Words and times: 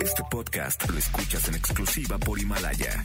Este 0.00 0.22
podcast 0.30 0.88
lo 0.88 0.98
escuchas 0.98 1.48
en 1.48 1.54
exclusiva 1.54 2.18
por 2.18 2.38
Himalaya. 2.38 3.04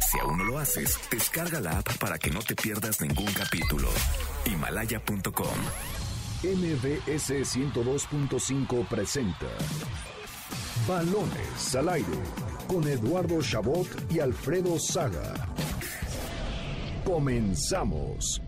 Si 0.00 0.18
aún 0.18 0.38
no 0.38 0.44
lo 0.44 0.58
haces, 0.58 0.98
descarga 1.10 1.60
la 1.60 1.78
app 1.78 1.96
para 1.98 2.18
que 2.18 2.30
no 2.30 2.40
te 2.40 2.54
pierdas 2.54 3.00
ningún 3.00 3.32
capítulo. 3.32 3.88
Himalaya.com. 4.44 5.58
MBS 6.42 7.30
102.5 7.56 8.86
presenta 8.88 9.46
Balones 10.86 11.74
al 11.74 11.88
aire 11.88 12.18
con 12.68 12.86
Eduardo 12.86 13.40
Chabot 13.42 13.88
y 14.10 14.20
Alfredo 14.20 14.78
Saga. 14.78 15.34
Comenzamos. 17.04 18.40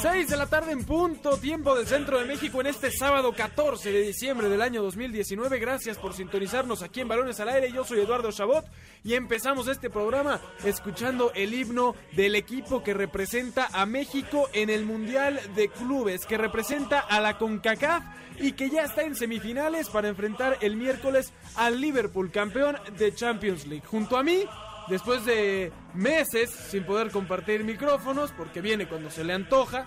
6 0.00 0.28
de 0.28 0.36
la 0.36 0.46
tarde 0.46 0.72
en 0.72 0.84
punto, 0.84 1.36
tiempo 1.38 1.74
del 1.74 1.86
centro 1.86 2.18
de 2.18 2.24
México 2.24 2.60
en 2.60 2.68
este 2.68 2.90
sábado 2.90 3.32
14 3.32 3.90
de 3.90 4.02
diciembre 4.02 4.48
del 4.48 4.62
año 4.62 4.82
2019. 4.82 5.58
Gracias 5.58 5.98
por 5.98 6.14
sintonizarnos 6.14 6.82
aquí 6.82 7.00
en 7.00 7.08
Balones 7.08 7.40
al 7.40 7.48
Aire. 7.48 7.72
Yo 7.72 7.84
soy 7.84 8.00
Eduardo 8.00 8.30
Chabot 8.30 8.64
y 9.04 9.14
empezamos 9.14 9.68
este 9.68 9.90
programa 9.90 10.40
escuchando 10.64 11.32
el 11.34 11.52
himno 11.52 11.94
del 12.12 12.36
equipo 12.36 12.82
que 12.82 12.94
representa 12.94 13.68
a 13.72 13.86
México 13.86 14.48
en 14.52 14.70
el 14.70 14.84
Mundial 14.84 15.40
de 15.54 15.68
Clubes, 15.68 16.24
que 16.26 16.38
representa 16.38 17.00
a 17.00 17.20
la 17.20 17.38
CONCACAF 17.38 18.04
y 18.40 18.52
que 18.52 18.70
ya 18.70 18.84
está 18.84 19.02
en 19.02 19.14
semifinales 19.14 19.88
para 19.88 20.08
enfrentar 20.08 20.58
el 20.60 20.76
miércoles 20.76 21.32
al 21.56 21.80
Liverpool, 21.80 22.30
campeón 22.30 22.76
de 22.96 23.14
Champions 23.14 23.66
League. 23.66 23.84
Junto 23.86 24.16
a 24.16 24.22
mí, 24.22 24.44
después 24.88 25.24
de 25.24 25.72
meses 25.94 26.50
sin 26.50 26.84
poder 26.84 27.10
compartir 27.10 27.64
micrófonos, 27.64 28.32
porque 28.32 28.60
viene 28.60 28.88
cuando 28.88 29.10
se 29.10 29.24
le 29.24 29.32
antoja, 29.32 29.86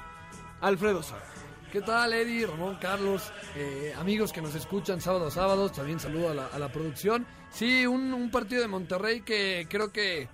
Alfredo 0.62 1.04
Saga. 1.04 1.26
¿Qué 1.72 1.82
tal, 1.82 2.12
Eddie, 2.12 2.46
Ramón, 2.46 2.78
Carlos, 2.82 3.32
eh, 3.56 3.94
amigos 3.98 4.34
que 4.34 4.42
nos 4.42 4.54
escuchan 4.56 5.00
sábado 5.00 5.28
a 5.28 5.32
sábados? 5.32 5.72
También 5.72 6.02
saludo 6.02 6.30
a 6.30 6.60
la, 6.60 6.72
producción. 6.72 7.26
Sí, 7.50 7.86
un, 7.88 8.14
un 8.14 8.30
partido 8.30 8.62
de 8.62 8.68
Monterrey 8.68 9.22
que 9.22 9.68
creo 9.70 9.90
que 9.92 10.28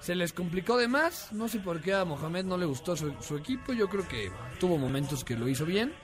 se 0.00 0.14
les 0.14 0.34
complicó 0.34 0.76
de 0.76 0.88
más. 0.88 1.32
No 1.32 1.48
sé 1.48 1.60
por 1.60 1.80
qué 1.80 1.94
a 1.94 2.04
Mohamed 2.04 2.44
no 2.44 2.58
le 2.58 2.66
gustó 2.66 2.94
su, 2.94 3.14
su 3.22 3.38
equipo. 3.38 3.72
Yo 3.72 3.88
creo 3.88 4.06
que 4.06 4.30
tuvo 4.60 4.76
momentos 4.76 5.24
que 5.24 5.34
lo 5.34 5.48
hizo 5.48 5.64
bien. 5.64 5.94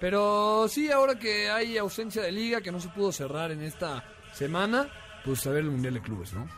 Pero 0.00 0.66
sí, 0.68 0.90
ahora 0.90 1.16
que 1.16 1.48
hay 1.48 1.78
ausencia 1.78 2.22
de 2.22 2.32
liga, 2.32 2.60
que 2.60 2.72
no 2.72 2.80
se 2.80 2.88
pudo 2.88 3.12
cerrar 3.12 3.52
en 3.52 3.62
esta 3.62 4.02
semana, 4.34 4.88
pues 5.24 5.46
a 5.46 5.50
ver 5.50 5.60
el 5.60 5.70
Mundial 5.70 5.94
de 5.94 6.02
Clubes, 6.02 6.32
¿no? 6.32 6.48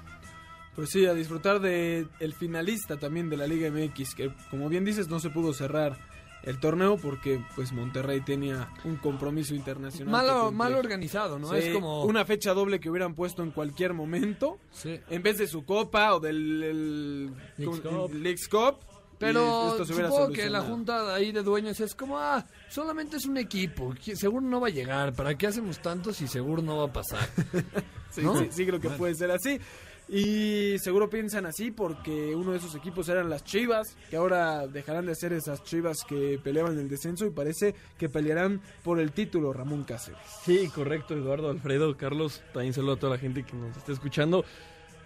Pues 0.75 0.91
sí, 0.91 1.06
a 1.06 1.14
disfrutar 1.14 1.61
de 1.61 2.06
el 2.20 2.34
finalista 2.34 2.97
también 2.97 3.30
de 3.30 3.36
la 3.36 3.47
Liga 3.47 3.70
MX, 3.70 4.14
que 4.14 4.33
como 4.50 4.69
bien 4.69 4.84
dices 4.84 5.08
no 5.08 5.20
se 5.20 5.31
pudo 5.31 5.53
cerrar 5.53 5.97
el 6.42 6.58
torneo 6.58 6.97
porque 6.98 7.42
pues 7.55 7.72
Monterrey 7.72 8.20
tenía 8.20 8.69
un 8.84 8.97
compromiso 8.97 9.55
internacional. 9.55 10.12
Malo, 10.12 10.53
mal 10.53 10.75
organizado, 10.75 11.39
¿no? 11.39 11.48
Sí, 11.50 11.56
es 11.56 11.75
como... 11.75 12.05
una 12.05 12.25
fecha 12.25 12.53
doble 12.53 12.81
que 12.81 12.91
hubieran 12.91 13.14
puesto 13.14 13.42
en 13.42 13.50
cualquier 13.50 13.94
momento, 13.94 14.58
Sí. 14.70 15.00
en 15.08 15.22
vez 15.22 15.39
de 15.39 15.47
su 15.47 15.64
copa 15.64 16.14
o 16.14 16.20
del 16.20 16.62
el, 16.62 17.27
Leagues. 17.56 17.81
Cup. 17.81 18.14
Leagues 18.14 18.48
Cup. 18.48 18.77
Pero 19.16 19.84
supongo 19.86 20.33
que 20.33 20.50
la 20.50 20.61
junta 20.62 21.14
ahí 21.14 21.31
de 21.33 21.42
dueños 21.42 21.78
es 21.81 21.94
como, 21.94 22.19
ah, 22.19 22.44
solamente 22.69 23.16
es 23.16 23.25
un 23.27 23.36
equipo, 23.38 23.94
que 24.05 24.16
seguro 24.16 24.44
no 24.44 24.61
va 24.61 24.66
a 24.66 24.70
llegar, 24.70 25.14
¿para 25.14 25.38
qué 25.38 25.47
hacemos 25.47 25.81
tanto 25.81 26.12
si 26.12 26.27
seguro 26.27 26.61
no 26.61 26.78
va 26.78 26.84
a 26.86 26.92
pasar? 26.92 27.28
Sí, 28.11 28.22
¿no? 28.22 28.38
sí, 28.38 28.47
sí 28.48 28.64
creo 28.64 28.78
que 28.78 28.91
puede 28.91 29.12
ser 29.16 29.33
así. 29.33 29.59
Y 30.08 30.78
seguro 30.78 31.08
piensan 31.08 31.47
así 31.47 31.70
porque 31.70 32.34
uno 32.34 32.52
de 32.52 32.58
esos 32.58 32.74
equipos 32.74 33.08
eran 33.08 33.30
las 33.30 33.42
Chivas, 33.44 33.97
que 34.10 34.16
ahora 34.16 34.66
dejarán 34.66 35.06
de 35.06 35.15
ser 35.15 35.32
esas 35.32 35.65
Chivas 35.65 36.04
que 36.04 36.38
peleaban 36.42 36.78
el 36.78 36.88
descenso 36.88 37.25
y 37.25 37.31
parece 37.31 37.75
que 37.98 38.09
pelearán 38.09 38.60
por 38.82 39.00
el 39.00 39.12
título 39.12 39.53
Ramón 39.53 39.84
Cáceres. 39.84 40.20
Sí, 40.44 40.69
correcto, 40.75 41.15
Eduardo, 41.15 41.48
Alfredo, 41.48 41.97
Carlos, 41.97 42.42
también 42.53 42.75
saludo 42.75 42.92
a 42.92 42.98
toda 42.98 43.12
la 43.15 43.19
gente 43.19 43.44
que 43.44 43.56
nos 43.56 43.76
está 43.76 43.92
escuchando. 43.92 44.44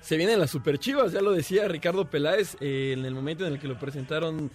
Se 0.01 0.17
vienen 0.17 0.41
las 0.41 0.51
super 0.51 0.79
chivas, 0.79 1.13
ya 1.13 1.21
lo 1.21 1.33
decía 1.33 1.69
Ricardo 1.69 2.09
Peláez, 2.09 2.57
eh, 2.61 2.95
en 2.97 3.05
el 3.05 3.15
momento 3.15 3.47
en 3.47 3.53
el 3.53 3.61
que 3.61 3.69
lo 3.69 3.79
presentaron 3.79 4.51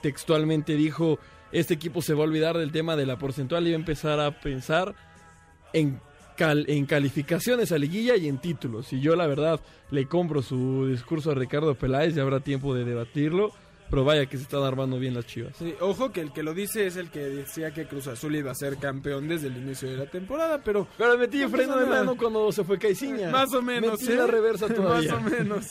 textualmente 0.00 0.74
dijo, 0.76 1.18
este 1.52 1.74
equipo 1.74 2.02
se 2.02 2.14
va 2.14 2.20
a 2.20 2.24
olvidar 2.24 2.56
del 2.56 2.72
tema 2.72 2.96
de 2.96 3.06
la 3.06 3.18
porcentual 3.18 3.66
y 3.66 3.70
va 3.70 3.76
a 3.76 3.80
empezar 3.80 4.20
a 4.20 4.40
pensar 4.40 4.94
en, 5.72 6.00
cal- 6.40 6.64
en 6.68 6.86
calificaciones 6.86 7.70
a 7.72 7.76
liguilla 7.78 8.16
y 8.16 8.26
en 8.28 8.38
títulos. 8.38 8.92
Y 8.94 9.00
yo 9.00 9.14
la 9.14 9.26
verdad 9.26 9.60
le 9.90 10.06
compro 10.06 10.40
su 10.40 10.86
discurso 10.86 11.30
a 11.30 11.34
Ricardo 11.34 11.74
Peláez, 11.74 12.14
ya 12.14 12.22
habrá 12.22 12.40
tiempo 12.40 12.74
de 12.74 12.84
debatirlo, 12.84 13.52
pero 13.90 14.04
vaya 14.04 14.24
que 14.26 14.36
se 14.38 14.44
están 14.44 14.62
armando 14.62 14.98
bien 14.98 15.12
las 15.14 15.26
chivas. 15.26 15.54
Sí, 15.58 15.74
ojo 15.80 16.12
que 16.12 16.20
el 16.22 16.32
que 16.32 16.42
lo 16.42 16.54
dice 16.54 16.86
es 16.86 16.96
el 16.96 17.10
que 17.10 17.18
decía 17.20 17.72
que 17.72 17.86
Cruz 17.86 18.06
Azul 18.06 18.34
iba 18.36 18.50
a 18.52 18.54
ser 18.54 18.78
campeón 18.78 19.28
desde 19.28 19.48
el 19.48 19.56
inicio 19.58 19.90
de 19.90 19.96
la 19.98 20.06
temporada, 20.06 20.62
pero 20.64 20.86
Pero 20.96 21.18
metí 21.18 21.40
No 21.40 21.50
freno 21.50 21.76
de 21.76 21.86
mano 21.86 22.16
cuando 22.16 22.50
se 22.52 22.64
fue 22.64 22.78
Caiciña. 22.78 23.30
Más 23.30 23.52
o 23.52 23.60
menos, 23.60 24.00
Metí 24.00 24.12
¿eh? 24.12 24.16
la 24.16 24.26
reversa 24.26 24.66
todavía. 24.72 25.14
Más 25.20 25.32
o 25.32 25.36
menos. 25.38 25.66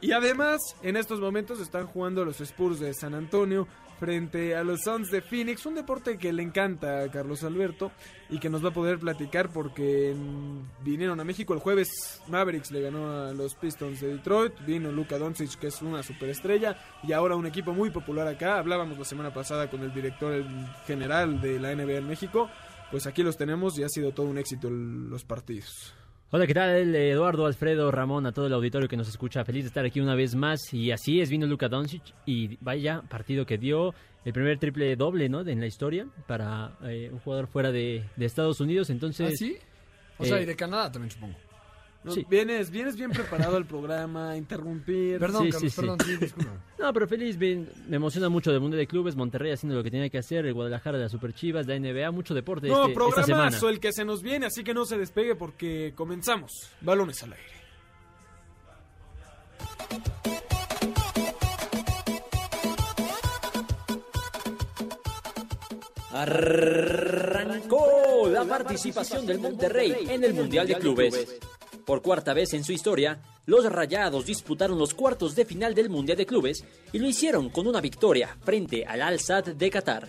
Y 0.00 0.12
además, 0.12 0.58
en 0.82 0.96
estos 0.96 1.20
momentos 1.20 1.60
están 1.60 1.86
jugando 1.86 2.24
los 2.24 2.40
Spurs 2.40 2.80
de 2.80 2.94
San 2.94 3.14
Antonio 3.14 3.68
frente 4.00 4.56
a 4.56 4.64
los 4.64 4.80
Suns 4.80 5.10
de 5.10 5.20
Phoenix, 5.20 5.66
un 5.66 5.74
deporte 5.74 6.16
que 6.16 6.32
le 6.32 6.42
encanta 6.42 7.02
a 7.02 7.10
Carlos 7.10 7.44
Alberto 7.44 7.92
y 8.30 8.38
que 8.38 8.48
nos 8.48 8.64
va 8.64 8.70
a 8.70 8.72
poder 8.72 8.98
platicar 8.98 9.50
porque 9.52 10.14
mm, 10.16 10.82
vinieron 10.82 11.20
a 11.20 11.24
México 11.24 11.52
el 11.52 11.60
jueves, 11.60 12.20
Mavericks 12.26 12.70
le 12.70 12.80
ganó 12.80 13.10
a 13.10 13.32
los 13.34 13.54
Pistons 13.54 14.00
de 14.00 14.08
Detroit, 14.16 14.54
vino 14.66 14.90
Luka 14.90 15.18
Doncic 15.18 15.56
que 15.56 15.66
es 15.66 15.82
una 15.82 16.02
superestrella 16.02 16.78
y 17.02 17.12
ahora 17.12 17.36
un 17.36 17.46
equipo 17.46 17.72
muy 17.72 17.90
popular 17.90 18.26
acá, 18.26 18.58
hablábamos 18.58 18.98
la 18.98 19.04
semana 19.04 19.34
pasada 19.34 19.68
con 19.68 19.82
el 19.82 19.92
director 19.92 20.42
general 20.86 21.40
de 21.42 21.60
la 21.60 21.74
NBA 21.74 21.98
en 21.98 22.08
México, 22.08 22.48
pues 22.90 23.06
aquí 23.06 23.22
los 23.22 23.36
tenemos 23.36 23.78
y 23.78 23.82
ha 23.82 23.88
sido 23.88 24.12
todo 24.12 24.26
un 24.26 24.38
éxito 24.38 24.70
los 24.70 25.24
partidos. 25.24 25.94
Hola, 26.32 26.46
¿qué 26.46 26.54
tal? 26.54 26.94
Eduardo, 26.94 27.44
Alfredo, 27.44 27.90
Ramón, 27.90 28.24
a 28.24 28.30
todo 28.30 28.46
el 28.46 28.52
auditorio 28.52 28.88
que 28.88 28.96
nos 28.96 29.08
escucha. 29.08 29.44
Feliz 29.44 29.64
de 29.64 29.68
estar 29.68 29.84
aquí 29.84 29.98
una 29.98 30.14
vez 30.14 30.36
más. 30.36 30.72
Y 30.72 30.92
así 30.92 31.20
es, 31.20 31.28
vino 31.28 31.44
Luka 31.44 31.68
Doncic 31.68 32.04
y 32.24 32.56
vaya 32.60 33.02
partido 33.02 33.44
que 33.44 33.58
dio 33.58 33.92
el 34.24 34.32
primer 34.32 34.56
triple 34.60 34.94
doble, 34.94 35.28
¿no? 35.28 35.40
En 35.40 35.58
la 35.58 35.66
historia 35.66 36.06
para 36.28 36.78
eh, 36.84 37.10
un 37.12 37.18
jugador 37.18 37.48
fuera 37.48 37.72
de, 37.72 38.04
de 38.14 38.26
Estados 38.26 38.60
Unidos. 38.60 38.90
Entonces, 38.90 39.32
¿Ah, 39.32 39.36
sí? 39.36 39.56
O 40.18 40.24
sea, 40.24 40.38
eh, 40.38 40.44
y 40.44 40.46
de 40.46 40.54
Canadá 40.54 40.92
también 40.92 41.10
supongo. 41.10 41.34
Sí. 42.08 42.26
vienes, 42.30 42.70
vienes 42.70 42.96
bien 42.96 43.10
preparado 43.10 43.56
al 43.58 43.66
programa, 43.66 44.34
interrumpir. 44.36 45.18
Perdón, 45.18 45.44
Sí, 45.44 45.50
Carlos, 45.50 45.72
sí, 45.72 45.80
perdón, 45.80 45.98
sí, 46.04 46.16
disculpa. 46.16 46.50
no, 46.78 46.92
pero 46.94 47.06
feliz, 47.06 47.36
bien, 47.36 47.68
me 47.88 47.96
emociona 47.96 48.28
mucho 48.30 48.50
del 48.50 48.60
mundo 48.60 48.76
de 48.78 48.86
clubes, 48.86 49.16
Monterrey 49.16 49.52
haciendo 49.52 49.76
lo 49.76 49.82
que 49.84 49.90
tenía 49.90 50.08
que 50.08 50.16
hacer, 50.18 50.46
el 50.46 50.54
Guadalajara 50.54 50.96
de 50.96 51.04
las 51.04 51.12
Super 51.12 51.34
Chivas, 51.34 51.66
la 51.66 51.74
NBA, 51.78 52.10
mucho 52.10 52.32
deporte 52.32 52.68
No, 52.68 52.86
este- 52.88 52.92
esta 52.92 53.22
semana. 53.24 53.24
programazo 53.24 53.68
el 53.68 53.80
que 53.80 53.92
se 53.92 54.04
nos 54.06 54.22
viene, 54.22 54.46
así 54.46 54.64
que 54.64 54.72
no 54.72 54.86
se 54.86 54.96
despegue 54.96 55.34
porque 55.34 55.92
comenzamos. 55.94 56.70
Balones 56.80 57.22
al 57.22 57.34
aire. 57.34 57.60
Arrancó 66.92 68.28
la 68.28 68.44
participación 68.44 69.26
del 69.26 69.38
Monterrey 69.38 69.94
en 70.08 70.24
el 70.24 70.34
Mundial 70.34 70.66
de 70.66 70.74
Clubes. 70.76 71.38
Por 71.84 72.02
cuarta 72.02 72.34
vez 72.34 72.54
en 72.54 72.64
su 72.64 72.72
historia, 72.72 73.20
los 73.46 73.64
Rayados 73.64 74.26
disputaron 74.26 74.78
los 74.78 74.94
cuartos 74.94 75.34
de 75.34 75.44
final 75.44 75.74
del 75.74 75.90
Mundial 75.90 76.18
de 76.18 76.26
Clubes 76.26 76.64
y 76.92 76.98
lo 76.98 77.08
hicieron 77.08 77.50
con 77.50 77.66
una 77.66 77.80
victoria 77.80 78.36
frente 78.42 78.84
al 78.84 79.02
Al-Sadd 79.02 79.54
de 79.54 79.70
Qatar. 79.70 80.08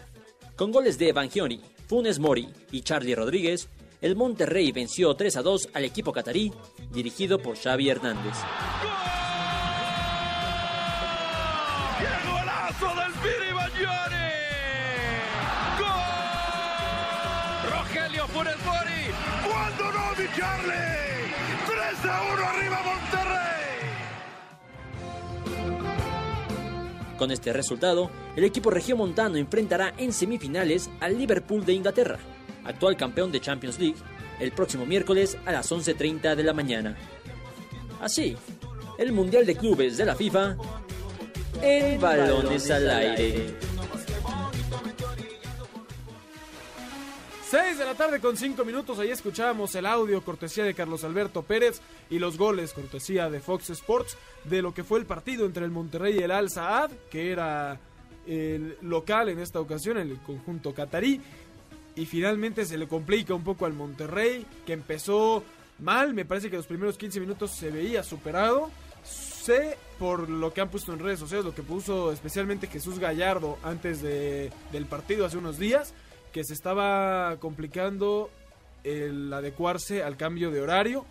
Con 0.55 0.71
goles 0.71 0.97
de 0.97 1.11
Bangioni, 1.11 1.61
Funes 1.87 2.19
Mori 2.19 2.47
y 2.71 2.81
Charlie 2.81 3.15
Rodríguez, 3.15 3.67
el 4.01 4.15
Monterrey 4.15 4.71
venció 4.71 5.13
3 5.15 5.37
a 5.37 5.41
2 5.41 5.69
al 5.73 5.85
equipo 5.85 6.11
catarí, 6.11 6.51
dirigido 6.91 7.39
por 7.39 7.57
Xavi 7.57 7.89
Hernández. 7.89 8.33
¡Qué 11.99 12.29
golazo 12.29 12.95
del! 12.99 13.11
¡Gol! 15.79 17.71
Rogelio 17.71 18.27
Funes 18.27 18.57
Mori. 18.65 19.13
¿Cuándo 19.47 19.91
no, 19.91 20.15
mi 20.17 20.27
Charlie? 20.37 21.00
3 22.11 22.19
a 22.19 22.33
1 22.33 22.45
arriba 22.45 22.81
Monterrey. 22.83 23.51
Con 27.17 27.31
este 27.31 27.53
resultado, 27.53 28.11
el 28.35 28.43
equipo 28.43 28.69
regiomontano 28.69 29.37
enfrentará 29.37 29.93
en 29.97 30.11
semifinales 30.11 30.89
al 30.99 31.17
Liverpool 31.17 31.63
de 31.65 31.73
Inglaterra, 31.73 32.19
actual 32.65 32.97
campeón 32.97 33.31
de 33.31 33.39
Champions 33.39 33.79
League, 33.79 33.97
el 34.39 34.51
próximo 34.51 34.85
miércoles 34.85 35.37
a 35.45 35.51
las 35.51 35.71
11.30 35.71 36.35
de 36.35 36.43
la 36.43 36.53
mañana. 36.53 36.97
Así, 38.01 38.35
el 38.97 39.11
Mundial 39.13 39.45
de 39.45 39.55
Clubes 39.55 39.97
de 39.97 40.05
la 40.05 40.15
FIFA 40.15 40.57
en 41.61 42.01
balones 42.01 42.71
al 42.71 42.89
aire. 42.89 43.55
6 47.51 47.63
6 47.65 47.77
de 47.79 47.83
la 47.85 47.95
tarde 47.95 48.21
con 48.21 48.37
5 48.37 48.63
minutos, 48.63 48.97
ahí 48.97 49.11
escuchábamos 49.11 49.75
el 49.75 49.85
audio 49.85 50.23
cortesía 50.23 50.63
de 50.63 50.73
Carlos 50.73 51.03
Alberto 51.03 51.41
Pérez 51.41 51.81
y 52.09 52.17
los 52.17 52.37
goles 52.37 52.71
cortesía 52.71 53.29
de 53.29 53.41
Fox 53.41 53.71
Sports 53.71 54.15
de 54.45 54.61
lo 54.61 54.73
que 54.73 54.85
fue 54.85 54.99
el 54.99 55.05
partido 55.05 55.45
entre 55.45 55.65
el 55.65 55.71
Monterrey 55.71 56.15
y 56.17 56.23
el 56.23 56.31
Al 56.31 56.49
Saad, 56.49 56.91
que 57.09 57.29
era 57.29 57.77
el 58.25 58.77
local 58.81 59.27
en 59.27 59.39
esta 59.39 59.59
ocasión, 59.59 59.97
el 59.97 60.17
conjunto 60.19 60.73
catarí. 60.73 61.19
Y 61.97 62.05
finalmente 62.05 62.63
se 62.63 62.77
le 62.77 62.87
complica 62.87 63.33
un 63.33 63.43
poco 63.43 63.65
al 63.65 63.73
Monterrey, 63.73 64.45
que 64.65 64.71
empezó 64.71 65.43
mal, 65.79 66.13
me 66.13 66.23
parece 66.23 66.49
que 66.49 66.55
los 66.55 66.67
primeros 66.67 66.97
15 66.97 67.19
minutos 67.19 67.51
se 67.51 67.69
veía 67.69 68.01
superado. 68.01 68.71
Sé 69.03 69.77
por 69.99 70.29
lo 70.29 70.53
que 70.53 70.61
han 70.61 70.69
puesto 70.69 70.93
en 70.93 70.99
redes 70.99 71.19
sociales, 71.19 71.43
lo 71.43 71.53
que 71.53 71.63
puso 71.63 72.13
especialmente 72.13 72.67
Jesús 72.67 72.97
Gallardo 72.97 73.57
antes 73.61 74.01
de, 74.01 74.53
del 74.71 74.85
partido 74.85 75.25
hace 75.25 75.37
unos 75.37 75.57
días, 75.59 75.93
que 76.31 76.43
se 76.43 76.53
estaba 76.53 77.37
complicando 77.39 78.29
el 78.83 79.31
adecuarse 79.31 80.03
al 80.03 80.17
cambio 80.17 80.51
de 80.51 80.61
horario. 80.61 81.05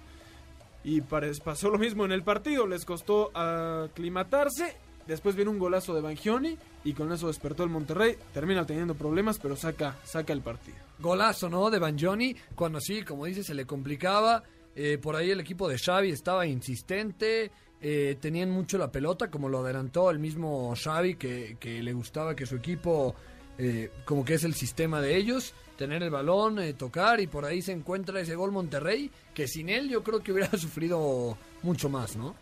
Y 0.82 1.02
pasó 1.02 1.69
lo 1.69 1.78
mismo 1.78 2.05
en 2.05 2.12
el 2.12 2.22
partido, 2.22 2.67
les 2.67 2.84
costó 2.84 3.31
aclimatarse. 3.37 4.76
Después 5.06 5.34
viene 5.34 5.50
un 5.50 5.58
golazo 5.58 5.94
de 5.94 6.00
Bangioni 6.00 6.56
y 6.84 6.93
con 6.94 7.12
eso 7.12 7.26
despertó 7.26 7.64
el 7.64 7.70
Monterrey. 7.70 8.17
Termina 8.32 8.64
teniendo 8.64 8.94
problemas, 8.94 9.38
pero 9.38 9.56
saca, 9.56 9.96
saca 10.05 10.32
el 10.32 10.40
partido. 10.40 10.78
Golazo, 10.99 11.49
¿no? 11.49 11.69
De 11.70 11.78
Banjoni, 11.78 12.34
cuando 12.55 12.81
sí, 12.81 13.02
como 13.02 13.26
dice, 13.26 13.43
se 13.43 13.55
le 13.55 13.66
complicaba. 13.66 14.43
Eh, 14.75 14.99
por 14.99 15.16
ahí 15.16 15.31
el 15.31 15.40
equipo 15.40 15.69
de 15.69 15.78
Xavi 15.78 16.11
estaba 16.11 16.46
insistente, 16.46 17.50
eh, 17.81 18.16
tenían 18.20 18.50
mucho 18.50 18.78
la 18.78 18.93
pelota, 18.93 19.31
como 19.31 19.49
lo 19.49 19.58
adelantó 19.58 20.11
el 20.11 20.20
mismo 20.20 20.75
Xavi, 20.76 21.16
que 21.16 21.82
le 21.82 21.93
gustaba 21.93 22.37
que 22.37 22.46
su 22.46 22.56
equipo, 22.56 23.16
eh, 23.62 23.90
como 24.06 24.24
que 24.24 24.32
es 24.32 24.44
el 24.44 24.54
sistema 24.54 25.02
de 25.02 25.18
ellos, 25.18 25.52
tener 25.76 26.02
el 26.02 26.08
balón, 26.08 26.58
eh, 26.58 26.72
tocar, 26.72 27.20
y 27.20 27.26
por 27.26 27.44
ahí 27.44 27.60
se 27.60 27.72
encuentra 27.72 28.18
ese 28.18 28.34
gol 28.34 28.52
Monterrey, 28.52 29.10
que 29.34 29.46
sin 29.46 29.68
él 29.68 29.90
yo 29.90 30.02
creo 30.02 30.20
que 30.20 30.32
hubiera 30.32 30.50
sufrido 30.56 31.36
mucho 31.62 31.90
más, 31.90 32.16
¿no? 32.16 32.34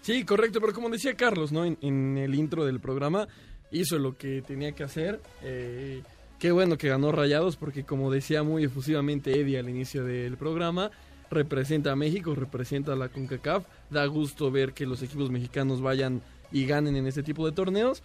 Sí, 0.00 0.24
correcto, 0.24 0.62
pero 0.62 0.72
como 0.72 0.88
decía 0.88 1.14
Carlos, 1.14 1.52
¿no? 1.52 1.66
En, 1.66 2.16
el 2.16 2.34
intro 2.34 2.64
del 2.64 2.80
programa, 2.80 3.28
hizo 3.72 3.98
lo 3.98 4.16
que 4.16 4.40
tenía 4.40 4.72
que 4.72 4.84
hacer. 4.84 5.20
eh, 5.42 6.02
qué 6.38 6.50
bueno 6.50 6.78
que 6.78 6.88
ganó 6.88 7.12
Rayados, 7.12 7.56
porque 7.56 7.84
como 7.84 8.10
decía 8.10 8.42
muy 8.42 8.64
efusivamente 8.64 9.38
Eddie 9.38 9.58
al 9.58 9.68
inicio 9.68 10.02
del 10.02 10.38
programa, 10.38 10.90
representa 11.30 11.92
a 11.92 11.96
México, 11.96 12.34
representa 12.34 12.94
a 12.94 12.96
la 12.96 13.10
CONCACAF. 13.10 13.66
Da 13.90 14.06
gusto 14.06 14.50
ver 14.50 14.72
que 14.72 14.86
los 14.86 15.02
equipos 15.02 15.30
mexicanos 15.30 15.82
vayan 15.82 16.22
y 16.52 16.64
ganen 16.64 16.96
en 16.96 17.06
este 17.06 17.22
tipo 17.22 17.44
de 17.44 17.52
torneos. 17.52 18.02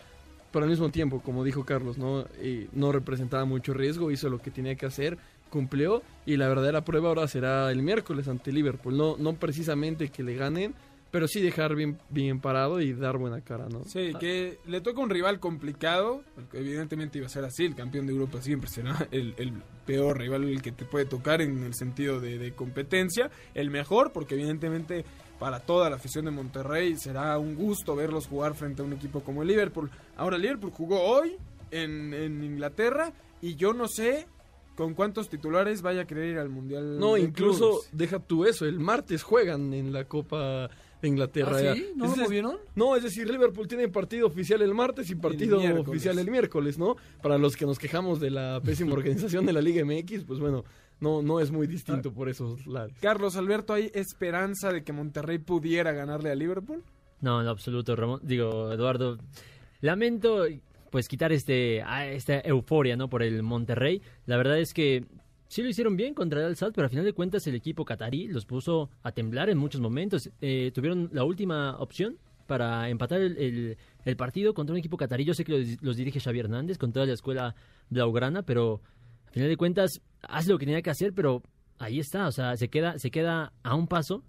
Pero 0.51 0.63
al 0.63 0.69
mismo 0.69 0.90
tiempo, 0.90 1.22
como 1.22 1.44
dijo 1.44 1.63
Carlos, 1.63 1.98
no, 1.98 2.25
Eh, 2.40 2.68
no 2.74 2.92
representaba 2.92 3.46
mucho 3.46 3.74
riesgo, 3.74 4.12
hizo 4.12 4.30
lo 4.30 4.40
que 4.40 4.51
tenía 4.51 4.75
que 4.75 4.86
hacer, 4.86 5.18
cumplió 5.50 6.01
y 6.25 6.38
la 6.38 6.48
verdadera 6.48 6.86
prueba 6.86 7.10
ahora 7.10 7.28
será 7.28 7.72
el 7.72 7.81
miércoles 7.81 8.28
ante 8.28 8.51
Liverpool. 8.51 8.98
No, 8.98 9.18
no 9.18 9.34
precisamente 9.34 10.10
que 10.10 10.24
le 10.24 10.36
ganen, 10.36 10.74
pero 11.12 11.28
sí 11.28 11.42
dejar 11.42 11.75
bien, 11.75 11.98
bien 12.10 12.40
parado 12.40 12.81
y 12.81 12.94
dar 12.94 13.18
buena 13.18 13.42
cara, 13.42 13.68
¿no? 13.68 13.84
Sí, 13.86 14.13
que 14.19 14.60
le 14.68 14.80
toca 14.80 15.01
un 15.01 15.10
rival 15.10 15.40
complicado, 15.40 16.24
porque 16.36 16.60
evidentemente 16.60 17.18
iba 17.18 17.25
a 17.25 17.31
ser 17.31 17.46
así, 17.46 17.66
el 17.66 17.74
campeón 17.74 18.06
de 18.06 18.13
Europa 18.13 18.42
siempre 18.42 18.69
será 18.69 19.07
el, 19.12 19.34
el 19.38 19.54
peor 19.88 20.19
rival 20.19 20.44
el 20.44 20.62
que 20.62 20.72
te 20.72 20.86
puede 20.86 21.06
tocar 21.06 21.42
en 21.42 21.63
el 21.63 21.74
sentido 21.74 22.19
de, 22.19 22.38
de 22.38 22.51
competencia, 22.54 23.31
el 23.56 23.72
mejor, 23.72 24.12
porque 24.12 24.36
evidentemente 24.36 25.04
para 25.39 25.59
toda 25.59 25.89
la 25.89 25.95
afición 25.95 26.25
de 26.25 26.31
Monterrey 26.31 26.97
será 26.97 27.38
un 27.39 27.56
gusto 27.56 27.95
verlos 27.95 28.27
jugar 28.27 28.56
frente 28.56 28.81
a 28.81 28.86
un 28.86 28.94
equipo 28.94 29.21
como 29.21 29.41
el 29.41 29.47
Liverpool. 29.47 29.89
Ahora 30.18 30.38
Liverpool 30.38 30.71
jugó 30.71 31.01
hoy 31.01 31.38
en, 31.71 32.13
en 32.13 32.44
Inglaterra 32.44 33.13
y 33.41 33.56
yo 33.56 33.74
no 33.74 33.88
sé 33.88 34.27
con 34.75 34.94
cuántos 34.94 35.27
titulares 35.30 35.81
vaya 35.81 36.03
a 36.03 36.07
querer 36.07 36.30
ir 36.30 36.38
al 36.38 36.47
Mundial. 36.47 37.00
No, 37.00 37.18
incluso 37.18 37.69
Clubes. 37.69 37.89
deja 37.91 38.19
tú 38.19 38.45
eso, 38.45 38.65
el 38.65 38.80
martes 38.80 39.24
juegan 39.24 39.74
en 39.74 39.91
la 39.91 40.06
Copa 40.06 40.69
de 41.01 41.07
Inglaterra. 41.07 41.57
¿Ah, 41.71 41.75
sí? 41.75 41.89
¿No 41.95 42.06
Es 42.06 42.12
lo 42.12 42.15
decir, 42.15 42.24
movieron? 42.24 42.57
No, 42.75 42.95
es 42.95 43.03
decir, 43.03 43.30
Liverpool 43.30 43.68
tiene 43.68 43.89
partido 43.89 44.27
oficial 44.27 44.62
el 44.62 44.74
martes 44.74 45.09
y 45.09 45.15
partido 45.15 45.59
oficial 45.81 46.18
el 46.18 46.31
miércoles, 46.31 46.77
¿no? 46.77 46.95
Para 47.21 47.38
los 47.38 47.57
que 47.57 47.65
nos 47.65 47.77
quejamos 47.77 48.21
de 48.21 48.30
la 48.30 48.62
pésima 48.63 48.94
organización 48.94 49.45
de 49.45 49.51
la 49.51 49.62
Liga 49.62 49.83
MX, 49.83 50.24
pues 50.24 50.39
bueno, 50.39 50.63
no, 51.00 51.22
no 51.22 51.40
es 51.40 51.51
muy 51.51 51.68
distinto 51.68 52.12
por 52.13 52.30
esos 52.30 52.66
lados. 52.68 52.92
Carlos 53.01 53.36
Alberto, 53.36 53.74
¿hay 53.74 53.92
esperanza 53.94 54.72
de 54.72 54.84
que 54.84 54.94
Monterrey 54.94 55.38
pudiera 55.38 55.92
ganarle 55.94 56.31
a 56.31 56.36
Liverpool? 56.36 56.84
No, 57.22 57.42
en 57.42 57.48
absoluto, 57.48 57.96
Ramón. 57.96 58.19
Digo, 58.24 58.72
Eduardo, 58.72 59.18
lamento 59.81 60.46
pues 60.90 61.07
quitar 61.07 61.31
este 61.31 61.84
esta 62.13 62.40
euforia, 62.42 62.96
¿no? 62.98 63.10
Por 63.10 63.22
el 63.24 63.44
Monterrey. 63.44 64.01
La 64.25 64.38
verdad 64.38 64.57
es 64.60 64.74
que 64.74 65.06
sí 65.48 65.62
lo 65.62 65.69
hicieron 65.69 65.96
bien 65.96 66.13
contra 66.13 66.40
el 66.40 66.48
Al-Sadd, 66.48 66.72
pero 66.74 66.86
al 66.86 66.90
final 66.90 67.06
de 67.06 67.13
cuentas 67.13 67.46
el 67.48 67.56
equipo 67.56 67.86
catarí 67.86 68.28
los 68.28 68.46
puso 68.46 68.90
a 69.04 69.12
temblar 69.12 69.50
en 69.50 69.57
muchos 69.57 69.81
momentos. 69.81 70.30
Eh, 70.42 70.72
tuvieron 70.74 71.10
la 71.13 71.24
última 71.24 71.78
opción 71.78 72.18
para 72.48 72.90
empatar 72.90 73.22
el, 73.22 73.38
el- 73.38 73.78
el 74.06 74.16
partido 74.16 74.56
contra 74.56 74.74
un 74.74 74.80
equipo 74.80 74.98
catarí. 74.98 75.24
Yo 75.25 75.36
sé 75.36 75.44
que 75.44 75.51
los, 75.60 75.84
los 75.84 75.96
dirige 75.98 76.19
Xavi 76.19 76.40
Hernández 76.40 76.78
con 76.80 76.92
toda 76.92 77.06
la 77.06 77.13
escuela 77.13 77.54
blaugrana, 77.92 78.42
pero 78.42 78.81
al 79.29 79.33
final 79.33 79.49
de 79.49 79.57
cuentas 79.57 80.01
hace 80.21 80.49
lo 80.51 80.57
que 80.59 80.65
tenía 80.65 80.81
que 80.81 80.89
hacer, 80.89 81.13
pero 81.13 81.41
ahí 81.77 81.99
está, 81.99 82.27
o 82.27 82.31
sea, 82.31 82.57
se 82.57 82.67
queda, 82.67 82.99
se 82.99 83.09
queda 83.09 83.53
a 83.63 83.75
un 83.75 83.87
paso 83.87 84.23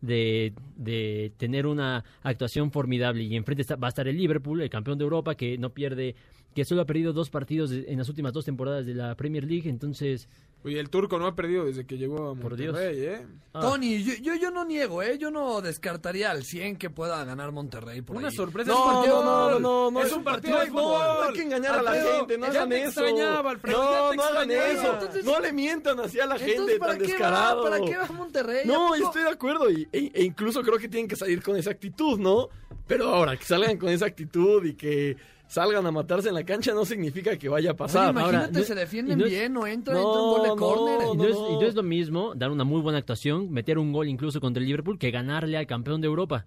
de, 0.00 0.52
de 0.76 1.32
tener 1.36 1.66
una 1.66 2.04
actuación 2.22 2.70
formidable. 2.70 3.22
Y 3.24 3.34
enfrente 3.36 3.62
está- 3.62 3.76
va 3.76 3.88
a 3.88 3.90
estar 3.90 4.06
el 4.08 4.16
Liverpool, 4.16 4.60
el 4.60 4.70
campeón 4.70 4.98
de 4.98 5.04
Europa, 5.04 5.34
que 5.34 5.58
no 5.58 5.70
pierde, 5.70 6.14
que 6.54 6.64
solo 6.64 6.82
ha 6.82 6.86
perdido 6.86 7.12
dos 7.12 7.30
partidos 7.30 7.70
de- 7.70 7.84
en 7.88 7.98
las 7.98 8.08
últimas 8.08 8.32
dos 8.32 8.44
temporadas 8.44 8.86
de 8.86 8.94
la 8.94 9.14
Premier 9.16 9.44
League, 9.44 9.68
entonces... 9.68 10.28
Oye, 10.64 10.78
el 10.78 10.90
turco 10.90 11.18
no 11.18 11.26
ha 11.26 11.34
perdido 11.34 11.64
desde 11.64 11.84
que 11.84 11.98
llegó 11.98 12.30
a 12.30 12.34
Por 12.36 12.50
Monterrey, 12.56 13.00
¿eh? 13.04 13.26
ah, 13.52 13.60
Tony, 13.62 14.04
yo, 14.04 14.14
yo, 14.22 14.34
yo 14.36 14.52
no 14.52 14.64
niego, 14.64 15.02
¿eh? 15.02 15.18
Yo 15.18 15.32
no 15.32 15.60
descartaría 15.60 16.30
al 16.30 16.44
100 16.44 16.76
que 16.76 16.88
pueda 16.88 17.24
ganar 17.24 17.50
Monterrey 17.50 18.00
por 18.00 18.14
Una 18.16 18.28
ahí. 18.28 18.34
sorpresa. 18.36 18.70
No, 18.70 18.76
es 18.78 18.84
un 18.86 18.92
partido 18.94 19.24
no, 19.24 19.46
de 19.48 19.52
no, 19.54 19.58
no, 19.60 19.90
no, 19.90 20.02
es 20.06 20.12
un 20.12 20.22
partido 20.22 20.60
de 20.60 20.66
no, 20.68 20.72
fútbol. 20.72 21.00
no 21.00 21.22
hay 21.24 21.32
que 21.32 21.42
engañar 21.42 21.78
a 21.78 21.82
la 21.82 21.92
gente, 21.94 22.38
no 22.38 22.46
hagan 22.46 22.72
eso. 22.72 23.04
extrañaba, 23.04 23.50
Alfredo, 23.50 23.82
no, 24.04 24.10
te 24.10 24.16
no 24.16 24.22
hagan 24.22 24.50
eso. 24.52 24.92
Entonces- 24.92 25.24
no 25.24 25.40
le 25.40 25.52
mientan 25.52 25.98
así 25.98 26.20
a 26.20 26.26
la 26.26 26.36
Entonces, 26.36 26.56
gente 26.56 26.78
¿para 26.78 26.92
tan 26.92 26.98
qué 27.00 27.06
va? 27.06 27.10
descarado. 27.18 27.62
¿Para 27.64 27.80
qué 27.80 27.96
va 27.96 28.06
Monterrey? 28.06 28.66
No, 28.66 28.94
estoy 28.94 29.22
de 29.24 29.30
acuerdo 29.30 29.68
y, 29.68 29.88
e, 29.92 30.12
e 30.14 30.22
incluso 30.22 30.62
creo 30.62 30.78
que 30.78 30.88
tienen 30.88 31.08
que 31.08 31.16
salir 31.16 31.42
con 31.42 31.56
esa 31.56 31.70
actitud, 31.72 32.20
¿no? 32.20 32.48
Pero 32.86 33.08
ahora, 33.08 33.36
que 33.36 33.44
salgan 33.44 33.78
con 33.78 33.88
esa 33.88 34.06
actitud 34.06 34.64
y 34.64 34.74
que 34.74 35.16
salgan 35.52 35.84
a 35.86 35.90
matarse 35.90 36.28
en 36.30 36.34
la 36.34 36.44
cancha 36.44 36.72
no 36.72 36.84
significa 36.86 37.36
que 37.36 37.48
vaya 37.48 37.70
a 37.70 37.72
Oye, 37.72 37.78
pasar. 37.78 38.10
imagínate, 38.12 38.36
Ahora, 38.46 38.58
no- 38.58 38.64
se 38.64 38.74
defienden 38.74 39.18
y 39.18 39.20
no 39.20 39.26
es- 39.26 39.30
bien, 39.32 39.52
no 39.52 39.66
entra, 39.66 39.92
No, 39.92 40.00
entra 40.00 40.22
un 40.22 40.30
gol 40.32 40.42
de 40.42 40.48
no, 40.48 40.56
córner. 40.56 40.98
y, 41.02 41.04
no, 41.04 41.14
no 41.14 41.24
es, 41.28 41.36
no. 41.36 41.50
y 41.50 41.54
no 41.54 41.62
es 41.62 41.74
lo 41.74 41.82
mismo 41.82 42.32
dar 42.34 42.50
una 42.50 42.64
muy 42.64 42.80
buena 42.80 42.98
actuación, 42.98 43.50
meter 43.52 43.78
un 43.78 43.92
gol 43.92 44.08
incluso 44.08 44.40
contra 44.40 44.60
el 44.62 44.66
Liverpool, 44.66 44.98
que 44.98 45.10
ganarle 45.10 45.58
al 45.58 45.66
campeón 45.66 46.00
de 46.00 46.06
Europa. 46.06 46.46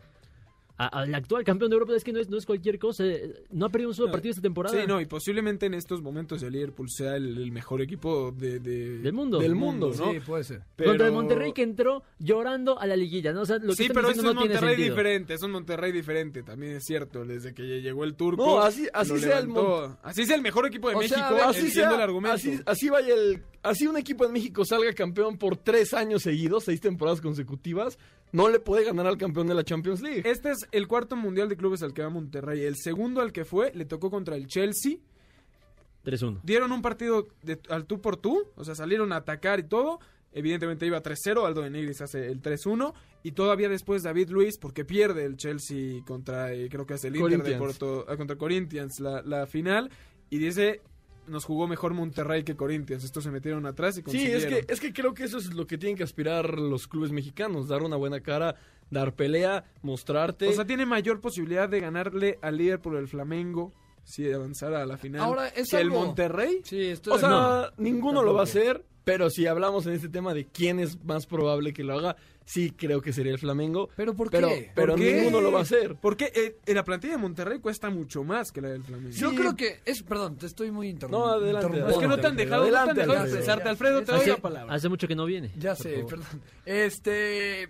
Al 0.77 1.15
actual 1.15 1.43
campeón 1.45 1.69
de 1.69 1.75
Europa 1.75 1.93
es 1.95 2.03
que 2.03 2.11
no 2.11 2.19
es, 2.19 2.29
no 2.29 2.37
es 2.37 2.45
cualquier 2.45 2.77
cosa. 2.79 3.05
eh, 3.05 3.45
No 3.51 3.65
ha 3.65 3.69
perdido 3.69 3.89
un 3.91 3.95
solo 3.95 4.11
partido 4.11 4.31
esta 4.31 4.41
temporada. 4.41 4.75
Sí, 4.79 4.85
no, 4.87 4.99
y 4.99 5.05
posiblemente 5.05 5.65
en 5.67 5.73
estos 5.73 6.01
momentos 6.01 6.43
el 6.43 6.51
Liverpool 6.51 6.89
sea 6.89 7.15
el, 7.15 7.37
el 7.37 7.51
mejor 7.53 7.81
equipo 7.81 8.31
de, 8.31 8.59
de- 8.59 8.97
Del 8.99 9.13
mundo. 9.13 9.39
Del 9.39 9.55
mundo, 9.55 9.93
¿no? 9.97 10.11
Sí, 10.11 10.19
puede 10.19 10.43
ser. 10.43 10.63
Pero- 10.75 10.89
Contra 10.91 11.07
el 11.07 11.13
Monterrey 11.13 11.53
que 11.53 11.61
entró 11.63 12.03
llorando 12.19 12.77
a 12.79 12.85
la 12.87 12.95
liguilla, 12.97 13.31
¿no? 13.31 13.41
O 13.41 13.45
sea, 13.45 13.57
lo 13.57 13.69
que 13.75 13.83
Sí, 13.83 13.89
pero 13.93 14.09
es 14.09 14.17
no 14.17 14.33
tiene 14.35 14.53
Monterrey 14.55 14.75
diferente, 14.75 15.33
es 15.33 15.41
un 15.43 15.51
Monterrey 15.51 15.91
diferente, 15.93 16.43
también 16.43 16.73
es 16.75 16.83
cierto, 16.83 17.23
desde 17.23 17.53
que 17.53 17.63
llegó 17.81 18.03
el 18.03 18.15
turco. 18.15 18.45
No, 18.45 18.61
así- 18.61 18.87
así 18.93 19.13
lo 19.13 19.17
sea 19.19 19.39
el 19.39 19.47
levantó. 19.47 19.97
Así 20.03 20.25
sea 20.25 20.35
el 20.35 20.41
mejor 20.41 20.65
equipo 20.67 20.89
de 20.89 20.95
O 20.95 21.01
sea, 21.03 21.07
México, 21.17 21.25
a 21.27 21.31
ver, 21.33 21.43
así 21.57 21.69
sea, 21.71 21.93
el 21.95 22.01
argumento. 22.01 22.35
así, 22.35 22.59
así 22.65 22.89
vaya 22.89 23.13
el, 23.13 23.43
así 23.63 23.87
un 23.87 23.95
equipo 23.97 24.25
en 24.25 24.33
México 24.33 24.65
salga 24.65 24.91
campeón 24.93 25.37
por 25.37 25.55
tres 25.57 25.93
años 25.93 26.21
seguidos, 26.23 26.65
seis 26.65 26.81
temporadas 26.81 27.21
consecutivas, 27.21 27.97
no 28.31 28.49
le 28.49 28.59
puede 28.59 28.83
ganar 28.83 29.07
al 29.07 29.17
campeón 29.17 29.47
de 29.47 29.53
la 29.53 29.63
Champions 29.63 30.01
League. 30.01 30.23
Este 30.25 30.51
es 30.51 30.67
el 30.71 30.87
cuarto 30.87 31.15
mundial 31.15 31.49
de 31.49 31.57
clubes 31.57 31.81
al 31.83 31.93
que 31.93 32.01
va 32.01 32.09
Monterrey. 32.09 32.63
El 32.63 32.75
segundo 32.75 33.21
al 33.21 33.31
que 33.31 33.45
fue 33.45 33.71
le 33.73 33.85
tocó 33.85 34.09
contra 34.09 34.35
el 34.35 34.47
Chelsea. 34.47 34.97
3-1. 36.03 36.41
Dieron 36.43 36.71
un 36.71 36.81
partido 36.81 37.27
de, 37.41 37.59
al 37.69 37.85
tú 37.85 37.99
por 37.99 38.17
tú, 38.17 38.47
o 38.55 38.63
sea, 38.63 38.75
salieron 38.75 39.11
a 39.13 39.17
atacar 39.17 39.59
y 39.59 39.63
todo. 39.63 39.99
Evidentemente 40.31 40.85
iba 40.85 41.01
3-0, 41.01 41.45
Aldo 41.45 41.61
de 41.61 41.69
Nigris 41.69 42.01
hace 42.01 42.27
el 42.27 42.41
3-1 42.41 42.93
y 43.23 43.31
todavía 43.31 43.69
después 43.69 44.03
David 44.03 44.29
Luis 44.29 44.57
porque 44.57 44.83
pierde 44.83 45.23
el 45.23 45.37
Chelsea 45.37 46.03
contra 46.05 46.51
eh, 46.53 46.67
creo 46.69 46.85
que 46.85 46.95
es 46.95 47.05
el 47.05 47.15
Inter 47.15 47.31
de 47.31 47.37
Corinthians. 47.37 47.77
Porto, 47.79 48.05
ah, 48.09 48.17
contra 48.17 48.37
Corinthians 48.37 48.99
la, 48.99 49.21
la 49.21 49.47
final 49.47 49.89
y 50.29 50.37
dice 50.37 50.81
nos 51.27 51.45
jugó 51.45 51.67
mejor 51.67 51.93
Monterrey 51.93 52.43
que 52.43 52.55
Corinthians. 52.55 53.03
Estos 53.03 53.23
se 53.23 53.31
metieron 53.31 53.65
atrás 53.65 53.95
y 53.95 53.97
Sí, 53.97 54.03
consiguieron. 54.03 54.37
es 54.41 54.45
que, 54.65 54.73
es 54.73 54.79
que 54.79 54.93
creo 54.93 55.13
que 55.13 55.23
eso 55.23 55.37
es 55.37 55.53
lo 55.53 55.67
que 55.67 55.77
tienen 55.77 55.97
que 55.97 56.03
aspirar 56.03 56.57
los 56.57 56.87
clubes 56.87 57.11
mexicanos, 57.11 57.67
dar 57.67 57.83
una 57.83 57.95
buena 57.95 58.19
cara, 58.21 58.55
dar 58.89 59.13
pelea, 59.13 59.65
mostrarte. 59.81 60.47
O 60.47 60.53
sea, 60.53 60.65
tiene 60.65 60.85
mayor 60.85 61.21
posibilidad 61.21 61.67
de 61.69 61.79
ganarle 61.79 62.39
al 62.41 62.57
Liverpool 62.57 62.97
el 62.97 63.07
Flamengo 63.07 63.73
si 64.03 64.31
avanzara 64.31 64.83
a 64.83 64.85
la 64.85 64.97
final. 64.97 65.21
Ahora, 65.21 65.47
es 65.47 65.69
que 65.71 65.81
el 65.81 65.89
Monterrey. 65.89 66.61
Sí, 66.63 66.79
estoy 66.81 67.13
O 67.13 67.17
sea, 67.19 67.71
ninguno 67.77 68.21
lo 68.23 68.33
va 68.33 68.41
a 68.41 68.43
hacer, 68.43 68.85
pero 69.03 69.29
si 69.29 69.47
hablamos 69.47 69.85
en 69.87 69.93
este 69.93 70.09
tema 70.09 70.33
de 70.33 70.45
quién 70.45 70.79
es 70.79 71.03
más 71.03 71.25
probable 71.25 71.73
que 71.73 71.83
lo 71.83 71.97
haga, 71.97 72.15
sí 72.45 72.71
creo 72.71 73.01
que 73.01 73.11
sería 73.11 73.31
el 73.33 73.39
Flamengo. 73.39 73.89
¿Pero 73.95 74.13
por 74.13 74.29
Pero, 74.29 74.47
qué? 74.49 74.71
pero 74.73 74.93
¿Por 74.93 75.01
qué? 75.01 75.15
ninguno 75.15 75.41
lo 75.41 75.51
va 75.51 75.59
a 75.59 75.61
hacer. 75.63 75.95
Porque 75.99 76.31
eh, 76.33 76.57
en 76.65 76.75
la 76.75 76.83
plantilla 76.83 77.13
de 77.13 77.19
Monterrey 77.19 77.59
cuesta 77.59 77.89
mucho 77.89 78.23
más 78.23 78.51
que 78.51 78.61
la 78.61 78.69
del 78.69 78.83
Flamengo. 78.83 79.09
Yo 79.11 79.33
creo 79.35 79.55
que 79.55 79.81
es, 79.85 80.03
perdón, 80.03 80.37
te 80.37 80.45
estoy 80.45 80.71
muy 80.71 80.87
interrumpiendo. 80.89 81.27
No, 81.27 81.33
adelante, 81.33 81.79
Es 81.91 81.97
que 81.97 82.07
no 82.07 82.17
te 82.17 82.27
han 82.27 82.33
Adelante, 82.39 82.43
dejado, 82.45 82.65
no 82.65 82.71
te 82.71 82.77
han 82.79 82.95
dejado 82.95 83.11
Alfredo. 83.13 83.23
expresarte. 83.25 83.69
Alfredo, 83.69 84.03
te 84.03 84.11
doy 84.11 84.25
la 84.27 84.37
palabra. 84.37 84.73
hace 84.75 84.89
mucho 84.89 85.07
que 85.07 85.15
no 85.15 85.25
viene. 85.25 85.51
Ya 85.57 85.75
sé, 85.75 85.95
favor. 85.95 86.09
perdón. 86.09 86.41
Este, 86.65 87.69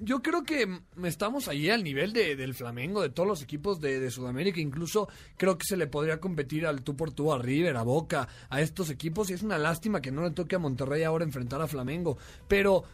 yo 0.00 0.22
creo 0.22 0.42
que 0.42 0.66
estamos 1.04 1.46
ahí 1.48 1.68
al 1.70 1.84
nivel 1.84 2.12
de, 2.12 2.34
del 2.34 2.54
Flamengo, 2.54 3.02
de 3.02 3.10
todos 3.10 3.28
los 3.28 3.42
equipos 3.42 3.80
de, 3.80 4.00
de 4.00 4.10
Sudamérica. 4.10 4.60
Incluso 4.60 5.08
creo 5.36 5.58
que 5.58 5.64
se 5.66 5.76
le 5.76 5.86
podría 5.86 6.18
competir 6.18 6.66
al 6.66 6.82
tú 6.82 6.96
por 6.96 7.12
tú, 7.12 7.32
a 7.32 7.38
River, 7.38 7.76
a 7.76 7.82
Boca, 7.82 8.26
a 8.48 8.60
estos 8.60 8.90
equipos. 8.90 9.30
Y 9.30 9.34
es 9.34 9.42
una 9.42 9.58
lástima 9.58 10.00
que 10.00 10.10
no 10.10 10.22
le 10.22 10.30
toque 10.30 10.56
a 10.56 10.58
Monterrey 10.58 11.02
ahora 11.02 11.24
enfrentar 11.24 11.60
a 11.60 11.68
Flamengo. 11.68 12.16
Pero 12.48 12.84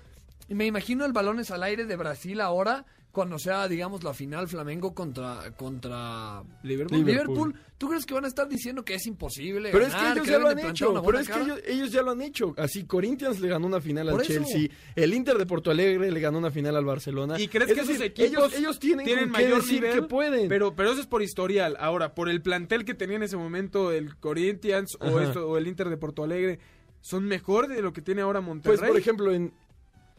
me 0.49 0.67
imagino 0.67 1.05
el 1.05 1.13
balones 1.13 1.51
al 1.51 1.63
aire 1.63 1.87
de 1.87 1.97
Brasil 1.97 2.41
ahora. 2.41 2.85
Cuando 3.13 3.39
sea, 3.39 3.69
digamos, 3.69 4.03
la 4.03 4.13
final 4.13 4.49
Flamengo 4.49 4.93
contra, 4.93 5.53
contra 5.57 6.43
Liverpool. 6.65 7.05
Liverpool. 7.05 7.55
¿tú 7.79 7.89
crees 7.89 8.07
que 8.07 8.15
van 8.15 8.25
a 8.25 8.29
estar 8.29 8.49
diciendo 8.49 8.85
que 8.85 8.95
es 8.95 9.07
imposible? 9.07 9.71
Pero 9.71 9.87
es 9.87 9.95
que 9.95 10.11
ellos 10.11 10.27
ya 10.27 10.39
lo 10.39 10.49
han 10.49 10.59
hecho. 10.59 11.01
Pero 11.01 11.19
es 11.21 11.29
que 11.29 11.41
ellos, 11.41 11.61
ellos 11.65 11.93
ya 11.93 12.03
lo 12.03 12.11
han 12.11 12.23
hecho. 12.23 12.55
Así, 12.57 12.85
Corinthians 12.87 13.39
le 13.39 13.47
ganó 13.47 13.69
una 13.69 13.81
final 13.81 14.09
Por 14.09 14.21
al 14.21 14.27
eso. 14.27 14.33
Chelsea. 14.33 14.69
El 14.97 15.15
Inter 15.15 15.39
de 15.39 15.47
Porto 15.47 15.71
Alegre 15.71 16.11
le 16.11 16.19
ganó 16.19 16.39
una 16.39 16.51
final 16.51 16.75
al 16.75 16.85
Barcelona. 16.85 17.39
¿Y 17.39 17.47
crees 17.47 17.71
Es 17.71 17.77
que 17.77 17.81
esos 17.83 18.01
equipos 18.01 18.31
ellos, 18.31 18.55
ellos 18.55 18.79
tienen, 18.81 19.07
qué 19.07 19.27
mayor 19.27 19.63
decir 19.63 19.83
nivel? 19.83 20.01
que 20.01 20.03
pueden? 20.03 20.49
Pero, 20.49 20.75
pero 20.75 20.91
eso 20.91 21.01
es 21.01 21.07
por 21.07 21.23
historial. 21.23 21.77
Ahora, 21.79 22.17
por 22.17 22.29
el 22.29 22.43
plantel 22.43 22.85
que 22.85 22.95
tenía 22.95 23.17
en 23.17 23.23
ese 23.23 23.37
momento 23.37 23.93
el 23.93 24.17
Corinthians 24.17 24.99
o, 25.01 25.21
esto, 25.21 25.49
o 25.49 25.57
el 25.57 25.69
Inter 25.69 25.89
de 25.89 25.97
Porto 25.97 26.25
Alegre, 26.25 26.59
¿son 27.01 27.27
mejor 27.27 27.69
de 27.69 27.81
lo 27.81 27.93
que 27.93 28.03
tiene 28.03 28.23
ahora 28.23 28.41
Monterrey? 28.41 28.79
Pues, 28.79 28.91
por 28.91 28.99
ejemplo, 28.99 29.33
en, 29.33 29.53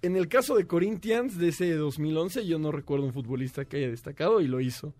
en 0.01 0.15
el 0.15 0.27
caso 0.27 0.55
de 0.55 0.67
Corinthians 0.67 1.37
de 1.37 1.49
ese 1.49 1.73
2011, 1.75 2.45
yo 2.45 2.59
no 2.59 2.71
recuerdo 2.71 3.05
un 3.05 3.13
futbolista 3.13 3.65
que 3.65 3.77
haya 3.77 3.89
destacado 3.89 4.41
y 4.41 4.47
lo 4.47 4.59
hizo. 4.61 4.93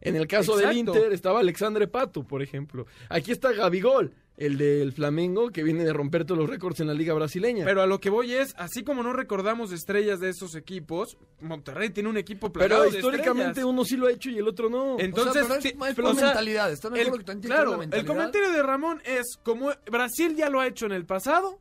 En 0.00 0.14
el 0.16 0.26
caso 0.28 0.56
del. 0.56 0.76
Inter 0.76 1.12
estaba 1.12 1.40
Alexandre 1.40 1.88
Pato, 1.88 2.22
por 2.22 2.40
ejemplo. 2.40 2.86
Aquí 3.08 3.32
está 3.32 3.52
Gabigol, 3.52 4.14
el 4.36 4.56
del 4.56 4.92
Flamengo, 4.92 5.50
que 5.50 5.64
viene 5.64 5.84
de 5.84 5.92
romper 5.92 6.24
todos 6.24 6.38
los 6.38 6.48
récords 6.48 6.78
en 6.78 6.86
la 6.86 6.94
liga 6.94 7.14
brasileña. 7.14 7.64
Pero 7.64 7.82
a 7.82 7.86
lo 7.88 7.98
que 7.98 8.08
voy 8.08 8.32
es, 8.32 8.54
así 8.58 8.84
como 8.84 9.02
no 9.02 9.12
recordamos 9.12 9.72
estrellas 9.72 10.20
de 10.20 10.28
esos 10.28 10.54
equipos, 10.54 11.18
Monterrey 11.40 11.90
tiene 11.90 12.08
un 12.08 12.16
equipo 12.16 12.52
plagado 12.52 12.84
Pero 12.84 12.96
históricamente 12.96 13.64
uno 13.64 13.84
sí 13.84 13.96
lo 13.96 14.06
ha 14.06 14.12
hecho 14.12 14.30
y 14.30 14.38
el 14.38 14.46
otro 14.46 14.70
no. 14.70 15.00
Entonces, 15.00 15.44
es- 15.50 15.62
sí, 15.64 15.68
es 15.70 15.94
pero, 15.96 16.10
o 16.10 16.14
sea, 16.14 16.26
mentalidad, 16.26 16.70
¿están 16.70 16.92
de 16.92 17.02
el- 17.02 17.24
claro, 17.40 17.76
la 17.76 17.96
el 17.96 18.04
comentario 18.06 18.52
de 18.52 18.62
Ramón 18.62 19.02
es, 19.04 19.36
como 19.42 19.72
Brasil 19.90 20.36
ya 20.36 20.48
lo 20.48 20.60
ha 20.60 20.68
hecho 20.68 20.86
en 20.86 20.92
el 20.92 21.06
pasado, 21.06 21.58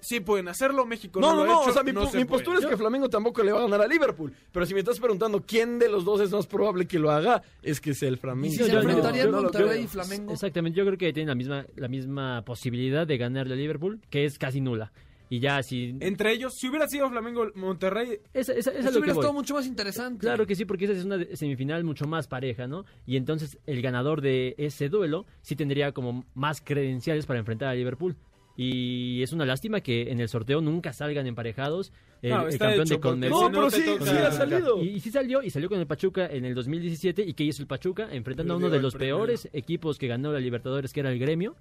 sí 0.00 0.20
pueden 0.20 0.48
hacerlo, 0.48 0.86
México 0.86 1.20
no, 1.20 1.28
no, 1.30 1.36
no, 1.36 1.40
lo 1.44 1.46
no, 1.46 1.58
ha 1.58 1.62
hecho, 1.62 1.70
o 1.70 1.72
sea, 1.74 1.82
mi, 1.82 1.92
no 1.92 2.06
se 2.06 2.18
mi 2.18 2.24
puede. 2.24 2.42
postura 2.44 2.58
es 2.60 2.66
que 2.66 2.76
Flamengo 2.76 3.08
tampoco 3.08 3.42
le 3.42 3.52
va 3.52 3.58
a 3.60 3.62
ganar 3.62 3.82
a 3.82 3.86
Liverpool. 3.86 4.32
Pero 4.52 4.66
si 4.66 4.74
me 4.74 4.80
estás 4.80 4.98
preguntando 5.00 5.42
quién 5.46 5.78
de 5.78 5.88
los 5.88 6.04
dos 6.04 6.20
es 6.20 6.30
más 6.30 6.46
probable 6.46 6.86
que 6.86 6.98
lo 6.98 7.10
haga, 7.10 7.42
es 7.62 7.80
que 7.80 7.94
sea 7.94 8.08
el 8.08 8.18
Flamengo. 8.18 8.46
¿Y 8.48 8.56
si 8.56 8.64
se 8.64 8.70
yo- 8.70 8.78
enfrentarían 8.80 9.26
yo- 9.26 9.32
yo- 9.32 9.42
Monterrey 9.42 9.78
yo- 9.78 9.84
y 9.84 9.86
Flamengo? 9.86 10.32
Exactamente, 10.32 10.76
yo 10.78 10.84
creo 10.86 10.98
que 10.98 11.12
tienen 11.12 11.28
la 11.28 11.34
misma, 11.34 11.66
la 11.76 11.88
misma 11.88 12.42
posibilidad 12.44 13.06
de 13.06 13.18
ganarle 13.18 13.54
a 13.54 13.56
Liverpool, 13.56 14.00
que 14.10 14.24
es 14.24 14.38
casi 14.38 14.60
nula. 14.60 14.92
Y 15.30 15.40
ya 15.40 15.62
si... 15.62 15.94
Entre 16.00 16.32
ellos, 16.32 16.54
si 16.54 16.68
hubiera 16.70 16.88
sido 16.88 17.10
Flamengo-Monterrey, 17.10 18.20
Esa, 18.32 18.52
esa- 18.54 18.70
esa 18.70 18.70
es 18.70 18.76
Eso 18.78 18.78
a 18.80 18.82
lo 18.84 18.92
que 18.92 18.98
hubiera 19.00 19.14
voy. 19.14 19.20
estado 19.22 19.32
mucho 19.34 19.54
más 19.54 19.66
interesante. 19.66 20.20
Claro 20.20 20.46
que 20.46 20.54
sí, 20.54 20.64
porque 20.64 20.84
esa 20.86 20.94
es 20.94 21.04
una 21.04 21.18
de- 21.18 21.36
semifinal 21.36 21.84
mucho 21.84 22.06
más 22.06 22.26
pareja, 22.26 22.66
¿no? 22.66 22.84
Y 23.06 23.16
entonces 23.16 23.58
el 23.66 23.82
ganador 23.82 24.22
de 24.22 24.54
ese 24.56 24.88
duelo 24.88 25.26
sí 25.42 25.54
tendría 25.54 25.92
como 25.92 26.24
más 26.34 26.62
credenciales 26.62 27.26
para 27.26 27.38
enfrentar 27.40 27.68
a 27.68 27.74
Liverpool. 27.74 28.16
Y 28.60 29.22
es 29.22 29.32
una 29.32 29.46
lástima 29.46 29.80
que 29.82 30.10
en 30.10 30.18
el 30.18 30.28
sorteo 30.28 30.60
nunca 30.60 30.92
salgan 30.92 31.28
emparejados 31.28 31.92
el, 32.22 32.30
No, 32.30 32.42
el 32.42 32.48
está 32.48 32.64
campeón 32.66 32.86
hecho 32.86 32.94
de 32.94 33.00
Conmebol. 33.00 33.40
No, 33.40 33.50
pero 33.52 33.70
sí, 33.70 33.84
sí 34.00 34.08
ha 34.08 34.32
salido. 34.32 34.82
Y, 34.82 34.88
y 34.88 35.00
sí 35.00 35.12
salió, 35.12 35.44
y 35.44 35.50
salió 35.50 35.68
con 35.68 35.78
el 35.78 35.86
Pachuca 35.86 36.26
en 36.26 36.44
el 36.44 36.56
2017. 36.56 37.22
¿Y 37.22 37.34
qué 37.34 37.44
hizo 37.44 37.62
el 37.62 37.68
Pachuca? 37.68 38.08
Enfrentando 38.10 38.54
a 38.54 38.56
uno 38.56 38.68
de 38.68 38.80
los 38.80 38.96
peores 38.96 39.48
equipos 39.52 39.96
que 39.96 40.08
ganó 40.08 40.32
la 40.32 40.40
Libertadores, 40.40 40.92
que 40.92 40.98
era 40.98 41.12
el 41.12 41.20
Gremio. 41.20 41.54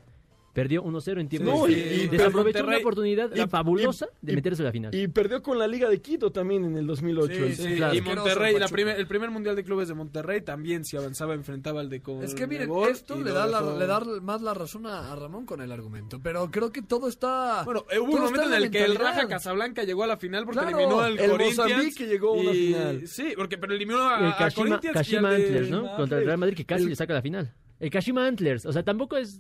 Perdió 0.58 0.84
1-0 0.84 1.22
en 1.22 1.30
tiempo. 1.30 1.52
No, 1.52 1.68
de- 1.68 1.72
y- 1.74 2.02
y- 2.06 2.08
desaprovechó 2.08 2.64
una 2.66 2.78
oportunidad 2.78 3.30
y- 3.36 3.48
fabulosa 3.48 4.08
y- 4.24 4.26
de 4.26 4.34
meterse 4.34 4.64
a 4.64 4.66
la 4.66 4.72
final. 4.72 4.96
Y 4.96 5.08
perdió 5.08 5.44
con 5.44 5.60
la 5.60 5.68
Liga 5.68 5.88
de 5.88 6.02
Quito 6.02 6.32
también 6.32 6.66
en 6.66 6.76
el 6.76 6.88
2008. 6.88 7.32
Sí, 7.50 7.54
sí, 7.56 7.76
claro. 7.76 7.94
y 7.94 8.02
Monterrey, 8.02 8.56
el 8.56 8.60
la 8.62 8.68
primer- 8.68 8.98
el 9.00 9.06
primer 9.06 9.30
mundial 9.30 9.56
de 9.56 9.64
clubes 9.64 9.88
de 9.88 9.94
Monterrey 9.94 10.42
también 10.42 10.84
si 10.84 10.98
avanzaba 10.98 11.36
enfrentaba 11.36 11.82
al 11.82 11.92
de 11.92 12.02
Conmebol. 12.02 12.26
Es 12.26 12.34
que 12.34 12.48
miren, 12.48 12.72
esto 12.90 13.22
le 13.22 13.32
da, 13.34 13.46
la- 13.46 13.62
le 13.62 13.86
da 13.86 14.00
más 14.24 14.42
la 14.42 14.56
razón 14.56 14.88
a, 14.88 15.12
a 15.12 15.16
Ramón 15.16 15.46
con 15.46 15.62
el 15.62 15.72
argumento. 15.72 16.20
Pero 16.24 16.50
creo 16.50 16.72
que 16.72 16.82
todo 16.82 17.08
está. 17.08 17.62
Bueno, 17.64 17.86
eh, 17.92 18.00
hubo 18.00 18.16
un 18.16 18.22
momento 18.22 18.48
en 18.52 18.54
el 18.64 18.72
que 18.72 18.84
el. 18.84 18.96
Raja 18.96 19.28
Casablanca 19.28 19.84
llegó 19.84 20.06
a 20.06 20.08
la 20.08 20.18
final 20.18 20.46
porque 20.46 20.60
Claro, 20.62 20.76
eliminó 20.76 21.02
al 21.02 21.20
el 21.20 21.30
Corinthians. 21.30 21.58
Mozambique 21.70 22.08
llegó 22.08 22.30
a 22.30 22.34
una 22.42 22.52
y- 22.52 22.56
final. 22.74 23.08
Sí, 23.08 23.34
porque 23.36 23.60
pero 23.60 23.76
eliminó 23.76 24.10
a, 24.10 24.20
el 24.22 24.26
a 24.32 24.38
Kashima, 24.38 24.66
Corinthians 24.80 24.96
y 24.96 24.98
Kashima 24.98 25.30
al 25.30 25.36
Antlers, 25.36 25.70
¿no? 25.70 25.96
Contra 25.96 26.18
el 26.18 26.26
Real 26.26 26.38
Madrid 26.40 26.56
que 26.58 26.66
casi 26.66 26.82
El- 26.86 26.90
le 26.90 26.96
saca 26.96 27.14
la 27.14 27.22
final. 27.22 27.54
El 27.80 27.92
Kashima 27.92 28.26
Antlers, 28.26 28.66
o 28.66 28.74
sea, 28.74 28.82
tampoco 28.82 29.18
es... 29.18 29.40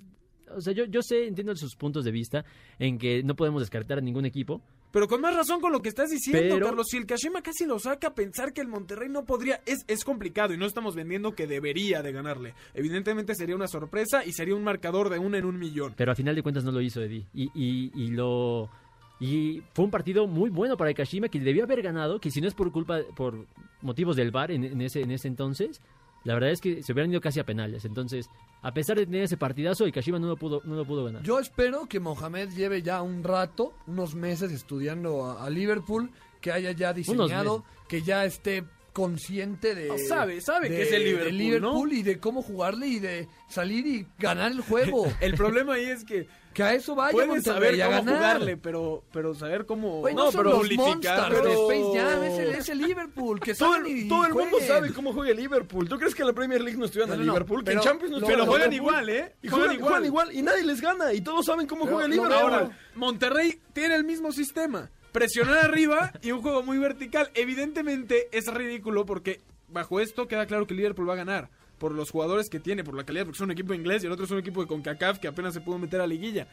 O 0.55 0.61
sea, 0.61 0.73
yo, 0.73 0.85
yo 0.85 1.01
sé, 1.01 1.27
entiendo 1.27 1.55
sus 1.55 1.75
puntos 1.75 2.05
de 2.05 2.11
vista 2.11 2.45
en 2.79 2.97
que 2.97 3.23
no 3.23 3.35
podemos 3.35 3.61
descartar 3.61 3.97
a 3.97 4.01
ningún 4.01 4.25
equipo. 4.25 4.61
Pero 4.91 5.07
con 5.07 5.19
más 5.21 5.35
razón 5.35 5.59
con 5.59 5.71
lo 5.73 5.81
que 5.81 5.89
estás 5.89 6.09
diciendo, 6.09 6.55
Pero- 6.55 6.65
Carlos. 6.67 6.87
Si 6.89 6.97
el 6.97 7.05
Kashima 7.05 7.41
casi 7.41 7.65
lo 7.65 7.77
saca, 7.77 8.15
pensar 8.15 8.53
que 8.53 8.61
el 8.61 8.67
Monterrey 8.67 9.09
no 9.09 9.25
podría 9.25 9.61
es, 9.65 9.79
es 9.87 10.03
complicado 10.05 10.53
y 10.53 10.57
no 10.57 10.65
estamos 10.65 10.95
vendiendo 10.95 11.35
que 11.35 11.45
debería 11.45 12.01
de 12.01 12.11
ganarle. 12.13 12.53
Evidentemente 12.73 13.35
sería 13.35 13.55
una 13.55 13.67
sorpresa 13.67 14.23
y 14.25 14.31
sería 14.31 14.55
un 14.55 14.63
marcador 14.63 15.09
de 15.09 15.19
uno 15.19 15.35
en 15.37 15.45
un 15.45 15.59
millón. 15.59 15.93
Pero 15.97 16.11
a 16.11 16.15
final 16.15 16.35
de 16.35 16.41
cuentas 16.43 16.63
no 16.63 16.71
lo 16.71 16.81
hizo 16.81 17.01
Eddie. 17.01 17.25
Y, 17.33 17.49
y, 17.53 17.91
y 17.93 18.07
lo... 18.11 18.69
Y 19.19 19.61
fue 19.73 19.83
un 19.85 19.91
partido 19.91 20.27
muy 20.27 20.49
bueno 20.51 20.77
para 20.77 20.91
el 20.91 20.95
Kashima 20.95 21.27
que 21.27 21.39
debió 21.39 21.63
haber 21.63 21.81
ganado, 21.81 22.19
que 22.19 22.29
si 22.31 22.39
no 22.39 22.47
es 22.47 22.53
por 22.53 22.71
culpa, 22.71 22.99
por 23.15 23.45
motivos 23.81 24.15
del 24.15 24.29
VAR 24.31 24.51
en, 24.51 24.63
en 24.63 24.79
ese, 24.81 25.01
en 25.01 25.09
ese 25.11 25.27
entonces, 25.27 25.81
la 26.23 26.33
verdad 26.33 26.51
es 26.51 26.61
que 26.61 26.83
se 26.83 26.91
hubieran 26.93 27.11
ido 27.11 27.21
casi 27.21 27.39
a 27.39 27.45
penales. 27.45 27.85
Entonces, 27.85 28.29
a 28.61 28.73
pesar 28.73 28.97
de 28.97 29.05
tener 29.05 29.23
ese 29.23 29.37
partidazo, 29.37 29.85
el 29.85 29.91
Kashima 29.91 30.19
no 30.19 30.27
lo 30.27 30.35
pudo, 30.37 30.61
no 30.65 30.75
lo 30.75 30.85
pudo 30.85 31.05
ganar. 31.05 31.23
Yo 31.23 31.39
espero 31.39 31.87
que 31.87 31.99
Mohamed 31.99 32.49
lleve 32.49 32.81
ya 32.81 33.01
un 33.01 33.23
rato, 33.23 33.73
unos 33.87 34.15
meses 34.15 34.51
estudiando 34.51 35.25
a, 35.25 35.45
a 35.45 35.49
Liverpool, 35.49 36.11
que 36.41 36.51
haya 36.51 36.71
ya 36.71 36.93
diseñado, 36.93 37.63
que 37.87 38.01
ya 38.01 38.25
esté 38.25 38.63
consciente 38.93 39.75
de... 39.75 39.87
No, 39.89 39.97
sabe, 39.99 40.41
sabe 40.41 40.69
de- 40.69 40.75
que 40.75 40.81
es 40.83 40.91
el 40.91 41.03
de 41.03 41.05
Liverpool, 41.11 41.37
Liverpool 41.37 41.89
¿no? 41.89 41.95
y 41.95 42.01
de 42.03 42.19
cómo 42.19 42.41
jugarle 42.41 42.87
y 42.87 42.99
de 42.99 43.27
salir 43.47 43.85
y 43.85 44.07
ganar 44.17 44.51
el 44.51 44.61
juego. 44.61 45.05
El 45.21 45.35
problema 45.35 45.75
ahí 45.75 45.85
es 45.85 46.03
que 46.03 46.27
que 46.57 46.63
a 46.63 46.73
eso 46.73 46.95
vaya 46.95 47.11
puedes 47.13 47.29
Monterrey, 47.45 47.77
saber 47.77 47.81
a 47.83 47.85
cómo 47.85 47.97
ganar. 48.11 48.15
jugarle, 48.17 48.57
pero, 48.57 49.03
pero 49.13 49.35
saber 49.35 49.65
cómo 49.67 49.99
Güey, 49.99 50.15
no, 50.15 50.31
son 50.31 50.43
pero 50.43 50.57
los 50.57 50.71
Monsters 50.71 51.21
pero- 51.29 51.43
de 51.43 51.53
Space 51.53 51.99
Jam, 51.99 52.23
es 52.23 52.39
el, 52.39 52.49
es 52.55 52.69
el 52.69 52.77
Liverpool, 52.79 53.39
que 53.39 53.53
Todo, 53.59 53.87
y 53.87 54.01
el, 54.01 54.07
todo 54.09 54.25
el 54.25 54.33
mundo 54.33 54.49
jueguen. 54.57 54.67
sabe 54.67 54.91
cómo 54.93 55.13
juega 55.13 55.31
el 55.31 55.37
Liverpool. 55.37 55.87
¿Tú 55.87 55.99
crees 55.99 56.15
que 56.15 56.23
en 56.23 56.27
la 56.29 56.33
Premier 56.33 56.61
League 56.61 56.79
no 56.79 56.85
estudian 56.85 57.09
No, 57.09 57.15
no, 57.15 57.23
no, 57.23 57.31
Liverpool? 57.31 57.59
que 57.59 57.65
pero 57.65 57.79
en 57.81 57.83
Champions 57.87 58.11
no 58.11 58.17
lo- 58.19 58.25
estudian 58.25 58.39
Pero 58.39 58.51
juegan 58.51 58.71
Liverpool? 58.71 58.93
igual, 58.95 59.09
¿eh? 59.09 59.35
Y 59.43 59.47
Juegan 59.49 60.05
igual. 60.05 60.33
Y 60.35 60.41
nadie 60.41 60.63
les 60.65 60.81
gana. 60.81 61.13
Y 61.13 61.21
todos 61.21 61.45
saben 61.45 61.67
cómo 61.67 61.85
juega 61.85 62.05
el 62.05 62.09
lo 62.09 62.23
Liverpool. 62.23 62.41
Ahora, 62.53 62.77
Monterrey 62.95 63.61
tiene 63.73 63.93
el 63.95 64.03
mismo 64.03 64.31
sistema. 64.31 64.89
Presionar 65.11 65.59
arriba 65.65 66.11
y 66.23 66.31
un 66.31 66.41
juego 66.41 66.63
muy 66.63 66.79
vertical. 66.79 67.29
Evidentemente 67.35 68.29
es 68.31 68.51
ridículo 68.51 69.05
porque 69.05 69.41
bajo 69.67 69.99
esto 69.99 70.27
queda 70.27 70.45
claro 70.47 70.65
que 70.65 70.73
el 70.73 70.77
Liverpool 70.77 71.07
va 71.07 71.13
a 71.13 71.17
ganar. 71.17 71.49
Por 71.77 71.91
los 71.93 72.09
jugadores 72.11 72.49
que 72.49 72.59
tiene, 72.59 72.83
por 72.83 72.95
la 72.95 73.03
calidad, 73.05 73.25
porque 73.25 73.37
son 73.37 73.45
un 73.45 73.51
equipo 73.51 73.73
inglés 73.73 74.03
y 74.03 74.07
el 74.07 74.11
otro 74.11 74.25
es 74.25 74.31
un 74.31 74.39
equipo 74.39 74.61
de 74.61 74.67
CONCACAF 74.67 75.19
que 75.19 75.27
apenas 75.27 75.53
se 75.53 75.61
pudo 75.61 75.77
meter 75.77 76.01
a 76.01 76.07
liguilla. 76.07 76.47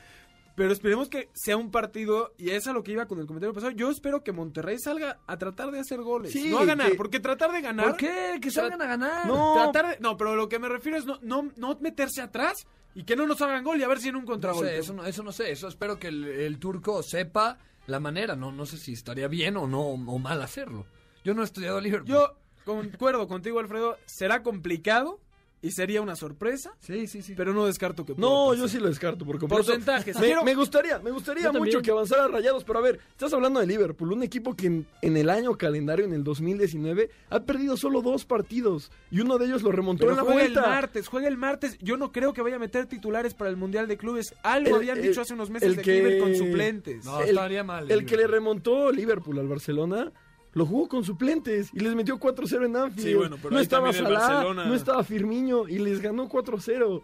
Pero 0.56 0.72
esperemos 0.72 1.08
que 1.08 1.30
sea 1.34 1.56
un 1.56 1.72
partido, 1.72 2.32
y 2.38 2.50
es 2.50 2.68
a 2.68 2.72
lo 2.72 2.84
que 2.84 2.92
iba 2.92 3.06
con 3.06 3.18
el 3.18 3.26
comentario 3.26 3.52
pasado. 3.52 3.72
Yo 3.72 3.90
espero 3.90 4.22
que 4.22 4.30
Monterrey 4.30 4.78
salga 4.78 5.18
a 5.26 5.36
tratar 5.36 5.72
de 5.72 5.80
hacer 5.80 6.00
goles. 6.00 6.30
Sí, 6.30 6.48
no 6.50 6.60
a 6.60 6.64
ganar, 6.64 6.90
que- 6.90 6.94
porque 6.96 7.18
tratar 7.18 7.50
de 7.50 7.60
ganar. 7.60 7.86
¿Por 7.88 7.96
qué? 7.96 8.38
Que 8.40 8.50
salgan 8.52 8.80
a 8.80 8.86
ganar. 8.86 9.26
No. 9.26 9.54
Tratar 9.54 9.88
de- 9.96 10.00
no, 10.00 10.16
pero 10.16 10.36
lo 10.36 10.48
que 10.48 10.60
me 10.60 10.68
refiero 10.68 10.96
es 10.96 11.06
no, 11.06 11.18
no, 11.22 11.50
no 11.56 11.76
meterse 11.80 12.20
atrás 12.22 12.68
y 12.94 13.02
que 13.02 13.16
no 13.16 13.26
nos 13.26 13.42
hagan 13.42 13.64
gol 13.64 13.80
y 13.80 13.82
a 13.82 13.88
ver 13.88 13.98
si 13.98 14.10
en 14.10 14.14
un 14.16 14.22
No 14.22 14.28
contragolpe. 14.30 14.68
sé, 14.70 14.78
eso 14.78 14.92
no, 14.92 15.04
eso 15.04 15.24
no 15.24 15.32
sé, 15.32 15.50
eso 15.50 15.66
espero 15.66 15.98
que 15.98 16.06
el, 16.06 16.22
el 16.24 16.58
turco 16.60 17.02
sepa 17.02 17.58
la 17.88 17.98
manera, 17.98 18.36
no, 18.36 18.52
no 18.52 18.64
sé 18.64 18.76
si 18.78 18.92
estaría 18.92 19.26
bien 19.26 19.56
o 19.56 19.66
no, 19.66 19.80
o 19.80 20.18
mal 20.20 20.40
hacerlo. 20.40 20.86
Yo 21.24 21.34
no 21.34 21.42
he 21.42 21.46
estudiado 21.46 21.80
Liverpool. 21.80 22.08
Yo 22.08 22.36
concuerdo 22.64 23.26
contigo, 23.28 23.58
Alfredo. 23.60 23.96
Será 24.06 24.42
complicado 24.42 25.20
y 25.62 25.70
sería 25.70 26.02
una 26.02 26.14
sorpresa, 26.14 26.74
Sí, 26.80 27.06
sí, 27.06 27.22
sí. 27.22 27.32
pero 27.34 27.54
no 27.54 27.64
descarto 27.64 28.04
que 28.04 28.14
pueda 28.14 28.28
No, 28.28 28.48
pasar. 28.48 28.58
yo 28.58 28.68
sí 28.68 28.78
lo 28.78 28.86
descarto 28.88 29.24
por 29.24 29.38
completo. 29.38 29.64
Porcentajes. 29.64 30.18
Me, 30.20 30.34
me 30.44 30.54
gustaría, 30.54 30.98
me 30.98 31.10
gustaría 31.10 31.44
Yo 31.44 31.52
mucho 31.54 31.60
también. 31.78 31.82
que 31.82 31.90
avanzara 31.90 32.28
Rayados, 32.28 32.64
pero 32.64 32.80
a 32.80 32.82
ver, 32.82 33.00
estás 33.12 33.32
hablando 33.32 33.60
de 33.60 33.66
Liverpool, 33.66 34.12
un 34.12 34.22
equipo 34.22 34.54
que 34.54 34.66
en, 34.66 34.86
en 35.00 35.16
el 35.16 35.30
año 35.30 35.56
calendario, 35.56 36.04
en 36.04 36.12
el 36.12 36.22
2019, 36.22 37.08
ha 37.30 37.40
perdido 37.44 37.78
solo 37.78 38.02
dos 38.02 38.26
partidos 38.26 38.92
y 39.10 39.20
uno 39.20 39.38
de 39.38 39.46
ellos 39.46 39.62
lo 39.62 39.72
remontó 39.72 40.00
Pero 40.00 40.10
en 40.10 40.16
la 40.18 40.22
juega 40.24 40.42
el 40.44 40.52
martes, 40.54 41.08
juega 41.08 41.28
el 41.28 41.38
martes. 41.38 41.78
Yo 41.80 41.96
no 41.96 42.12
creo 42.12 42.34
que 42.34 42.42
vaya 42.42 42.56
a 42.56 42.58
meter 42.58 42.84
titulares 42.84 43.32
para 43.32 43.48
el 43.48 43.56
Mundial 43.56 43.88
de 43.88 43.96
Clubes. 43.96 44.34
Algo 44.42 44.68
El- 44.68 44.74
habían 44.74 44.98
el- 44.98 45.04
dicho 45.04 45.22
hace 45.22 45.32
unos 45.32 45.48
meses 45.48 45.66
el 45.70 45.76
de 45.76 45.82
que- 45.82 45.92
Cliver 46.02 46.18
con 46.20 46.34
suplentes. 46.36 47.06
No, 47.06 47.22
el- 47.22 47.30
estaría 47.30 47.64
mal. 47.64 47.90
El 47.90 48.00
que 48.00 48.16
le 48.16 48.24
Liverpool. 48.24 48.30
remontó 48.34 48.92
Liverpool 48.92 49.38
al 49.38 49.48
Barcelona 49.48 50.12
lo 50.54 50.66
jugó 50.66 50.88
con 50.88 51.04
suplentes 51.04 51.68
y 51.72 51.80
les 51.80 51.94
metió 51.94 52.18
4-0 52.18 52.64
en 52.66 52.76
Anfield. 52.76 53.06
Sí, 53.08 53.14
bueno, 53.14 53.36
pero 53.42 53.50
no 53.50 53.58
estaba 53.60 53.92
Salah, 53.92 54.44
no 54.54 54.74
estaba 54.74 55.04
Firmino 55.04 55.68
y 55.68 55.78
les 55.78 56.00
ganó 56.00 56.28
4-0. 56.28 57.02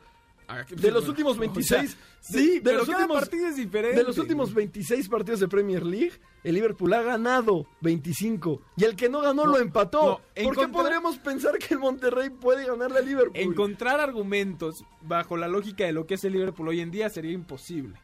De 0.71 0.91
los 0.91 1.09
últimos 1.09 1.39
26. 1.39 1.97
Sí, 2.21 2.55
de 2.57 2.61
pero 2.61 2.79
los 2.79 2.87
cada 2.89 2.99
últimos, 3.05 3.21
partido 3.23 3.47
es 3.47 3.55
diferente. 3.57 3.97
De 3.99 4.03
los 4.03 4.19
últimos 4.19 4.53
26 4.53 5.09
partidos 5.09 5.39
de 5.39 5.47
Premier 5.47 5.87
League, 5.87 6.11
el 6.43 6.57
Liverpool 6.57 6.93
ha 6.93 7.03
ganado 7.03 7.67
25. 7.83 8.61
Y 8.77 8.83
el 8.83 8.97
que 8.97 9.09
no 9.09 9.21
ganó 9.21 9.45
No, 9.45 9.53
lo 9.53 9.59
empató. 9.59 10.21
no, 10.37 10.43
¿Por 10.45 10.57
qué 10.57 10.67
podríamos 10.67 11.19
pensar 11.19 11.57
que 11.57 11.75
el 11.75 11.79
Monterrey 11.81 12.31
puede 12.31 12.67
ganarle 12.67 12.99
a 12.99 13.03
Liverpool? 13.03 13.37
Encontrar 13.41 14.01
argumentos 14.01 14.83
bajo 15.03 15.37
la 15.37 15.47
lógica 15.47 15.85
de 15.85 15.93
lo 15.93 16.05
que 16.07 16.15
es 16.15 16.25
el 16.25 16.33
Liverpool 16.33 16.67
hoy 16.67 16.81
en 16.81 16.91
día 16.91 17.09
sería 17.11 17.31
imposible. 17.31 17.95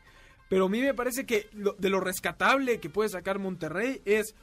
Pero 0.49 0.67
a 0.67 0.69
mí 0.69 0.81
me 0.81 0.95
parece 0.95 1.26
que 1.26 1.49
lo- 1.53 1.75
de 1.76 1.91
lo 1.91 1.99
rescatable 1.99 2.79
que 2.79 2.88
puede 2.91 3.09
sacar 3.09 3.41
Monterrey 3.41 4.03
es 4.05 4.37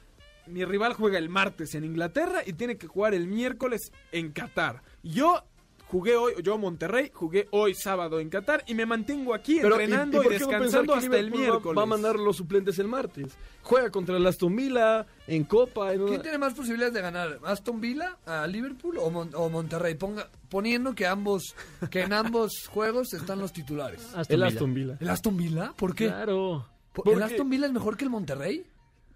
mi 0.46 0.64
rival 0.64 0.94
juega 0.94 1.18
el 1.18 1.28
martes 1.28 1.74
en 1.74 1.84
Inglaterra 1.84 2.42
y 2.46 2.52
tiene 2.54 2.76
que 2.76 2.86
jugar 2.86 3.14
el 3.14 3.26
miércoles 3.26 3.92
en 4.12 4.32
Qatar. 4.32 4.82
Yo 5.02 5.42
jugué 5.86 6.16
hoy, 6.16 6.32
yo 6.42 6.58
Monterrey, 6.58 7.10
jugué 7.14 7.46
hoy 7.52 7.72
sábado 7.74 8.18
en 8.18 8.28
Qatar 8.28 8.64
y 8.66 8.74
me 8.74 8.84
mantengo 8.84 9.32
aquí 9.34 9.58
Pero, 9.62 9.78
¿y- 9.78 9.84
entrenando 9.84 10.22
y 10.22 10.24
no 10.24 10.30
descansando 10.30 10.94
hasta 10.94 11.18
el 11.18 11.26
Liverpool 11.26 11.38
va- 11.40 11.50
miércoles. 11.52 11.78
Va, 11.78 11.82
a 11.82 11.86
mandar 11.86 12.16
los 12.18 12.36
suplentes 12.36 12.78
el 12.80 12.88
martes. 12.88 13.36
Juega 13.62 13.90
contra 13.90 14.16
el 14.16 14.26
Aston 14.26 14.56
Villa, 14.56 15.06
en 15.26 15.44
Copa. 15.44 15.92
En 15.92 16.00
una- 16.00 16.10
¿Quién 16.10 16.22
tiene 16.22 16.38
más 16.38 16.54
posibilidades 16.54 16.94
de 16.94 17.00
ganar? 17.00 17.38
¿Aston 17.44 17.80
Villa 17.80 18.18
a 18.26 18.46
Liverpool 18.46 18.98
o, 18.98 19.10
Mon- 19.10 19.30
o 19.34 19.48
Monterrey? 19.50 19.94
Ponga, 19.94 20.28
poniendo 20.48 20.94
que 20.94 21.06
ambos 21.06 21.54
que 21.90 22.00
en 22.02 22.12
ambos 22.12 22.66
juegos 22.68 23.14
están 23.14 23.38
los 23.38 23.52
titulares. 23.52 24.02
Aston 24.14 24.24
El 24.30 24.36
Villa. 24.36 24.46
Aston 24.48 24.74
Villa. 24.74 24.96
¿El 25.00 25.08
Aston 25.10 25.36
Villa? 25.36 25.72
¿Por 25.76 25.94
qué? 25.94 26.06
Claro. 26.06 26.66
¿Por- 26.92 27.04
¿Por 27.04 27.14
¿El? 27.14 27.22
Aston 27.22 27.48
Villa 27.50 27.66
es 27.66 27.72
mejor 27.72 27.96
que 27.96 28.04
el 28.04 28.10
Monterrey? 28.10 28.66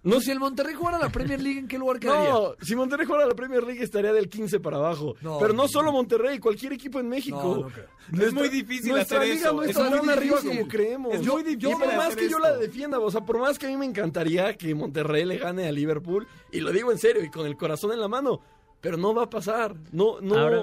No 0.04 0.20
si 0.20 0.30
el 0.30 0.38
Monterrey 0.38 0.74
jugara 0.74 0.98
la 0.98 1.08
Premier 1.10 1.40
League, 1.40 1.58
¿en 1.58 1.68
qué 1.68 1.76
lugar 1.78 1.98
quedaría? 2.00 2.30
No, 2.30 2.54
si 2.62 2.76
Monterrey 2.76 3.04
jugara 3.06 3.26
la 3.26 3.34
Premier 3.34 3.62
League 3.64 3.82
estaría 3.82 4.12
del 4.12 4.28
15 4.28 4.60
para 4.60 4.76
abajo. 4.76 5.16
No, 5.20 5.38
Pero 5.38 5.52
no 5.54 5.66
solo. 5.68 5.92
Monterrey, 5.92 6.38
cualquier 6.38 6.72
equipo 6.74 7.00
en 7.00 7.08
México. 7.08 7.42
No, 7.42 7.62
no 7.62 7.68
creo. 7.68 8.26
Es 8.26 8.32
muy 8.32 8.48
difícil 8.48 8.92
nuestra 8.92 9.18
hacer 9.18 9.34
liga 9.34 9.48
eso, 9.48 9.56
no 9.56 9.62
es 9.62 9.74
tan 9.76 10.10
arriba 10.10 10.38
como 10.42 10.68
creemos. 10.68 11.14
Es 11.14 11.26
muy 11.26 11.42
difícil 11.42 11.70
Y 11.70 11.74
por 11.74 11.96
más 11.96 12.14
que 12.16 12.28
yo 12.28 12.38
la 12.38 12.56
defienda, 12.56 12.98
o 12.98 13.10
sea, 13.10 13.22
por 13.22 13.38
más 13.38 13.58
que 13.58 13.66
a 13.66 13.68
mí 13.68 13.76
me 13.76 13.86
encantaría 13.86 14.56
que 14.56 14.74
Monterrey 14.74 15.24
le 15.24 15.38
gane 15.38 15.66
a 15.66 15.72
Liverpool, 15.72 16.26
y 16.52 16.60
lo 16.60 16.72
digo 16.72 16.92
en 16.92 16.98
serio 16.98 17.22
y 17.24 17.30
con 17.30 17.46
el 17.46 17.56
corazón 17.56 17.92
en 17.92 18.00
la 18.00 18.08
mano, 18.08 18.40
pero 18.80 18.96
no 18.96 19.14
va 19.14 19.24
a 19.24 19.30
pasar. 19.30 19.74
No, 19.92 20.20
no, 20.20 20.36
Ahora- 20.38 20.62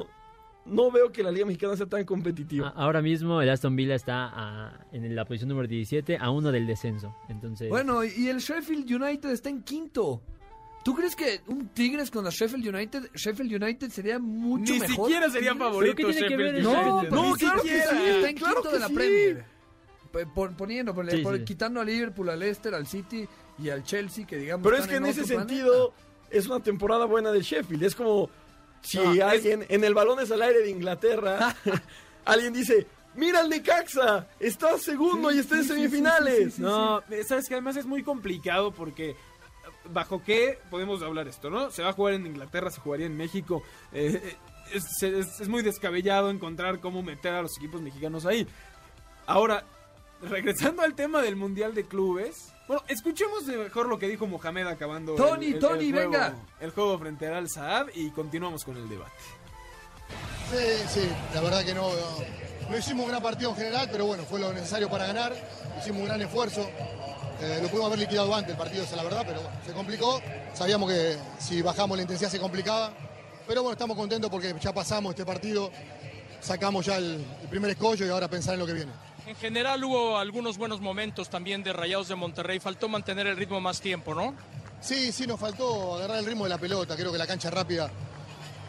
no 0.65 0.89
veo 0.91 1.11
que 1.11 1.21
la 1.23 1.31
Liga 1.31 1.45
Mexicana 1.45 1.75
sea 1.77 1.85
tan 1.85 2.03
competitiva. 2.05 2.69
Ahora 2.75 3.01
mismo 3.01 3.41
el 3.41 3.49
Aston 3.49 3.75
Villa 3.75 3.95
está 3.95 4.29
a- 4.33 4.85
en 4.91 5.15
la 5.15 5.25
posición 5.25 5.49
número 5.49 5.67
17 5.67 6.17
a 6.17 6.29
uno 6.31 6.51
del 6.51 6.65
descenso. 6.67 7.15
Entonces, 7.29 7.69
Bueno, 7.69 8.03
y 8.03 8.27
el 8.29 8.37
Sheffield 8.39 8.89
United 8.91 9.29
está 9.29 9.49
en 9.49 9.61
quinto. 9.63 10.21
¿Tú 10.83 10.93
crees 10.93 11.15
que 11.15 11.41
un 11.47 11.69
Tigres 11.69 12.11
con 12.11 12.23
la 12.23 12.29
Sheffield 12.29 12.67
United, 12.67 13.09
Sheffield 13.15 13.63
United 13.63 13.89
sería 13.89 14.19
mucho 14.19 14.71
Ni 14.73 14.79
mejor? 14.79 15.07
siquiera 15.07 15.29
sería 15.31 15.51
Tigres? 15.53 15.67
favorito. 15.67 15.95
¿Pero 15.95 16.07
qué 16.09 16.13
tiene 16.13 16.27
que 16.27 16.37
ver 16.37 16.45
Sheffield 16.55 16.57
el 16.57 16.63
No. 16.63 17.01
Sheffield? 17.01 17.13
No, 17.15 17.31
ni 17.31 17.39
claro 17.39 17.61
que 17.63 17.69
sí, 17.69 17.75
Está 17.75 18.29
en 18.29 18.35
claro 18.37 18.55
quinto 18.55 18.71
de 18.71 18.79
la 18.79 18.87
sí. 18.87 18.93
Premier. 18.93 19.45
Poniendo, 20.57 20.93
por- 20.95 21.11
Sí, 21.11 21.17
por- 21.17 21.37
sí. 21.37 21.43
quitando 21.43 21.81
a 21.81 21.85
Liverpool, 21.85 22.29
al 22.29 22.39
Leicester, 22.39 22.73
al 22.73 22.87
City 22.87 23.27
y 23.61 23.69
al 23.69 23.83
Chelsea, 23.83 24.25
que 24.25 24.37
digamos. 24.37 24.63
Pero 24.63 24.77
es 24.81 24.87
que 24.87 24.95
en 24.95 25.05
ese 25.07 25.25
sentido 25.25 25.91
planeta. 25.91 26.29
es 26.37 26.47
una 26.47 26.61
temporada 26.61 27.05
buena 27.05 27.31
del 27.31 27.41
Sheffield. 27.41 27.83
Es 27.83 27.95
como 27.95 28.29
si 28.85 28.97
No, 28.97 29.13
es- 29.13 29.21
alguien 29.21 29.65
en 29.69 29.83
el 29.83 29.93
balones 29.93 30.31
al 30.31 30.41
aire 30.41 30.59
de 30.59 30.69
Inglaterra, 30.69 31.55
alguien 32.25 32.53
dice, 32.53 32.87
mira 33.15 33.41
el 33.41 33.49
Necaxa, 33.49 34.27
está 34.39 34.77
segundo 34.77 35.31
y 35.31 35.39
está 35.39 35.57
en 35.57 35.63
semifinales. 35.65 36.59
No, 36.59 37.01
sabes 37.27 37.47
que 37.47 37.55
además 37.55 37.75
es 37.77 37.85
muy 37.85 38.03
complicado 38.03 38.71
porque 38.71 39.15
bajo 39.91 40.23
qué 40.23 40.59
podemos 40.69 41.01
hablar 41.03 41.27
esto, 41.27 41.49
¿no? 41.49 41.69
Se 41.71 41.83
va 41.83 41.89
a 41.89 41.93
jugar 41.93 42.13
en 42.15 42.25
Inglaterra, 42.25 42.71
se 42.71 42.79
jugaría 42.81 43.05
en 43.05 43.17
México. 43.17 43.63
eh, 43.93 44.19
eh, 44.23 44.35
es, 44.73 45.03
es- 45.03 45.39
es 45.41 45.47
muy 45.47 45.61
descabellado 45.61 46.31
encontrar 46.31 46.79
cómo 46.79 47.03
meter 47.03 47.33
a 47.35 47.41
los 47.43 47.55
equipos 47.57 47.81
mexicanos 47.81 48.25
ahí. 48.25 48.47
Ahora, 49.27 49.63
regresando 50.23 50.81
al 50.81 50.95
tema 50.95 51.21
del 51.21 51.35
Mundial 51.35 51.75
de 51.75 51.83
Clubes. 51.85 52.51
Bueno, 52.67 52.83
escuchemos 52.87 53.45
de 53.45 53.57
mejor 53.57 53.87
lo 53.87 53.99
que 53.99 54.07
dijo 54.07 54.25
Mohamed 54.27 54.65
acabando. 54.67 55.11
el- 55.13 55.17
Tony, 55.17 55.45
el- 55.47 55.53
el 55.55 55.59
Tony, 55.59 55.91
juego- 55.91 56.11
venga. 56.11 56.33
El 56.59 56.71
juego 56.71 56.97
frente 56.99 57.27
al 57.27 57.47
Saad 57.49 57.87
y 57.93 58.09
continuamos 58.11 58.63
con 58.63 58.75
el 58.77 58.89
debate. 58.89 59.11
Sí, 60.51 60.99
sí, 61.01 61.09
la 61.33 61.41
verdad 61.41 61.63
que 61.63 61.73
no, 61.73 61.89
no, 61.89 62.69
no 62.69 62.77
hicimos 62.77 63.05
un 63.05 63.11
gran 63.11 63.21
partido 63.21 63.49
en 63.51 63.55
general, 63.55 63.89
pero 63.91 64.05
bueno, 64.05 64.23
fue 64.23 64.39
lo 64.39 64.51
necesario 64.53 64.89
para 64.89 65.07
ganar, 65.07 65.33
hicimos 65.79 66.01
un 66.01 66.05
gran 66.07 66.21
esfuerzo, 66.21 66.67
Eh, 67.41 67.59
lo 67.61 67.67
pudimos 67.67 67.87
haber 67.87 67.99
liquidado 67.99 68.33
antes 68.33 68.51
el 68.51 68.57
partido, 68.57 68.83
esa 68.83 68.91
es 68.91 68.95
la 68.97 69.03
verdad, 69.03 69.23
pero 69.27 69.41
bueno, 69.41 69.57
se 69.65 69.73
complicó, 69.73 70.21
sabíamos 70.53 70.89
que 70.89 71.17
si 71.37 71.61
bajamos 71.61 71.97
la 71.97 72.03
intensidad 72.03 72.29
se 72.31 72.39
complicaba, 72.39 72.93
pero 73.45 73.61
bueno, 73.61 73.73
estamos 73.73 73.97
contentos 73.97 74.31
porque 74.31 74.55
ya 74.57 74.73
pasamos 74.73 75.09
este 75.11 75.25
partido, 75.25 75.69
sacamos 76.39 76.85
ya 76.85 76.95
el, 76.95 77.25
el 77.41 77.47
primer 77.49 77.71
escollo 77.71 78.05
y 78.05 78.09
ahora 78.09 78.29
pensar 78.29 78.53
en 78.53 78.61
lo 78.61 78.65
que 78.65 78.71
viene. 78.71 78.93
En 79.25 79.35
general 79.35 79.83
hubo 79.83 80.17
algunos 80.19 80.57
buenos 80.57 80.81
momentos 80.81 81.29
también 81.29 81.63
de 81.63 81.73
Rayados 81.73 82.07
de 82.07 82.15
Monterrey. 82.15 82.59
Faltó 82.59 82.87
mantener 82.87 83.25
el 83.25 83.35
ritmo 83.35 83.59
más 83.59 83.81
tiempo, 83.81 84.13
¿no? 84.13 84.35
Sí, 84.81 85.11
sí, 85.11 85.25
nos 85.25 85.39
faltó 85.39 85.95
agarrar 85.95 86.19
el 86.19 86.25
ritmo 86.25 86.43
de 86.43 86.51
la 86.51 86.59
pelota. 86.59 86.95
Creo 86.95 87.11
que 87.11 87.17
la 87.17 87.25
cancha 87.25 87.49
rápida 87.49 87.89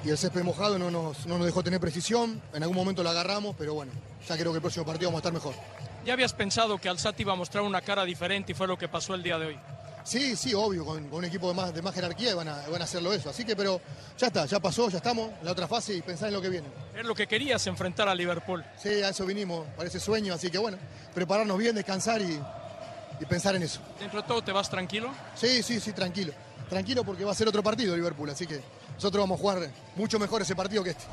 y 0.02 0.08
el 0.08 0.16
césped 0.16 0.42
mojado 0.42 0.78
no 0.78 0.90
nos, 0.90 1.26
no 1.26 1.36
nos 1.36 1.46
dejó 1.46 1.62
tener 1.62 1.78
precisión. 1.78 2.40
En 2.54 2.62
algún 2.62 2.76
momento 2.76 3.02
la 3.02 3.10
agarramos, 3.10 3.54
pero 3.58 3.74
bueno, 3.74 3.92
ya 4.26 4.36
creo 4.36 4.50
que 4.50 4.56
el 4.56 4.62
próximo 4.62 4.86
partido 4.86 5.10
vamos 5.10 5.18
a 5.18 5.28
estar 5.28 5.32
mejor. 5.32 5.54
Ya 6.06 6.14
habías 6.14 6.32
pensado 6.32 6.78
que 6.78 6.88
Alzati 6.88 7.22
iba 7.22 7.34
a 7.34 7.36
mostrar 7.36 7.62
una 7.62 7.82
cara 7.82 8.04
diferente 8.04 8.52
y 8.52 8.54
fue 8.54 8.66
lo 8.66 8.78
que 8.78 8.88
pasó 8.88 9.14
el 9.14 9.22
día 9.22 9.38
de 9.38 9.46
hoy. 9.46 9.58
Sí, 10.06 10.36
sí, 10.36 10.54
obvio, 10.54 10.84
con, 10.84 11.08
con 11.08 11.18
un 11.18 11.24
equipo 11.24 11.48
de 11.48 11.54
más, 11.54 11.74
de 11.74 11.82
más 11.82 11.92
jerarquía 11.92 12.32
van 12.36 12.46
a, 12.46 12.68
van 12.68 12.80
a 12.80 12.84
hacerlo 12.84 13.12
eso. 13.12 13.28
Así 13.28 13.44
que, 13.44 13.56
pero 13.56 13.80
ya 14.16 14.28
está, 14.28 14.46
ya 14.46 14.60
pasó, 14.60 14.88
ya 14.88 14.98
estamos 14.98 15.32
en 15.40 15.44
la 15.44 15.50
otra 15.50 15.66
fase 15.66 15.94
y 15.94 16.00
pensar 16.00 16.28
en 16.28 16.34
lo 16.34 16.40
que 16.40 16.48
viene. 16.48 16.68
Es 16.94 17.04
lo 17.04 17.12
que 17.12 17.26
querías 17.26 17.66
enfrentar 17.66 18.08
a 18.08 18.14
Liverpool. 18.14 18.64
Sí, 18.80 18.88
a 19.02 19.08
eso 19.08 19.26
vinimos, 19.26 19.66
parece 19.76 19.98
sueño, 19.98 20.32
así 20.34 20.48
que 20.48 20.58
bueno, 20.58 20.78
prepararnos 21.12 21.58
bien, 21.58 21.74
descansar 21.74 22.22
y, 22.22 22.40
y 23.20 23.24
pensar 23.24 23.56
en 23.56 23.64
eso. 23.64 23.80
Dentro 23.98 24.22
de 24.22 24.28
todo, 24.28 24.42
¿te 24.42 24.52
vas 24.52 24.70
tranquilo? 24.70 25.10
Sí, 25.34 25.60
sí, 25.64 25.80
sí, 25.80 25.92
tranquilo. 25.92 26.32
Tranquilo 26.68 27.02
porque 27.02 27.24
va 27.24 27.32
a 27.32 27.34
ser 27.34 27.48
otro 27.48 27.64
partido 27.64 27.96
Liverpool, 27.96 28.30
así 28.30 28.46
que 28.46 28.60
nosotros 28.94 29.24
vamos 29.24 29.40
a 29.40 29.42
jugar 29.42 29.70
mucho 29.96 30.20
mejor 30.20 30.40
ese 30.40 30.54
partido 30.54 30.84
que 30.84 30.90
este. 30.90 31.04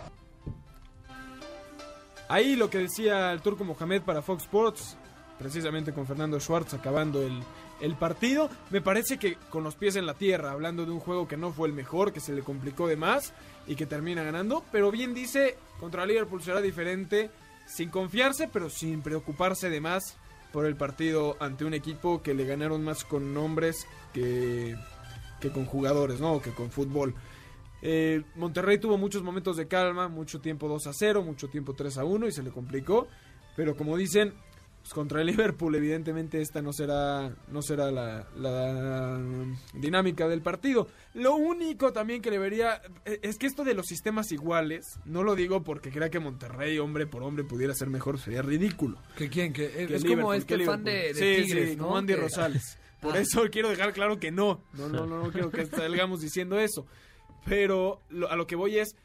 Ahí 2.27 2.56
lo 2.56 2.69
que 2.69 2.77
decía 2.77 3.32
el 3.32 3.41
turco 3.41 3.63
Mohamed 3.63 4.03
para 4.03 4.21
Fox 4.21 4.43
Sports, 4.43 4.97
precisamente 5.39 5.91
con 5.93 6.06
Fernando 6.06 6.39
Schwartz 6.39 6.75
acabando 6.75 7.23
el, 7.23 7.41
el 7.82 7.96
partido, 7.96 8.50
me 8.70 8.82
parece 8.82 9.18
que 9.18 9.36
con 9.50 9.64
los 9.64 9.76
pies 9.76 9.96
en 9.96 10.06
la 10.06 10.14
tierra, 10.14 10.52
hablando 10.52 10.86
de 10.86 10.92
un 10.92 11.00
juego 11.00 11.28
que 11.28 11.38
no 11.38 11.52
fue 11.52 11.68
el 11.68 11.74
mejor, 11.74 12.14
que 12.14 12.20
se 12.20 12.34
le 12.34 12.42
complicó 12.42 12.88
de 12.88 12.96
más 12.96 13.34
y 13.68 13.76
que 13.76 13.86
termina 13.86 14.24
ganando, 14.24 14.64
pero 14.72 14.92
bien 14.92 15.14
dice, 15.14 15.58
contra 15.80 16.06
Liverpool 16.06 16.42
será 16.42 16.62
diferente, 16.62 17.30
sin 17.66 17.90
confiarse, 17.90 18.50
pero 18.52 18.70
sin 18.70 19.02
preocuparse 19.02 19.70
de 19.70 19.82
más 19.82 20.18
por 20.52 20.66
el 20.66 20.76
partido 20.76 21.36
ante 21.40 21.66
un 21.66 21.74
equipo 21.74 22.22
que 22.22 22.34
le 22.34 22.46
ganaron 22.46 22.84
más 22.84 23.04
con 23.04 23.34
nombres 23.34 23.88
que, 24.14 24.76
que 25.42 25.52
con 25.52 25.66
jugadores, 25.66 26.20
¿no? 26.20 26.42
Que 26.42 26.52
con 26.52 26.70
fútbol. 26.70 27.16
Eh, 27.82 28.24
Monterrey 28.36 28.78
tuvo 28.78 28.98
muchos 28.98 29.24
momentos 29.24 29.58
de 29.58 29.68
calma, 29.68 30.08
mucho 30.08 30.40
tiempo 30.40 30.70
2 30.70 30.88
a 30.88 30.94
0, 30.94 31.24
mucho 31.24 31.50
tiempo 31.50 31.74
3 31.74 31.98
a 31.98 32.06
1 32.06 32.28
y 32.28 32.32
se 32.32 32.44
le 32.44 32.52
complicó. 32.52 33.08
Pero 33.56 33.76
como 33.76 33.98
dicen, 33.98 34.34
pues 34.84 34.93
contra 34.93 35.22
el 35.22 35.28
Liverpool 35.28 35.74
evidentemente 35.76 36.41
esta 36.41 36.62
no 36.62 36.74
será, 36.74 37.34
no 37.48 37.62
será 37.62 37.89
la, 37.89 38.28
la 38.36 39.17
dinámica 39.74 40.28
del 40.28 40.41
partido. 40.41 40.88
Lo 41.13 41.36
único 41.36 41.93
también 41.93 42.22
que 42.22 42.30
debería... 42.30 42.82
eh, 43.06 43.17
Es 43.24 43.38
que 43.38 43.48
esto 43.48 43.63
de 43.63 43.74
los 43.76 43.86
sistemas 43.88 44.32
iguales, 44.34 45.00
no 45.06 45.24
lo 45.24 45.36
digo 45.36 45.63
porque 45.63 45.89
crea 45.89 46.10
que 46.10 46.19
Monterrey 46.19 46.78
hombre 46.80 47.08
por 47.08 47.24
hombre 47.24 47.46
pudiera 47.46 47.74
ser 47.74 47.89
mejor, 47.89 48.19
sería 48.19 48.41
ridículo. 48.41 48.98
¿Que 49.15 49.30
quién? 49.30 49.54
Que, 49.54 49.86
es 49.89 50.04
como 50.04 50.34
este 50.34 50.63
fan 50.65 50.84
de, 50.84 51.13
de 51.13 51.13
Sí, 51.13 51.43
Tigres, 51.43 51.69
sí, 51.72 51.76
¿no? 51.78 51.84
como 51.86 51.98
Andy 51.98 52.15
Rosales. 52.15 52.78
Por 53.02 53.15
Ah. 53.15 53.19
eso 53.19 53.43
quiero 53.52 53.69
dejar 53.69 53.91
claro 53.93 54.17
que 54.19 54.32
no. 54.32 54.62
No, 54.74 54.88
no, 54.89 55.06
no, 55.06 55.24
no 55.24 55.32
quiero 55.32 55.50
que 55.50 55.65
salgamos 55.65 56.19
diciendo 56.22 56.60
eso. 56.60 56.86
Pero 57.46 58.02
lo- 58.10 58.30
a 58.30 58.36
lo 58.36 58.48
que 58.48 58.56
voy 58.56 58.78
es, 58.78 58.96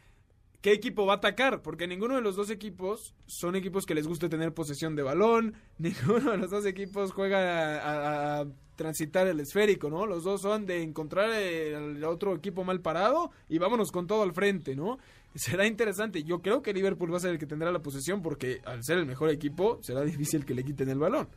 ¿qué 0.60 0.72
equipo 0.72 1.06
va 1.06 1.14
a 1.14 1.16
atacar? 1.16 1.62
Porque 1.62 1.86
ninguno 1.86 2.14
de 2.14 2.20
los 2.20 2.36
dos 2.36 2.50
equipos 2.50 3.14
son 3.26 3.56
equipos 3.56 3.86
que 3.86 3.94
les 3.94 4.06
guste 4.06 4.28
tener 4.28 4.54
posesión 4.54 4.96
de 4.96 5.02
balón. 5.02 5.54
Ninguno 5.78 6.32
de 6.32 6.38
los 6.38 6.50
dos 6.50 6.66
equipos 6.66 7.12
juega 7.12 8.40
a, 8.40 8.46
transitar 8.76 9.26
el 9.26 9.40
esférico, 9.40 9.90
¿no? 9.90 10.06
Los 10.06 10.22
dos 10.22 10.40
son 10.40 10.64
de 10.64 10.82
encontrar 10.82 11.32
el 11.32 12.04
otro 12.04 12.36
equipo 12.36 12.62
mal 12.62 12.80
parado 12.80 13.32
y 13.48 13.58
vámonos 13.58 13.90
con 13.90 14.06
todo 14.06 14.22
al 14.22 14.32
frente, 14.32 14.76
¿no? 14.76 14.98
Será 15.34 15.66
interesante. 15.66 16.22
Yo 16.22 16.40
creo 16.40 16.62
que 16.62 16.72
Liverpool 16.72 17.12
va 17.12 17.16
a 17.16 17.20
ser 17.20 17.32
el 17.32 17.38
que 17.38 17.46
tendrá 17.46 17.72
la 17.72 17.82
posesión 17.82 18.22
porque 18.22 18.60
al 18.64 18.84
ser 18.84 18.98
el 18.98 19.06
mejor 19.06 19.30
equipo 19.30 19.80
será 19.82 20.02
difícil 20.02 20.44
que 20.44 20.54
le 20.54 20.64
quiten 20.64 20.88
el 20.90 20.98
balón. 20.98 21.28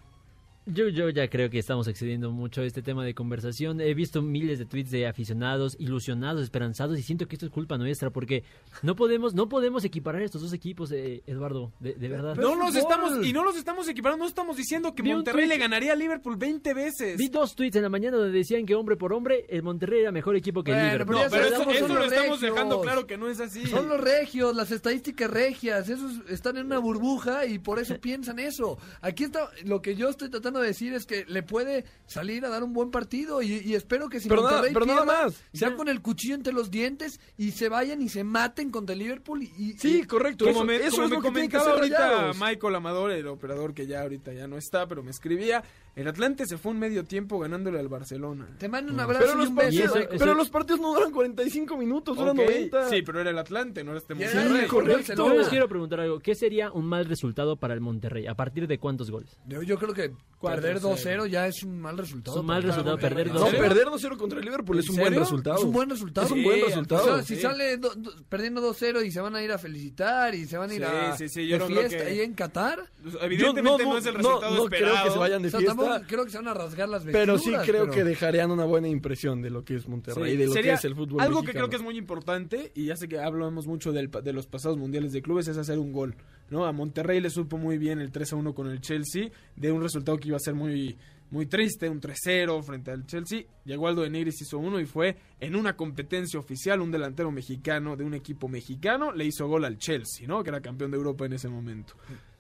Yo, 0.74 0.88
yo 0.88 1.10
ya 1.10 1.28
creo 1.30 1.50
que 1.50 1.60
estamos 1.60 1.88
excediendo 1.88 2.32
mucho 2.32 2.62
este 2.62 2.82
tema 2.82 3.04
de 3.04 3.14
conversación. 3.14 3.82
He 3.82 3.94
visto 3.94 4.22
miles 4.22 4.58
de 4.58 4.66
tweets 4.66 4.92
de 4.92 5.06
aficionados, 5.06 5.76
ilusionados, 5.80 6.44
esperanzados, 6.44 6.98
y 6.98 7.04
siento 7.04 7.28
que 7.28 7.36
esto 7.36 7.46
es 7.46 7.52
culpa 7.52 7.78
nuestra, 7.78 8.10
porque 8.10 8.44
no 8.82 8.96
podemos, 8.96 9.34
no 9.34 9.50
podemos 9.50 9.84
equiparar 9.84 10.22
estos 10.22 10.42
dos 10.42 10.54
equipos, 10.54 10.92
eh, 10.92 11.24
Eduardo, 11.28 11.74
de, 11.80 11.96
de 11.96 12.08
verdad. 12.08 12.36
No 12.36 12.56
los 12.56 12.76
estamos, 12.76 13.26
y 13.26 13.34
no 13.34 13.44
los 13.44 13.58
estamos 13.58 13.88
equiparando, 13.90 14.24
no 14.24 14.30
estamos 14.30 14.56
diciendo 14.56 14.96
que 14.96 15.04
Vi 15.04 15.14
Monterrey 15.14 15.48
le 15.48 15.58
ganaría 15.58 15.92
a 15.92 15.96
Liverpool 15.96 16.38
20 16.38 16.74
veces. 16.74 17.18
Vi 17.18 17.28
dos 17.28 17.54
tweets 17.56 17.76
en 17.76 17.84
la 17.84 17.90
mañana 17.90 18.18
donde 18.18 18.38
decían 18.38 18.66
que 18.66 18.76
hombre 18.76 18.96
por 18.96 19.12
hombre, 19.14 19.46
el 19.50 19.64
Monterrey 19.64 20.02
era 20.02 20.12
mejor 20.12 20.36
equipo 20.38 20.64
que 20.64 20.72
el 20.72 20.78
Liverpool. 20.78 21.16
No, 21.16 21.22
pero 21.30 21.46
eso, 21.46 21.66
lo 21.66 21.66
los 21.66 22.06
estamos 22.06 22.10
regios. 22.10 22.42
dejando 22.42 22.82
claro 22.82 23.08
que 23.08 23.18
no 23.18 23.28
es 23.28 23.40
así. 23.42 23.66
Son 23.68 23.90
los 23.90 24.00
regios, 24.00 24.56
las 24.56 24.72
estadísticas 24.72 25.30
regias, 25.30 25.90
esos 25.90 26.22
están 26.30 26.56
en 26.58 26.68
una 26.68 26.80
burbuja 26.80 27.46
y 27.46 27.60
por 27.60 27.80
eso 27.80 27.96
piensan 28.02 28.40
eso. 28.40 28.78
Aquí 29.02 29.26
está, 29.26 29.50
lo 29.66 29.82
que 29.82 29.96
yo 29.96 30.10
estoy 30.10 30.30
tratando 30.30 30.61
de 30.61 30.61
decir 30.68 30.94
es 30.94 31.06
que 31.06 31.26
le 31.28 31.44
puede 31.44 31.86
salir 32.08 32.46
a 32.46 32.50
dar 32.50 32.64
un 32.64 32.74
buen 32.74 32.92
partido 32.92 33.42
y, 33.42 33.54
y 33.60 33.76
espero 33.76 34.10
que 34.10 34.20
si 34.20 34.30
Pero 34.30 34.44
nada- 34.44 34.62
pero 34.74 34.86
nada 34.86 35.06
más. 35.06 35.44
sea 35.54 35.76
con 35.76 35.88
el 35.90 36.02
cuchillo 36.02 36.36
entre 36.36 36.54
los 36.54 36.72
dientes 36.72 37.20
y 37.38 37.52
se 37.52 37.70
vayan 37.70 38.02
y 38.02 38.10
se 38.10 38.24
maten 38.24 38.70
contra 38.72 38.94
el 38.94 39.00
Liverpool 39.00 39.44
y, 39.44 39.52
y- 39.58 39.74
Sí, 39.78 40.04
correcto. 40.04 40.46
Como 40.46 40.58
eso 40.60 40.66
me, 40.66 40.76
eso 40.78 40.92
como 40.92 41.04
es 41.06 41.10
me 41.10 41.16
lo 41.18 41.22
que 41.22 41.32
tiene 41.32 41.50
que 41.50 41.58
comentaba 41.58 42.22
ahorita. 42.22 42.46
Michael 42.46 42.76
Amador, 42.76 43.12
el 43.12 43.28
operador 43.28 43.74
que 43.74 43.88
ya 43.88 44.02
ahorita 44.02 44.34
ya 44.34 44.48
no 44.48 44.58
está, 44.58 44.88
pero 44.88 45.04
me 45.04 45.12
escribía, 45.12 45.64
el 45.96 46.08
Atlante 46.08 46.46
se 46.46 46.58
fue 46.58 46.72
un 46.72 46.80
medio 46.80 47.04
tiempo 47.04 47.38
ganándole 47.40 47.80
al 47.80 47.88
Barcelona. 47.90 48.48
te 48.58 48.70
mando 48.70 48.94
un 48.94 49.00
abrazo 49.00 49.24
Pero 49.26 49.34
y 49.34 49.38
los, 49.40 49.50
un 49.50 49.56
beso. 49.56 49.68
partidos, 49.84 49.96
eso- 50.10 50.20
pero 50.20 50.34
los 50.36 50.50
partidos 50.50 50.80
no 50.82 50.94
duran 50.94 51.12
45 51.12 51.78
minutos, 51.78 52.16
duran 52.18 52.38
Ok, 52.40 52.46
90. 52.46 52.90
Sí, 52.90 53.02
pero 53.02 53.20
era 53.22 53.30
el 53.32 53.38
Atlante, 53.38 53.84
no 53.84 53.92
era 53.92 54.00
este 54.00 54.14
era 54.14 54.34
Monterrey. 54.34 54.64
el 54.64 54.68
correcto. 54.70 55.14
Yo 55.16 55.34
les 55.38 55.48
quiero 55.50 55.68
preguntar 55.68 56.00
algo. 56.00 56.20
¿Qué 56.20 56.34
sería 56.36 56.72
un 56.72 56.86
mal 56.86 57.06
resultado 57.06 57.58
para 57.58 57.74
el 57.74 57.82
Monterrey? 57.82 58.28
¿A 58.28 58.36
partir 58.36 58.68
de 58.68 58.78
cuántos 58.80 59.12
goles? 59.12 59.38
Yo, 59.48 59.62
yo 59.64 59.78
creo 59.78 59.94
que 59.94 60.12
perder 60.42 60.78
cero. 60.80 60.96
2-0 60.96 61.26
ya 61.28 61.46
es 61.48 61.62
un 61.64 61.80
mal 61.80 61.98
resultado. 61.98 62.38
Es 62.38 62.42
un 62.42 62.48
mal 62.48 62.64
resultado, 62.64 62.96
para- 62.98 63.10
perder 63.10 63.28
para- 63.28 63.34
No, 63.36 63.40
dos- 63.42 63.50
¿Serio? 63.52 63.68
perder 63.68 63.88
2-0 63.88 64.18
contra 64.18 64.40
el 64.40 64.46
Liverpool 64.46 64.80
es 64.80 64.90
un 64.90 64.96
¿En 64.96 65.02
buen 65.02 65.10
serio? 65.14 65.20
resultado. 65.24 65.58
Es 65.58 65.64
un 65.64 65.72
buen 65.74 65.90
resultado. 65.90 66.26
Es 66.28 66.32
un 66.34 66.44
buen 66.44 66.56
Sí, 66.60 66.66
resultado. 66.66 67.02
O 67.02 67.16
sea, 67.16 67.24
si 67.24 67.36
Sí. 67.36 67.42
sale 67.42 67.78
do- 67.78 67.94
do- 67.96 68.12
perdiendo 68.30 68.62
2-0 68.62 69.04
y 69.04 69.12
se 69.12 69.22
van 69.22 69.36
a 69.36 69.44
ir 69.44 69.52
a 69.52 69.58
felicitar 69.58 70.34
y 70.34 70.46
se 70.46 70.58
van 70.58 70.70
a 70.72 70.74
ir 70.74 70.82
Sí, 70.82 70.86
a 70.88 71.18
sí, 71.18 71.30
sí, 71.30 71.48
yo 71.48 71.56
de 71.58 71.60
no 71.60 71.66
fiesta 71.68 71.98
que- 71.98 72.04
ahí 72.04 72.22
en 72.22 72.34
Qatar, 72.34 72.80
Evidentemente 73.22 73.84
no, 73.84 73.98
es 73.98 74.06
el 74.06 74.16
resultado 74.16 74.56
no 74.56 74.64
esperado. 74.64 74.94
creo 74.94 75.04
que 75.06 75.12
se 75.12 75.20
vayan 75.20 75.42
de 75.44 75.50
fiesta. 75.52 75.81
Creo 76.08 76.26
que 76.26 76.32
se 76.32 76.38
van 76.38 76.48
a 76.48 76.54
rasgar 76.54 76.88
las 76.90 77.04
Pero 77.04 77.34
vestiduras. 77.34 77.64
sí 77.66 77.72
creo 77.72 77.84
pero- 77.84 77.94
que 77.94 78.04
dejarían 78.04 78.52
una 78.52 78.66
buena 78.66 78.88
impresión 78.88 79.42
de 79.42 79.50
lo 79.50 79.64
que 79.64 79.76
es 79.76 79.88
Monterrey, 79.88 80.32
Sí, 80.32 80.38
de 80.38 80.46
lo 80.48 80.54
sería 80.54 80.72
que 80.74 80.78
es 80.80 80.86
el 80.86 80.96
fútbol 80.96 81.22
Algo 81.22 81.44
que 81.44 81.52
creo 81.54 81.70
que 81.70 81.76
es 81.76 81.82
muy 81.82 81.98
importante, 81.98 82.72
y 82.76 82.86
ya 82.86 82.96
sé 82.96 83.08
que 83.08 83.20
hablamos 83.20 83.68
mucho 83.68 83.92
del 83.92 84.10
pa- 84.10 84.22
de 84.22 84.34
los 84.34 84.48
pasados 84.48 84.78
mundiales 84.78 85.12
de 85.14 85.22
clubes, 85.22 85.48
es 85.48 85.58
hacer 85.58 85.80
un 85.80 85.92
gol. 85.92 86.16
¿no? 86.50 86.66
A 86.66 86.74
Monterrey 86.74 87.22
le 87.22 87.30
supo 87.30 87.58
muy 87.58 87.78
bien 87.78 88.00
el 88.02 88.12
3 88.12 88.34
a 88.34 88.36
1 88.36 88.54
con 88.54 88.68
el 88.70 88.82
Chelsea, 88.82 89.30
de 89.56 89.72
un 89.72 89.82
resultado 89.82 90.18
que 90.18 90.28
iba 90.28 90.36
a 90.36 90.40
ser 90.42 90.54
muy, 90.54 90.98
muy 91.30 91.46
triste, 91.46 91.88
un 91.90 92.02
3-0 92.02 92.62
frente 92.62 92.92
al 92.92 93.06
Chelsea. 93.06 93.44
Llegó 93.64 93.88
Aldo 93.88 94.02
de 94.02 94.10
Nigris, 94.10 94.42
hizo 94.42 94.58
uno 94.58 94.78
y 94.82 94.86
fue 94.86 95.16
en 95.40 95.56
una 95.56 95.78
competencia 95.78 96.38
oficial, 96.38 96.82
un 96.82 96.92
delantero 96.92 97.32
mexicano 97.32 97.96
de 97.96 98.04
un 98.04 98.14
equipo 98.16 98.50
mexicano, 98.50 99.14
le 99.14 99.24
hizo 99.24 99.48
gol 99.48 99.64
al 99.64 99.78
Chelsea, 99.78 100.28
¿no? 100.28 100.44
que 100.44 100.50
era 100.50 100.60
campeón 100.60 100.92
de 100.92 100.98
Europa 100.98 101.26
en 101.26 101.32
ese 101.32 101.48
momento. 101.48 101.94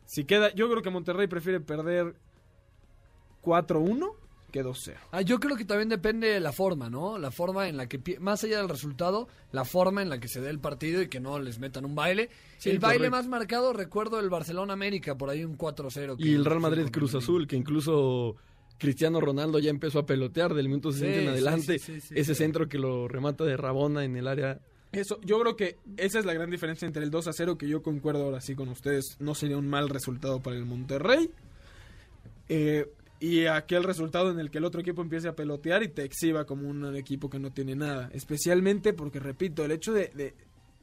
Si 0.05 0.25
queda, 0.25 0.53
yo 0.53 0.69
creo 0.69 0.81
que 0.81 0.89
Monterrey 0.89 1.27
prefiere 1.27 1.61
perder 1.61 2.13
4-1 3.43 4.11
que 4.51 4.63
2-0. 4.65 4.95
Ah, 5.11 5.21
yo 5.21 5.39
creo 5.39 5.55
que 5.55 5.63
también 5.63 5.87
depende 5.87 6.27
de 6.27 6.39
la 6.41 6.51
forma, 6.51 6.89
¿no? 6.89 7.17
La 7.17 7.31
forma 7.31 7.69
en 7.69 7.77
la 7.77 7.87
que, 7.87 8.19
más 8.19 8.43
allá 8.43 8.57
del 8.57 8.67
resultado, 8.67 9.29
la 9.53 9.63
forma 9.63 10.01
en 10.01 10.09
la 10.09 10.19
que 10.19 10.27
se 10.27 10.41
dé 10.41 10.49
el 10.49 10.59
partido 10.59 11.01
y 11.01 11.07
que 11.07 11.21
no 11.21 11.39
les 11.39 11.57
metan 11.59 11.85
un 11.85 11.95
baile. 11.95 12.29
Sí, 12.57 12.69
el 12.69 12.79
baile 12.79 13.07
correcto. 13.07 13.15
más 13.17 13.27
marcado, 13.27 13.71
recuerdo 13.71 14.19
el 14.19 14.29
Barcelona-América, 14.29 15.15
por 15.17 15.29
ahí 15.29 15.45
un 15.45 15.55
4-0. 15.55 16.17
que- 16.17 16.23
Y 16.27 16.33
el 16.33 16.43
Real 16.43 16.57
que 16.57 16.61
Madrid 16.63 16.81
fue 16.83 16.91
Cruz 16.91 17.11
con- 17.11 17.21
Azul, 17.21 17.47
que 17.47 17.55
incluso 17.55 18.35
Cristiano 18.77 19.21
Ronaldo 19.21 19.57
ya 19.59 19.69
empezó 19.69 19.99
a 19.99 20.05
pelotear 20.05 20.53
del 20.53 20.67
minuto 20.67 20.91
60 20.91 21.13
Sí, 21.13 21.19
en 21.19 21.23
sí, 21.23 21.29
adelante. 21.29 21.79
sí, 21.79 21.93
sí, 21.93 22.01
sí, 22.01 22.13
ese 22.17 22.35
sí. 22.35 22.43
centro 22.43 22.67
que 22.67 22.77
lo 22.77 23.07
remata 23.07 23.45
de 23.45 23.55
Rabona 23.55 24.03
en 24.03 24.17
el 24.17 24.27
área. 24.27 24.59
Eso, 24.91 25.17
yo 25.21 25.39
creo 25.39 25.55
que 25.55 25.77
esa 25.95 26.19
es 26.19 26.25
la 26.25 26.33
gran 26.33 26.49
diferencia 26.49 26.85
entre 26.85 27.03
el 27.05 27.09
2 27.11 27.27
a 27.27 27.31
0, 27.31 27.57
que 27.57 27.69
yo 27.69 27.81
concuerdo 27.81 28.25
ahora 28.25 28.41
sí 28.41 28.55
con 28.55 28.67
ustedes, 28.67 29.15
no 29.21 29.33
sería 29.33 29.55
un 29.57 29.69
mal 29.69 29.87
resultado 29.87 30.41
para 30.41 30.57
el 30.57 30.65
Monterrey. 30.65 31.29
Eh, 32.49 32.91
y 33.21 33.45
aquel 33.45 33.83
resultado 33.85 34.31
en 34.31 34.39
el 34.39 34.51
que 34.51 34.57
el 34.57 34.65
otro 34.65 34.81
equipo 34.81 35.01
empiece 35.01 35.29
a 35.29 35.35
pelotear 35.35 35.83
y 35.83 35.87
te 35.87 36.03
exhiba 36.03 36.43
como 36.45 36.67
un 36.67 36.93
equipo 36.97 37.29
que 37.29 37.39
no 37.39 37.51
tiene 37.51 37.75
nada. 37.75 38.09
Especialmente 38.13 38.91
porque, 38.91 39.19
repito, 39.19 39.63
el 39.63 39.71
hecho 39.71 39.93
de... 39.93 40.07
de- 40.13 40.33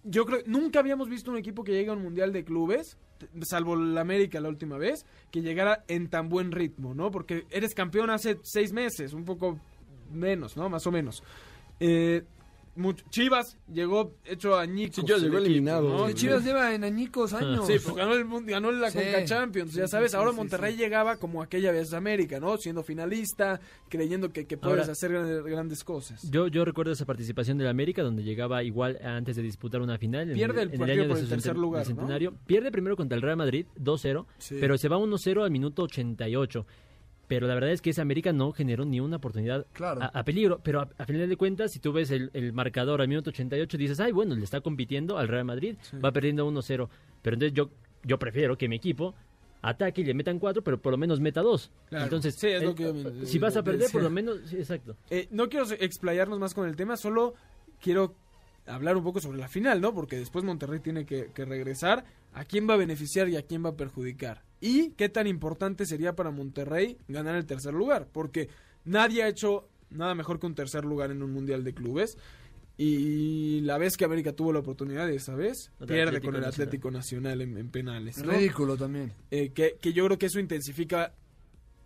yo 0.05 0.25
creo 0.25 0.41
nunca 0.47 0.79
habíamos 0.79 1.09
visto 1.09 1.31
un 1.31 1.37
equipo 1.37 1.65
que 1.65 1.73
llegue 1.73 1.91
a 1.91 1.95
un 1.95 2.03
mundial 2.03 2.33
de 2.33 2.45
clubes, 2.45 2.97
salvo 3.43 3.75
el 3.75 3.99
América 3.99 4.41
la 4.41 4.49
última 4.49 4.79
vez, 4.79 5.05
que 5.33 5.43
llegara 5.43 5.85
en 5.89 6.09
tan 6.09 6.29
buen 6.29 6.53
ritmo, 6.53 6.95
¿no? 6.95 7.11
Porque 7.11 7.45
eres 7.51 7.75
campeón 7.75 8.09
hace 8.09 8.39
seis 8.45 8.73
meses, 8.73 9.13
un 9.13 9.25
poco 9.25 9.59
menos, 10.13 10.57
¿no? 10.57 10.69
Más 10.71 10.87
o 10.87 10.93
menos. 10.93 11.23
Eh, 11.81 12.23
mucho- 12.79 13.05
Chivas 13.11 13.59
llegó 13.73 14.15
hecho 14.25 14.57
añicos. 14.57 14.97
Sí, 14.97 15.03
Chivas 15.03 15.19
el 15.23 15.25
llegó 15.29 15.39
equipo, 15.39 15.51
eliminado. 15.51 15.89
¿no? 16.09 16.13
Chivas 16.13 16.45
lleva 16.45 16.75
en 16.75 16.85
añicos 16.85 17.33
años. 17.35 17.67
Sí, 17.67 17.75
pues 17.83 17.95
ganó, 17.97 18.15
el, 18.15 18.27
ganó 18.47 18.73
la 18.73 18.91
Sí. 18.91 18.99
Conca 18.99 19.25
Champions, 19.25 19.75
ya 19.75 19.87
sabes. 19.89 20.15
ahora 20.15 20.31
sí, 20.31 20.37
Monterrey 20.37 20.73
sí. 20.73 20.79
llegaba 20.79 21.17
como 21.17 21.43
aquella 21.43 21.73
vez 21.73 21.93
América, 21.93 22.41
¿no? 22.41 22.57
Siendo 22.57 22.83
finalista, 22.83 23.61
creyendo 23.89 24.33
que, 24.33 24.47
que 24.47 24.57
puedes 24.57 24.79
Ahora- 24.81 24.93
hacer 24.93 25.13
gran- 25.13 25.45
grandes 25.45 25.85
cosas. 25.85 26.31
Yo, 26.31 26.49
yo 26.49 26.65
recuerdo 26.65 26.93
esa 26.93 27.05
participación 27.05 27.59
del 27.59 27.69
América 27.69 28.03
donde 28.03 28.23
llegaba 28.23 28.63
igual 28.63 28.99
antes 29.05 29.37
de 29.37 29.43
disputar 29.43 29.81
una 29.83 29.99
final. 29.99 30.29
en 30.31 30.35
Pierde 30.35 30.63
el 30.63 30.73
en 30.73 30.79
partido 30.79 31.01
año 31.03 31.09
por 31.09 31.17
de 31.19 31.23
el 31.25 31.29
tercer 31.29 31.57
lugar, 31.57 31.83
¿no? 31.83 31.87
centenario. 31.87 32.35
Pierde 32.47 32.71
primero 32.71 32.97
contra 32.97 33.17
el 33.17 33.23
Real 33.23 33.37
Madrid 33.37 33.67
2-0, 33.77 34.27
Sí. 34.39 34.57
pero 34.61 34.79
se 34.79 34.89
va 34.89 34.97
1-0 34.99 35.43
al 35.45 35.51
minuto 35.51 35.83
88. 35.83 36.65
Pero 37.29 37.47
la 37.47 37.55
verdad 37.55 37.71
es 37.71 37.81
que 37.83 37.91
ese 37.91 38.01
América 38.01 38.33
no 38.33 38.53
generó 38.53 38.85
ni 38.85 39.01
una 39.01 39.17
oportunidad 39.19 39.67
Claro. 39.75 40.03
a, 40.03 40.07
a 40.07 40.25
peligro. 40.25 40.61
Pero 40.65 40.81
a, 40.81 40.89
a 40.99 41.05
final 41.05 41.29
de 41.29 41.37
cuentas, 41.37 41.71
si 41.73 41.79
tú 41.79 41.93
ves 41.93 42.11
el, 42.11 42.31
el 42.33 42.53
marcador 42.53 43.01
al 43.03 43.09
minuto 43.09 43.31
88, 43.31 43.77
dices, 43.79 44.01
ay, 44.01 44.13
bueno, 44.13 44.35
le 44.35 44.43
está 44.45 44.61
compitiendo 44.63 45.19
al 45.19 45.29
Real 45.29 45.45
Madrid, 45.45 45.77
va 46.05 46.11
perdiendo 46.11 46.49
1-0. 46.51 46.89
Pero 47.23 47.35
entonces 47.35 47.53
yo, 47.55 47.71
yo 48.03 48.19
prefiero 48.19 48.57
que 48.57 48.69
mi 48.69 48.77
equipo 48.77 49.15
ataque 49.61 50.01
y 50.01 50.05
le 50.05 50.15
metan 50.15 50.39
4, 50.39 50.63
pero 50.63 50.81
por 50.81 50.93
lo 50.93 50.97
menos 50.99 51.21
meta 51.21 51.43
2. 51.43 51.71
Claro. 51.89 52.05
Entonces, 52.05 52.35
Sí, 52.37 52.47
es 52.47 52.63
lo 52.63 52.75
que 52.75 52.85
yo 52.85 52.95
me- 52.95 53.27
si 53.27 53.39
vas 53.39 53.57
a 53.57 53.63
perder, 53.63 53.91
por 53.91 54.03
lo 54.03 54.09
menos, 54.11 54.39
sí, 54.47 54.57
exacto. 54.57 54.97
Eh, 55.11 55.29
no 55.31 55.49
quiero 55.49 55.67
explayarnos 55.79 56.39
más 56.39 56.55
con 56.55 56.67
el 56.69 56.77
tema, 56.77 56.97
solo 56.97 57.35
quiero 57.81 58.15
hablar 58.67 58.97
un 58.97 59.03
poco 59.05 59.21
sobre 59.21 59.39
la 59.39 59.49
final, 59.49 59.81
¿no? 59.81 59.93
Porque 59.93 60.17
después 60.17 60.45
Monterrey 60.45 60.79
tiene 60.81 61.05
que, 61.05 61.31
que 61.35 61.45
regresar. 61.45 62.05
¿A 62.35 62.45
quién 62.45 62.69
va 62.69 62.75
a 62.75 62.77
beneficiar 62.77 63.29
y 63.29 63.37
a 63.37 63.43
quién 63.43 63.65
va 63.65 63.71
a 63.71 63.77
perjudicar? 63.77 64.43
¿Y 64.61 64.91
qué 64.91 65.09
tan 65.09 65.27
importante 65.27 65.87
sería 65.87 66.15
para 66.15 66.31
Monterrey 66.31 66.99
ganar 67.09 67.37
el 67.37 67.47
tercer 67.47 67.75
lugar? 67.75 68.09
Porque 68.13 68.49
nadie 68.85 69.23
ha 69.23 69.29
hecho 69.29 69.69
nada 69.91 70.15
mejor 70.15 70.39
que 70.39 70.47
un 70.47 70.55
tercer 70.55 70.85
lugar 70.85 71.11
en 71.11 71.23
un 71.23 71.33
Mundial 71.33 71.65
de 71.65 71.75
Clubes. 71.75 72.17
Y 72.77 73.61
la 73.63 73.77
vez 73.77 73.97
que 73.97 74.05
América 74.05 74.33
tuvo 74.33 74.53
la 74.53 74.61
oportunidad 74.61 75.07
de 75.09 75.17
esa 75.17 75.35
vez, 75.35 75.73
pierde 75.85 76.03
Atlético 76.03 76.33
con 76.33 76.43
el. 76.43 76.49
Atlético 76.49 76.91
Nacional 76.93 77.41
en, 77.41 77.59
en 77.59 77.71
penales. 77.71 78.19
¿no? 78.19 78.33
Ridículo 78.33 78.77
también. 78.77 79.13
Eh, 79.33 79.51
que, 79.51 79.77
que 79.81 79.93
yo 79.93 80.05
creo 80.07 80.19
que 80.19 80.27
eso 80.27 80.39
intensifica 80.39 81.13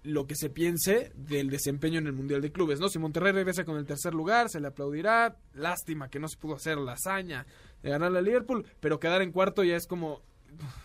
lo 0.02 0.26
que 0.26 0.34
se 0.34 0.50
piense 0.50 1.12
del 1.14 1.48
desempeño 1.48 1.98
en 1.98 2.08
el 2.08 2.12
Mundial 2.12 2.42
de 2.42 2.52
Clubes, 2.52 2.80
¿no? 2.80 2.88
Si 2.88 2.98
Monterrey 2.98 3.32
regresa 3.32 3.64
con 3.64 3.76
el 3.78 3.86
tercer 3.86 4.14
lugar, 4.14 4.50
se 4.50 4.60
le 4.60 4.66
aplaudirá. 4.66 5.36
Lástima 5.54 6.10
que 6.10 6.18
no 6.18 6.28
se 6.28 6.36
pudo 6.36 6.56
hacer 6.56 6.76
la 6.76 6.92
hazaña 6.92 7.46
de 7.82 7.90
ganar 7.90 8.14
a 8.14 8.20
Liverpool, 8.20 8.66
pero 8.80 9.00
quedar 9.00 9.22
en 9.22 9.32
cuarto 9.32 9.64
ya 9.64 9.76
es 9.76 9.86
como 9.86 10.22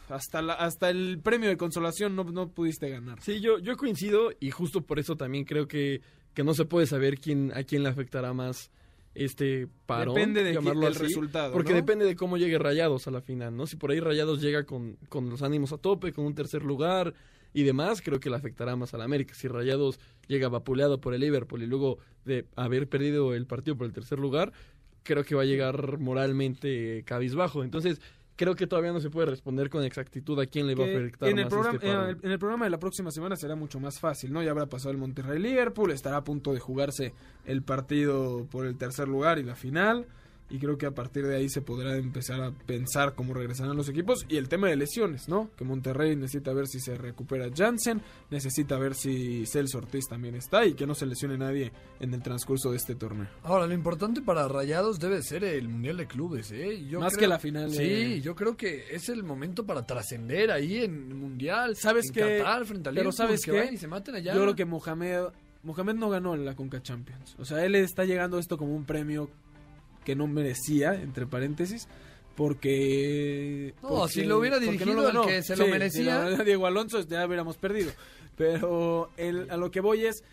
hasta 0.09 0.41
la, 0.41 0.53
hasta 0.53 0.89
el 0.89 1.19
premio 1.19 1.49
de 1.49 1.57
consolación 1.57 2.15
no, 2.15 2.23
no 2.23 2.49
pudiste 2.49 2.89
ganar. 2.89 3.21
Sí, 3.21 3.39
yo, 3.41 3.59
yo 3.59 3.77
coincido 3.77 4.31
y 4.39 4.51
justo 4.51 4.81
por 4.81 4.99
eso 4.99 5.15
también 5.15 5.45
creo 5.45 5.67
que, 5.67 6.01
que 6.33 6.43
no 6.43 6.53
se 6.53 6.65
puede 6.65 6.87
saber 6.87 7.19
quién 7.19 7.51
a 7.53 7.63
quién 7.63 7.83
le 7.83 7.89
afectará 7.89 8.33
más 8.33 8.71
este 9.15 9.67
parón. 9.85 10.15
Depende 10.15 10.43
de 10.43 10.53
llamarlo 10.53 10.89
resultado, 10.89 11.53
Porque 11.53 11.71
¿no? 11.71 11.77
depende 11.77 12.05
de 12.05 12.15
cómo 12.15 12.37
llegue 12.37 12.57
Rayados 12.59 13.07
a 13.07 13.11
la 13.11 13.21
final, 13.21 13.55
¿no? 13.55 13.65
Si 13.65 13.75
por 13.75 13.91
ahí 13.91 13.99
Rayados 13.99 14.41
llega 14.41 14.63
con, 14.63 14.97
con 15.09 15.29
los 15.29 15.41
ánimos 15.41 15.73
a 15.73 15.77
tope, 15.77 16.13
con 16.13 16.25
un 16.25 16.35
tercer 16.35 16.63
lugar 16.63 17.13
y 17.53 17.63
demás, 17.63 18.01
creo 18.01 18.19
que 18.19 18.29
le 18.29 18.35
afectará 18.35 18.75
más 18.75 18.93
al 18.93 19.01
América. 19.01 19.33
Si 19.33 19.47
Rayados 19.47 19.99
llega 20.27 20.49
vapuleado 20.49 21.01
por 21.01 21.15
el 21.15 21.21
Liverpool 21.21 21.63
y 21.63 21.65
luego 21.65 21.97
de 22.25 22.45
haber 22.55 22.87
perdido 22.87 23.33
el 23.33 23.47
partido 23.47 23.75
por 23.75 23.87
el 23.87 23.93
tercer 23.93 24.19
lugar, 24.19 24.53
creo 25.01 25.23
que 25.23 25.35
va 25.35 25.41
a 25.41 25.45
llegar 25.45 25.97
moralmente 25.97 27.03
cabizbajo. 27.05 27.63
Entonces, 27.63 27.99
creo 28.37 28.55
que 28.55 28.67
todavía 28.67 28.93
no 28.93 29.01
se 29.01 29.09
puede 29.09 29.27
responder 29.31 29.69
con 29.69 29.83
exactitud 29.83 30.39
a 30.39 30.45
quién 30.45 30.67
le 30.67 30.75
va 30.75 30.85
a 30.85 30.87
afectar 30.87 31.27
en, 31.27 31.39
el 31.39 31.45
más 31.45 31.53
programa, 31.53 31.75
este 31.75 31.91
el, 31.91 32.17
en 32.23 32.31
el 32.31 32.39
programa 32.39 32.65
de 32.65 32.71
la 32.71 32.79
próxima 32.79 33.11
semana 33.11 33.35
será 33.35 33.55
mucho 33.55 33.79
más 33.79 33.99
fácil, 33.99 34.31
¿no? 34.31 34.41
Ya 34.41 34.51
habrá 34.51 34.67
pasado 34.67 34.91
el 34.91 34.97
Monterrey 34.97 35.39
Liverpool, 35.39 35.91
estará 35.91 36.17
a 36.17 36.23
punto 36.23 36.53
de 36.53 36.59
jugarse 36.59 37.13
el 37.45 37.63
partido 37.63 38.47
por 38.49 38.65
el 38.65 38.77
tercer 38.77 39.07
lugar 39.07 39.39
y 39.39 39.43
la 39.43 39.55
final. 39.55 40.05
Y 40.49 40.59
creo 40.59 40.77
que 40.77 40.85
a 40.85 40.91
partir 40.91 41.25
de 41.25 41.35
ahí 41.35 41.49
se 41.49 41.61
podrá 41.61 41.97
empezar 41.97 42.41
a 42.41 42.51
pensar 42.51 43.15
cómo 43.15 43.33
regresarán 43.33 43.75
los 43.75 43.89
equipos 43.89 44.25
y 44.29 44.37
el 44.37 44.47
tema 44.47 44.67
de 44.69 44.75
lesiones, 44.77 45.27
¿no? 45.27 45.49
Que 45.57 45.65
Monterrey 45.65 46.15
necesita 46.15 46.53
ver 46.53 46.67
si 46.67 46.79
se 46.79 46.95
recupera 46.95 47.49
Jansen, 47.55 48.01
necesita 48.29 48.77
ver 48.77 48.95
si 48.95 49.45
Celso 49.45 49.79
Ortiz 49.79 50.05
también 50.09 50.35
está 50.35 50.65
y 50.65 50.73
que 50.73 50.87
no 50.87 50.95
se 50.95 51.05
lesione 51.05 51.37
nadie 51.37 51.71
en 51.99 52.13
el 52.13 52.21
transcurso 52.21 52.71
de 52.71 52.77
este 52.77 52.95
torneo. 52.95 53.27
Ahora, 53.43 53.67
lo 53.67 53.73
importante 53.73 54.21
para 54.21 54.47
Rayados 54.47 54.99
debe 54.99 55.21
ser 55.21 55.43
el 55.43 55.67
Mundial 55.69 55.97
de 55.97 56.07
Clubes, 56.07 56.51
¿eh? 56.51 56.85
Yo 56.87 56.99
Más 56.99 57.13
creo- 57.13 57.19
que 57.21 57.27
la 57.27 57.39
final 57.39 57.71
Sí, 57.71 57.77
de- 57.83 58.21
yo 58.21 58.35
creo 58.35 58.55
que 58.55 58.85
es 58.95 59.09
el 59.09 59.23
momento 59.23 59.65
para 59.65 59.85
trascender 59.85 60.51
ahí 60.51 60.83
en 60.83 61.07
el 61.09 61.15
Mundial. 61.15 61.75
¿Sabes 61.75 62.05
en 62.07 62.13
qué? 62.13 62.37
Qatar, 62.39 62.65
frente 62.65 62.89
al 62.89 62.95
Pero 62.95 63.09
Liverpool, 63.11 63.13
¿sabes 63.27 63.41
que 63.43 63.51
qué? 63.51 63.73
y 63.73 63.77
se 63.77 63.87
maten 63.87 64.15
allá. 64.15 64.33
Yo 64.33 64.41
creo 64.43 64.55
que 64.55 64.65
Mohamed, 64.65 65.23
Mohamed 65.63 65.95
no 65.95 66.09
ganó 66.09 66.33
en 66.35 66.45
la 66.45 66.55
Conca 66.55 66.81
Champions. 66.81 67.35
O 67.39 67.43
sea, 67.43 67.65
él 67.65 67.75
está 67.75 68.05
llegando 68.05 68.37
a 68.37 68.39
esto 68.39 68.57
como 68.57 68.73
un 68.75 68.85
premio 68.85 69.29
que 70.07 70.15
no 70.15 70.25
merecía, 70.25 70.93
entre 70.93 71.27
paréntesis, 71.27 71.89
porque... 72.37 73.73
No, 73.83 73.89
porque- 73.89 74.13
si 74.13 74.23
lo 74.23 74.37
hubiera 74.39 74.57
dirigido 74.57 75.09
el 75.09 75.27
que 75.27 75.43
se 75.43 75.57
lo 75.57 75.67
merecía. 75.67 76.29
si 76.31 76.37
lo- 76.37 76.43
Diego 76.45 76.65
Alonso 76.65 77.01
ya 77.01 77.25
hubiéramos 77.25 77.57
perdido. 77.57 77.91
Pero 78.37 79.09
el- 79.17 79.51
a 79.51 79.57
lo 79.57 79.69
que 79.69 79.81
voy 79.81 80.05
es, 80.05 80.23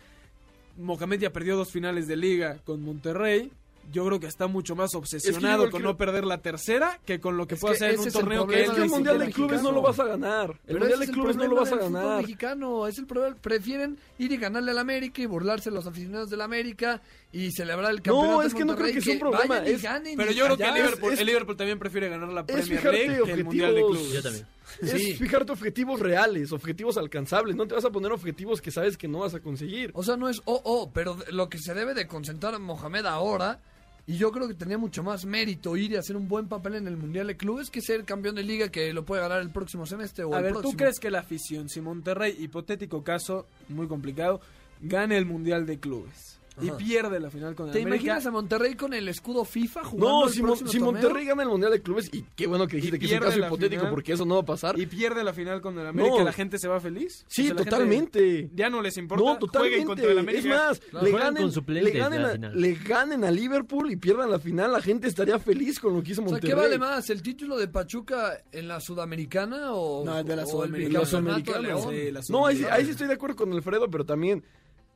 Mohamed 0.77 1.19
ya 1.19 1.31
perdió 1.33 1.57
dos 1.57 1.73
finales 1.73 2.07
de 2.07 2.15
liga 2.15 2.59
con 2.63 2.81
Monterrey. 2.83 3.51
Yo 3.91 4.05
creo 4.05 4.19
que 4.19 4.27
está 4.27 4.47
mucho 4.47 4.75
más 4.75 4.93
obsesionado 4.95 5.55
igual 5.55 5.71
con 5.71 5.81
creo- 5.81 5.91
no 5.91 5.97
perder 5.97 6.25
la 6.25 6.41
tercera 6.41 6.99
que 7.05 7.19
con 7.19 7.37
lo 7.37 7.47
que 7.47 7.55
Es 7.55 7.61
puede 7.61 7.73
que 7.77 7.85
hacer 7.85 7.93
en 7.95 7.99
un 8.01 8.07
es 8.07 8.13
torneo 8.13 8.47
que 8.47 8.63
Es 8.63 8.69
que 8.71 8.81
el 8.83 8.89
Mundial 8.89 9.19
de 9.19 9.31
Clubes 9.31 9.61
no 9.61 9.71
lo 9.71 9.81
vas 9.81 9.99
a 9.99 10.03
ganar. 10.05 10.49
El 10.51 10.57
Pero 10.65 10.79
Mundial 10.79 10.99
de 10.99 11.05
es 11.05 11.11
Clubes 11.11 11.35
no 11.35 11.47
lo 11.47 11.55
vas 11.55 11.71
a 11.71 11.75
ganar. 11.77 12.17
mexicano, 12.21 12.87
es 12.87 12.97
el 12.97 13.05
problema. 13.05 13.35
Prefieren 13.41 13.97
ir 14.17 14.31
y 14.31 14.37
ganarle 14.37 14.71
al 14.71 14.77
América 14.79 15.21
y 15.21 15.25
burlarse 15.25 15.71
los 15.71 15.87
aficionados 15.87 16.29
del 16.29 16.41
América 16.41 17.01
y 17.31 17.51
celebrar 17.51 17.91
el 17.91 18.01
campeonato. 18.01 18.31
No, 18.33 18.41
es 18.41 18.53
que 18.53 18.65
no 18.65 18.75
creo 18.75 18.93
que 18.93 19.01
sea 19.01 19.13
un 19.13 19.19
problema, 19.19 19.57
es- 19.59 19.81
Pero 20.17 20.31
yo 20.31 20.45
creo 20.45 20.57
que 20.57 20.63
el 20.63 20.73
Liverpool, 20.73 21.13
es- 21.13 21.19
el 21.19 21.25
Liverpool 21.27 21.57
también 21.57 21.79
prefiere 21.79 22.09
ganar 22.09 22.29
la 22.29 22.45
Premier 22.45 22.83
League 22.83 23.23
que 23.25 23.31
el 23.31 23.43
Mundial 23.45 23.75
de. 23.75 23.81
Clubes. 23.81 24.11
Yo 24.13 24.21
también. 24.21 24.47
Es 24.81 24.91
Sí. 24.91 25.13
fijarte 25.13 25.51
objetivos 25.51 25.99
reales, 25.99 26.51
objetivos 26.51 26.97
alcanzables. 26.97 27.55
No 27.55 27.67
te 27.67 27.75
vas 27.75 27.85
a 27.85 27.91
poner 27.91 28.11
objetivos 28.11 28.61
que 28.61 28.71
sabes 28.71 28.97
que 28.97 29.07
no 29.07 29.19
vas 29.19 29.33
a 29.35 29.39
conseguir. 29.39 29.91
O 29.93 30.03
sea, 30.03 30.17
no 30.17 30.27
es 30.27 30.41
oh, 30.45 30.59
oh, 30.65 30.91
pero 30.91 31.17
lo 31.31 31.49
que 31.49 31.59
se 31.59 31.73
debe 31.73 31.93
de 31.93 32.07
concentrar 32.07 32.55
en 32.55 32.63
Mohamed 32.63 33.05
ahora, 33.05 33.59
y 34.07 34.17
yo 34.17 34.31
creo 34.31 34.47
que 34.47 34.53
tenía 34.53 34.77
mucho 34.77 35.01
más 35.03 35.25
mérito 35.25 35.75
ir 35.77 35.91
y 35.91 35.95
hacer 35.95 36.15
un 36.15 36.27
buen 36.27 36.47
papel 36.47 36.75
en 36.75 36.87
el 36.87 36.97
Mundial 36.97 37.27
de 37.27 37.37
Clubes 37.37 37.69
que 37.71 37.81
ser 37.81 38.05
campeón 38.05 38.35
de 38.35 38.43
liga 38.43 38.69
que 38.69 38.93
lo 38.93 39.03
puede 39.05 39.21
ganar 39.21 39.41
el 39.41 39.49
próximo 39.49 39.85
semestre 39.85 40.23
o 40.23 40.33
A 40.33 40.37
el 40.37 40.43
ver, 40.43 40.51
próximo. 40.53 40.71
¿tú 40.71 40.77
crees 40.77 40.99
que 40.99 41.09
la 41.09 41.19
afición, 41.19 41.69
si 41.69 41.81
Monterrey, 41.81 42.35
hipotético 42.39 43.03
caso, 43.03 43.47
muy 43.69 43.87
complicado, 43.87 44.41
gane 44.81 45.17
el 45.17 45.25
Mundial 45.25 45.65
de 45.65 45.79
Clubes 45.79 46.34
y 46.61 46.71
pierde 46.71 47.19
la 47.19 47.29
final 47.29 47.53
con 47.55 47.65
¿Te 47.71 47.79
América? 47.81 47.95
imaginas 47.95 48.25
a 48.25 48.31
Monterrey 48.31 48.75
con 48.75 48.93
el 48.93 49.07
escudo 49.07 49.43
FIFA 49.45 49.83
jugando 49.83 50.09
No, 50.21 50.27
el 50.27 50.33
si, 50.33 50.41
Mon- 50.41 50.67
si? 50.67 50.79
Monterrey 50.79 51.25
gana 51.25 51.43
el 51.43 51.49
Mundial 51.49 51.71
de 51.71 51.81
Clubes, 51.81 52.09
y 52.13 52.23
qué 52.35 52.47
bueno 52.47 52.67
que 52.67 52.77
dijiste 52.77 52.97
que 52.99 53.05
es 53.07 53.11
un 53.13 53.19
caso 53.19 53.39
hipotético 53.39 53.81
final. 53.81 53.89
porque 53.93 54.13
eso 54.13 54.25
no 54.25 54.35
va 54.35 54.41
a 54.41 54.45
pasar. 54.45 54.79
y 54.79 54.85
pierde 54.85 55.23
la 55.23 55.33
final 55.33 55.61
con 55.61 55.77
el 55.79 55.85
América, 55.87 56.17
No. 56.19 56.23
¿la 56.23 56.31
gente 56.33 56.57
se 56.59 56.67
va 56.67 56.79
feliz? 56.79 57.25
Sí, 57.27 57.43
O 57.51 57.55
sea, 57.55 57.63
totalmente. 57.65 58.49
ya 58.53 58.69
no 58.69 58.81
les 58.81 58.97
importa, 58.97 59.23
No, 59.23 59.29
jueguen 59.31 59.39
totalmente. 59.39 59.85
contra 59.85 60.11
el 60.11 60.19
América. 60.19 60.39
Es 60.39 60.45
más, 60.45 60.79
Claro. 60.89 61.05
le, 61.05 61.11
ganen, 61.11 61.51
le, 61.67 61.91
ganen 61.91 62.21
la 62.21 62.29
a, 62.29 62.37
le 62.53 62.73
ganen 62.75 63.23
a 63.23 63.31
Liverpool 63.31 63.91
y 63.91 63.95
pierdan 63.97 64.29
la 64.31 64.39
final, 64.39 64.71
la 64.71 64.81
gente 64.81 65.07
estaría 65.07 65.39
feliz 65.39 65.79
con 65.79 65.93
lo 65.95 66.03
que 66.03 66.11
hizo 66.11 66.21
O 66.21 66.25
sea, 66.25 66.31
Monterrey. 66.33 66.53
¿qué 66.53 66.55
vale 66.61 66.77
más? 66.77 67.09
¿El 67.09 67.21
título 67.21 67.57
de 67.57 67.67
Pachuca 67.67 68.41
en 68.51 68.67
la 68.67 68.79
Sudamericana 68.79 69.73
o, 69.73 70.03
No, 70.05 70.19
el 70.19 70.25
de 70.25 70.35
la 70.35 70.43
o 70.43 70.47
Sudamericana. 70.47 70.99
el? 71.01 71.05
Sí, 71.07 72.11
la 72.11 72.21
No, 72.29 72.45
ahí, 72.47 72.55
Sudamericana. 72.57 72.75
ahí 72.75 72.85
sí 72.85 72.91
estoy 72.91 73.07
de 73.07 73.13
acuerdo 73.13 73.35
con 73.35 73.51
Alfredo, 73.53 73.89
pero 73.89 74.05
también 74.05 74.43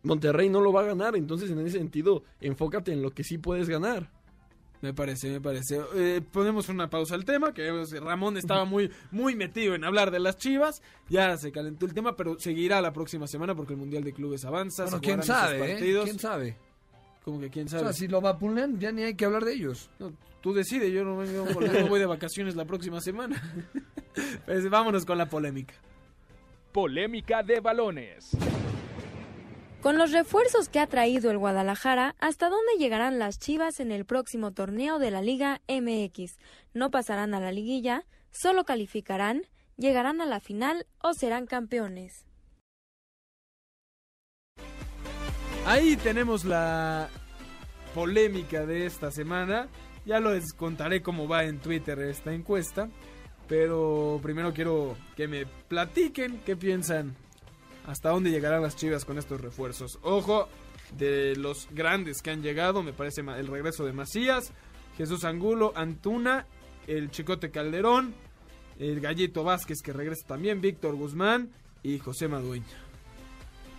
Monterrey 0.03 0.49
no 0.49 0.61
lo 0.61 0.71
va 0.71 0.81
a 0.81 0.85
ganar. 0.85 1.15
Entonces, 1.15 1.49
en 1.51 1.59
ese 1.59 1.77
sentido, 1.77 2.23
enfócate 2.41 2.91
en 2.93 3.01
lo 3.01 3.11
que 3.11 3.23
sí 3.23 3.37
puedes 3.37 3.67
ganar. 3.69 4.09
Me 4.81 4.93
parece, 4.93 5.29
me 5.29 5.41
parece. 5.41 5.81
Eh, 5.95 6.21
ponemos 6.31 6.69
una 6.69 6.89
pausa 6.89 7.13
al 7.15 7.25
tema, 7.25 7.53
que 7.53 7.69
Ramón 7.99 8.37
estaba 8.37 8.63
muy, 8.63 8.89
muy 9.11 9.35
metido 9.35 9.75
en 9.75 9.83
hablar 9.83 10.09
de 10.09 10.19
las 10.19 10.37
chivas. 10.37 10.81
Ya 11.09 11.35
se 11.35 11.51
calentó 11.51 11.85
el 11.85 11.93
tema, 11.93 12.15
pero 12.15 12.39
seguirá 12.39 12.79
la 12.79 12.93
próxima 12.93 13.27
semana 13.27 13.55
porque 13.55 13.73
el 13.73 13.79
Mundial 13.79 14.05
de 14.05 14.13
Clubes 14.13 14.45
avanza. 14.45 14.83
Bueno, 14.83 14.97
se 14.99 15.03
quién 15.03 15.21
sabe, 15.23 15.57
¿eh? 15.57 15.73
partidos. 15.73 16.03
¿Quién 16.05 16.19
sabe? 16.19 16.57
Como 17.25 17.41
que 17.41 17.49
quién 17.49 17.65
O 17.67 17.69
sabe. 17.69 17.83
sea, 17.83 17.93
si 17.93 18.07
lo 18.07 18.21
vapulean, 18.21 18.79
ya 18.79 18.93
ni 18.93 19.03
hay 19.03 19.15
que 19.15 19.25
hablar 19.25 19.43
de 19.43 19.53
ellos. 19.53 19.89
No, 19.99 20.13
tú 20.39 20.53
decides, 20.53 20.93
no- 20.93 21.25
yo 21.25 21.43
no 21.45 21.87
voy 21.89 21.99
de 21.99 22.05
vacaciones 22.05 22.55
la 22.55 22.63
próxima 22.65 23.01
semana. 23.01 23.35
Pues 24.45 24.69
vámonos 24.69 25.05
con 25.05 25.17
la 25.17 25.27
polémica. 25.29 25.73
Polémica 26.73 27.41
de 27.43 27.59
balones. 27.59 28.31
Con 29.81 29.97
los 29.97 30.11
refuerzos 30.11 30.67
que 30.67 30.81
ha 30.81 30.87
traído 30.87 31.31
el 31.31 31.37
Guadalajara, 31.37 32.13
¿hasta 32.19 32.49
dónde 32.49 32.73
llegarán 32.77 33.17
las 33.17 33.39
Chivas 33.39 33.79
en 33.79 33.93
el 33.93 34.03
próximo 34.03 34.51
torneo 34.51 34.99
de 34.99 35.09
la 35.09 35.21
Liga 35.21 35.61
MX? 35.69 36.37
¿No 36.73 36.91
pasarán 36.91 37.33
a 37.33 37.39
la 37.39 37.53
liguilla? 37.53 38.05
¿Solo 38.29 38.65
calificarán? 38.65 39.43
¿Llegarán 39.77 40.19
a 40.19 40.25
la 40.25 40.41
final 40.41 40.85
o 41.01 41.13
serán 41.13 41.45
campeones? 41.45 42.25
Ahí 45.65 45.95
tenemos 45.95 46.43
la 46.43 47.07
polémica 47.95 48.65
de 48.65 48.85
esta 48.85 49.11
semana. 49.11 49.69
Ya 50.05 50.19
les 50.19 50.51
contaré 50.51 51.01
cómo 51.01 51.29
va 51.29 51.45
en 51.45 51.59
Twitter 51.59 51.99
esta 51.99 52.33
encuesta. 52.33 52.89
Pero 53.47 54.19
primero 54.21 54.53
quiero 54.53 54.97
que 55.15 55.29
me 55.29 55.45
platiquen 55.45 56.41
qué 56.45 56.57
piensan. 56.57 57.15
Hasta 57.89 58.09
dónde 58.09 58.29
llegarán 58.29 58.61
las 58.61 58.75
chivas 58.75 59.03
con 59.03 59.17
estos 59.17 59.41
refuerzos. 59.41 59.97
Ojo, 60.03 60.47
de 60.95 61.35
los 61.35 61.67
grandes 61.71 62.21
que 62.21 62.29
han 62.29 62.43
llegado, 62.43 62.83
me 62.83 62.93
parece 62.93 63.21
el 63.21 63.47
regreso 63.47 63.83
de 63.83 63.93
Macías, 63.93 64.53
Jesús 64.95 65.23
Angulo, 65.23 65.73
Antuna, 65.75 66.45
el 66.85 67.09
Chicote 67.09 67.49
Calderón, 67.49 68.13
el 68.77 68.99
Gallito 68.99 69.43
Vázquez 69.43 69.81
que 69.81 69.91
regresa 69.91 70.27
también, 70.27 70.61
Víctor 70.61 70.97
Guzmán 70.97 71.49
y 71.81 71.97
José 71.97 72.27
Madueña. 72.27 72.88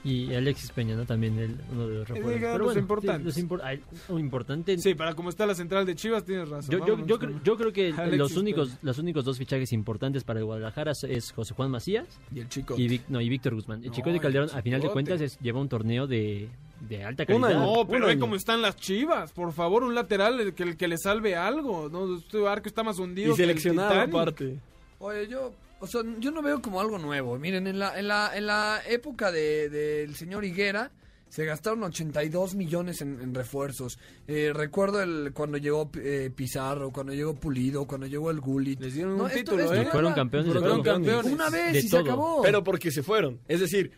Y 0.03 0.33
Alexis 0.35 0.71
Peña, 0.73 0.97
¿no? 0.97 1.05
También 1.05 1.39
el, 1.39 1.57
uno 1.73 1.87
de 1.87 1.95
los 1.97 2.09
refuerzos. 2.09 2.41
Pero 2.41 2.57
los 2.59 2.65
bueno, 2.69 2.81
importantes. 2.81 3.35
sí, 3.35 3.43
los 3.43 3.51
impor- 3.51 3.61
ay, 3.63 3.83
un 4.09 4.19
importante. 4.21 4.79
Sí, 4.79 4.95
para 4.95 5.15
como 5.15 5.29
está 5.29 5.45
la 5.45 5.55
central 5.55 5.85
de 5.85 5.95
Chivas, 5.95 6.25
tienes 6.25 6.49
razón. 6.49 6.71
Yo, 7.07 7.19
yo, 7.45 7.57
creo 7.57 7.73
que 7.73 7.89
Alexis 7.93 8.19
los 8.19 8.37
únicos, 8.39 8.69
Peña. 8.69 8.79
los 8.83 8.99
únicos 8.99 9.25
dos 9.27 9.37
fichajes 9.37 9.73
importantes 9.73 10.25
para 10.25 10.39
el 10.39 10.47
Guadalajara 10.47 10.93
es 11.07 11.33
José 11.33 11.53
Juan 11.55 11.71
Macías 11.71 12.07
Y 12.35 12.41
el 12.41 12.49
chico. 12.49 12.77
y, 12.79 12.89
Vic- 12.89 13.05
no, 13.09 13.21
y 13.21 13.29
Víctor 13.29 13.55
Guzmán. 13.55 13.81
El 13.83 13.89
No, 13.91 13.95
Chico 13.95 14.11
de 14.11 14.21
Calderón, 14.21 14.49
a 14.55 14.63
final 14.63 14.81
de 14.81 14.89
cuentas, 14.89 15.21
es- 15.21 15.39
lleva 15.41 15.61
un 15.61 15.69
torneo 15.69 16.07
de, 16.07 16.49
de 16.89 17.05
alta 17.05 17.27
calidad. 17.27 17.51
No, 17.61 17.87
pero 17.87 18.07
ve 18.07 18.19
cómo 18.19 18.37
están 18.37 18.63
las 18.63 18.77
chivas. 18.77 19.33
Por 19.33 19.53
favor, 19.53 19.83
un 19.83 19.95
lateral 19.95 20.55
que, 20.55 20.63
el 20.63 20.77
que 20.79 20.89
le 20.89 20.97
salve 20.97 21.37
algo. 21.37 21.91
No, 21.91 22.17
este 22.17 22.39
barco 22.39 22.69
está 22.69 22.83
más 22.83 22.99
hundido. 22.99 23.35
Y 23.35 23.37
seleccionado 23.37 24.01
aparte. 24.01 24.59
Oye, 24.99 25.29
yo, 25.29 25.53
o 25.81 25.87
sea, 25.87 26.03
yo 26.19 26.31
no 26.31 26.43
veo 26.43 26.61
como 26.63 26.81
algo 26.81 26.99
nuevo. 26.99 27.39
Miren, 27.39 27.67
en 27.67 27.79
la, 27.79 27.99
en 27.99 28.09
la, 28.09 28.31
en 28.37 28.47
la 28.47 28.81
época 28.89 29.33
de- 29.33 29.69
del 29.69 30.15
señor 30.15 30.45
Higuera 30.45 30.93
se 31.29 31.45
gastaron 31.45 31.83
82 31.85 32.55
millones 32.57 33.01
en, 33.03 33.21
en 33.21 33.35
refuerzos. 33.35 33.99
Eh, 34.27 34.53
recuerdo 34.55 35.01
el 35.01 35.33
cuando 35.33 35.59
llegó 35.59 35.89
eh, 35.95 36.31
Pizarro, 36.35 36.91
cuando 36.91 37.13
llegó 37.15 37.35
Pulido, 37.35 37.87
cuando 37.87 38.07
llegó 38.09 38.31
el 38.31 38.41
Gullit. 38.41 38.81
Les 38.81 38.95
dieron 38.95 39.17
No, 39.17 39.25
un 39.25 39.31
esto- 39.31 39.39
título, 39.41 39.63
esto 39.65 39.75
¿eh? 39.77 39.87
Fueron 39.93 40.13
campeones 40.13 40.53
de 40.53 40.59
Fueron 40.61 40.83
campeones. 40.83 41.33
Una 41.33 41.49
vez 41.51 41.73
De 41.73 41.79
y 41.81 41.89
se 41.89 41.99
acabó. 41.99 42.43
Pero 42.43 42.65
porque 42.65 42.91
se 42.91 43.03
fueron. 43.05 43.39
Es 43.47 43.61
decir, 43.61 43.93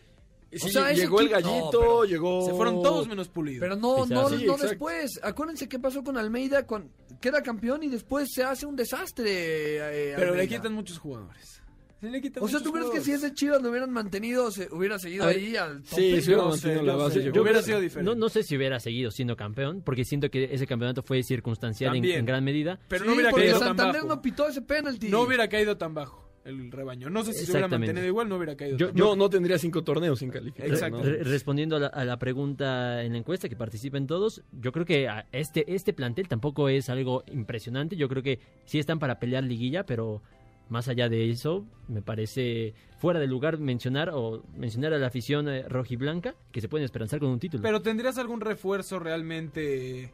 sí, 0.51 0.69
sea, 0.69 0.91
ese 0.91 1.01
llegó 1.01 1.21
el 1.21 1.29
gallito, 1.29 1.81
no, 1.83 2.05
llegó... 2.05 2.45
Se 2.45 2.53
fueron 2.53 2.83
todos 2.83 3.07
menos 3.07 3.27
pulidos. 3.29 3.61
Pero 3.61 3.75
no, 3.77 4.03
Pizarro. 4.03 4.29
no, 4.29 4.29
Sí, 4.37 4.45
no 4.45 4.53
exacto. 4.53 4.67
después. 4.67 5.19
Acuérdense 5.23 5.67
qué 5.67 5.79
pasó 5.79 6.03
con 6.03 6.17
Almeida, 6.19 6.67
con, 6.67 6.91
queda 7.19 7.41
campeón 7.41 7.81
y 7.81 7.89
después 7.89 8.29
se 8.31 8.43
hace 8.43 8.67
un 8.67 8.75
desastre. 8.75 9.25
eh, 9.31 10.13
Pero 10.15 10.35
le 10.35 10.41
Almeida. 10.41 10.57
quitan 10.57 10.73
muchos 10.73 10.99
jugadores. 10.99 11.62
Le 12.03 12.21
O 12.41 12.47
sea, 12.49 12.59
¿tú 12.59 12.71
crees 12.73 12.89
que 12.89 13.01
si 13.01 13.11
ese 13.13 13.33
Chivas 13.33 13.61
lo 13.61 13.69
hubieran 13.69 13.89
mantenido, 13.91 14.51
se 14.51 14.67
hubiera 14.71 14.99
seguido 14.99 15.25
ver, 15.25 15.37
ahí 15.37 15.55
al 15.55 15.81
tope? 15.83 15.95
Sí, 15.95 16.21
se 16.21 16.27
hubiera 16.31 16.43
No 16.43 16.49
mantenido 16.49 16.79
sé, 16.81 16.85
la 16.85 16.95
base. 16.95 17.19
llegó- 17.21 17.35
Yo 17.35 17.41
hubiera 17.43 17.61
sido 17.61 17.79
diferente. 17.79 18.11
No, 18.11 18.15
no 18.19 18.29
sé 18.29 18.43
si 18.43 18.57
hubiera 18.57 18.79
seguido 18.79 19.09
siendo 19.09 19.35
campeón, 19.37 19.81
porque 19.85 20.03
siento 20.03 20.29
que 20.29 20.49
ese 20.51 20.67
campeonato 20.67 21.01
fue 21.01 21.23
circunstancial 21.23 21.95
en, 21.95 22.25
gran 22.25 22.43
medida. 22.43 22.77
Pero 22.89 23.03
Sí, 23.03 23.07
no 23.07 23.13
hubiera 23.15 23.31
porque 23.31 23.45
caído 23.45 23.59
tan 23.59 23.67
Santander 23.69 24.01
bajo. 24.03 24.07
no 24.15 24.21
pitó 24.21 24.47
ese 24.49 24.61
penalti. 24.61 25.07
No 25.09 25.21
hubiera 25.21 25.47
caído 25.47 25.77
tan 25.77 25.93
bajo 25.93 26.21
el 26.45 26.69
rebaño. 26.73 27.09
No 27.09 27.23
sé 27.23 27.31
si 27.31 27.45
se 27.45 27.51
hubiera 27.51 27.59
Exactamente. 27.67 27.87
mantenido 27.93 28.07
igual, 28.09 28.27
no 28.27 28.35
hubiera 28.35 28.57
caído 28.57 28.77
Yo- 28.77 28.87
tan 28.87 28.95
No, 28.97 29.03
bajo. 29.05 29.15
no 29.15 29.29
tendría 29.29 29.57
cinco 29.57 29.81
torneos 29.85 30.19
sin 30.19 30.29
calificar. 30.29 30.67
Exacto. 30.67 30.97
¿no? 30.97 31.03
Re- 31.05 31.23
respondiendo 31.23 31.77
a 31.77 31.79
la, 31.79 31.87
a 31.87 32.03
la 32.03 32.19
pregunta 32.19 33.01
en 33.01 33.13
la 33.13 33.19
encuesta, 33.19 33.47
que 33.47 33.55
participen 33.55 34.07
todos, 34.07 34.41
yo 34.51 34.73
creo 34.73 34.85
que 34.85 35.07
a 35.07 35.25
este, 35.31 35.73
este 35.73 35.93
plantel 35.93 36.27
tampoco 36.27 36.67
es 36.67 36.89
algo 36.89 37.23
impresionante. 37.31 37.95
Yo 37.95 38.09
creo 38.09 38.21
que 38.23 38.39
sí 38.65 38.77
están 38.77 38.99
para 38.99 39.19
pelear 39.19 39.45
liguilla, 39.45 39.85
pero 39.85 40.21
más 40.69 40.87
allá 40.87 41.09
de 41.09 41.29
eso, 41.29 41.65
me 41.87 42.01
parece 42.01 42.73
fuera 42.97 43.19
de 43.19 43.27
lugar 43.27 43.57
mencionar 43.57 44.09
o 44.13 44.43
mencionar 44.55 44.93
a 44.93 44.97
la 44.97 45.07
afición 45.07 45.49
eh, 45.49 45.63
rojiblanca 45.67 46.35
que 46.51 46.61
se 46.61 46.69
pueden 46.69 46.85
esperanzar 46.85 47.19
con 47.19 47.29
un 47.29 47.39
título. 47.39 47.61
Pero 47.61 47.81
¿tendrías 47.81 48.17
algún 48.17 48.41
refuerzo 48.41 48.99
realmente 48.99 50.13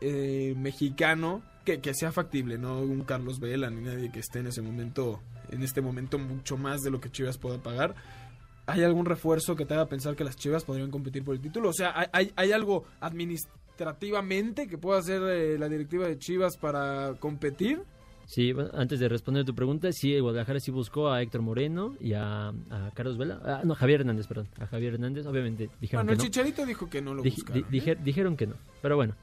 eh, 0.00 0.54
mexicano 0.56 1.42
que, 1.64 1.80
que 1.80 1.94
sea 1.94 2.12
factible? 2.12 2.58
No 2.58 2.80
un 2.80 3.02
Carlos 3.02 3.40
Vela 3.40 3.70
ni 3.70 3.82
nadie 3.82 4.12
que 4.12 4.20
esté 4.20 4.40
en 4.40 4.48
ese 4.48 4.62
momento, 4.62 5.20
en 5.50 5.62
este 5.62 5.80
momento 5.80 6.18
mucho 6.18 6.56
más 6.56 6.82
de 6.82 6.90
lo 6.90 7.00
que 7.00 7.10
Chivas 7.10 7.38
pueda 7.38 7.62
pagar. 7.62 7.94
¿hay 8.66 8.82
algún 8.82 9.06
refuerzo 9.06 9.56
que 9.56 9.64
te 9.64 9.74
haga 9.74 9.86
pensar 9.86 10.16
que 10.16 10.24
las 10.24 10.36
Chivas 10.36 10.64
podrían 10.64 10.90
competir 10.90 11.24
por 11.24 11.34
el 11.34 11.40
título? 11.40 11.70
O 11.70 11.72
sea, 11.72 11.94
¿hay, 12.12 12.32
hay, 12.34 12.52
algo 12.52 12.84
administrativamente 13.00 14.66
que 14.66 14.76
pueda 14.76 14.98
hacer 14.98 15.22
eh, 15.22 15.58
la 15.58 15.68
directiva 15.68 16.06
de 16.06 16.18
Chivas 16.18 16.56
para 16.56 17.14
competir? 17.18 17.82
Sí, 18.26 18.52
bueno, 18.52 18.70
antes 18.74 18.98
de 18.98 19.08
responder 19.08 19.44
tu 19.44 19.54
pregunta, 19.54 19.92
sí, 19.92 20.12
el 20.14 20.22
Guadalajara 20.22 20.58
sí 20.58 20.70
buscó 20.72 21.08
a 21.10 21.22
Héctor 21.22 21.42
Moreno 21.42 21.94
y 22.00 22.12
a, 22.14 22.48
a 22.48 22.90
Carlos 22.92 23.16
Vela. 23.16 23.40
Ah, 23.44 23.62
no, 23.64 23.74
Javier 23.76 24.00
Hernández, 24.00 24.26
perdón. 24.26 24.48
A 24.58 24.66
Javier 24.66 24.94
Hernández, 24.94 25.26
obviamente 25.26 25.70
dijeron 25.80 26.04
Bueno, 26.06 26.12
el 26.12 26.18
que 26.18 26.24
no. 26.24 26.30
Chicharito 26.32 26.66
dijo 26.66 26.90
que 26.90 27.00
no 27.00 27.14
lo 27.14 27.22
Dij- 27.22 27.34
buscaron. 27.36 27.62
di- 27.62 27.68
dije- 27.80 27.94
dijeron 28.02 28.36
que 28.36 28.48
no, 28.48 28.56
pero 28.82 28.96
bueno. 28.96 29.14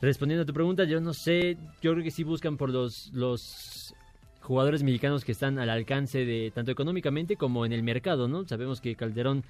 Respondiendo 0.00 0.42
a 0.42 0.46
tu 0.46 0.52
pregunta, 0.52 0.84
yo 0.84 1.00
no 1.00 1.14
sé, 1.14 1.56
yo 1.82 1.92
creo 1.92 2.02
que 2.04 2.10
sí 2.10 2.24
buscan 2.24 2.56
por 2.56 2.70
los, 2.70 3.10
los 3.12 3.94
jugadores 4.40 4.82
mexicanos 4.82 5.24
que 5.24 5.32
están 5.32 5.58
al 5.58 5.70
alcance 5.70 6.24
de 6.26 6.50
tanto 6.54 6.70
económicamente 6.70 7.36
como 7.36 7.64
en 7.64 7.72
el 7.72 7.82
mercado, 7.82 8.28
¿no? 8.28 8.46
Sabemos 8.46 8.80
que 8.80 8.96
Calderón 8.96 9.44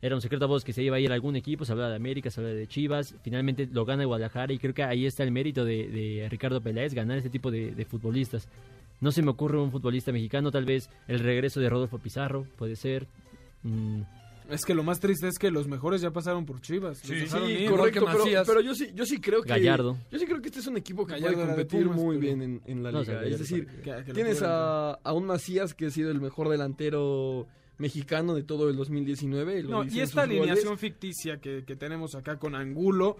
era 0.00 0.14
un 0.14 0.20
secreto 0.20 0.44
a 0.44 0.48
voz 0.48 0.64
que 0.64 0.72
se 0.72 0.82
iba 0.82 0.96
a 0.96 1.00
ir 1.00 1.10
a 1.10 1.14
algún 1.14 1.34
equipo, 1.36 1.64
se 1.64 1.72
hablaba 1.72 1.90
de 1.90 1.96
América, 1.96 2.30
se 2.30 2.40
hablaba 2.40 2.56
de 2.56 2.66
Chivas, 2.68 3.14
finalmente 3.22 3.68
lo 3.70 3.84
gana 3.84 4.04
Guadalajara 4.04 4.52
y 4.52 4.58
creo 4.58 4.72
que 4.74 4.82
ahí 4.84 5.06
está 5.06 5.24
el 5.24 5.32
mérito 5.32 5.64
de, 5.64 5.88
de 5.88 6.28
Ricardo 6.30 6.60
Peláez, 6.60 6.94
ganar 6.94 7.16
este 7.18 7.30
tipo 7.30 7.50
de, 7.50 7.72
de 7.72 7.84
futbolistas. 7.84 8.48
No 9.00 9.10
se 9.12 9.22
me 9.22 9.30
ocurre 9.30 9.58
un 9.60 9.70
futbolista 9.70 10.12
mexicano, 10.12 10.50
tal 10.50 10.64
vez 10.64 10.88
el 11.08 11.20
regreso 11.20 11.60
de 11.60 11.68
Rodolfo 11.68 11.98
Pizarro, 11.98 12.46
puede 12.56 12.74
ser. 12.76 13.06
Mm, 13.64 14.02
Es 14.50 14.64
que 14.64 14.72
lo 14.74 14.82
más 14.82 14.98
triste 15.00 15.28
es 15.28 15.38
que 15.38 15.50
los 15.50 15.68
mejores 15.68 16.00
ya 16.00 16.10
pasaron 16.10 16.46
por 16.46 16.60
Chivas. 16.60 17.02
dejaron 17.02 17.50
ir. 17.50 17.68
correcto, 17.70 18.06
pero, 18.10 18.24
pero 18.46 18.60
yo 18.60 18.74
sí, 18.74 18.88
yo 18.94 19.04
sí 19.04 19.20
creo 19.20 19.42
que 19.42 19.48
Gallardo. 19.50 19.96
yo 20.10 20.18
sí 20.18 20.26
creo 20.26 20.40
que 20.40 20.48
este 20.48 20.60
es 20.60 20.66
un 20.68 20.76
equipo 20.76 21.06
que 21.06 21.12
Gallardo 21.14 21.34
puede 21.36 21.46
competir 21.48 21.82
Pumas, 21.84 21.96
muy 21.96 22.16
pero- 22.18 22.36
bien 22.36 22.42
en, 22.42 22.62
en 22.66 22.82
la 22.82 22.92
No, 22.92 22.98
o 22.98 23.02
liga. 23.02 23.20
sea, 23.20 23.28
es 23.28 23.38
decir, 23.40 23.66
que- 23.66 23.82
que 23.82 24.04
lo 24.08 24.14
tienes 24.14 24.42
a, 24.42 24.92
a 24.94 25.12
un 25.12 25.26
Macías 25.26 25.74
que 25.74 25.86
ha 25.86 25.90
sido 25.90 26.10
el 26.10 26.20
mejor 26.20 26.48
delantero 26.48 27.46
mexicano 27.78 28.34
de 28.34 28.42
todo 28.42 28.68
el 28.68 28.76
2019. 28.76 29.62
lo 29.62 29.70
No, 29.70 29.84
y 29.84 30.00
esta 30.00 30.22
goles. 30.26 30.38
alineación 30.40 30.78
ficticia 30.78 31.40
que, 31.40 31.64
que 31.64 31.76
tenemos 31.76 32.14
acá 32.14 32.38
con 32.38 32.54
Angulo, 32.54 33.16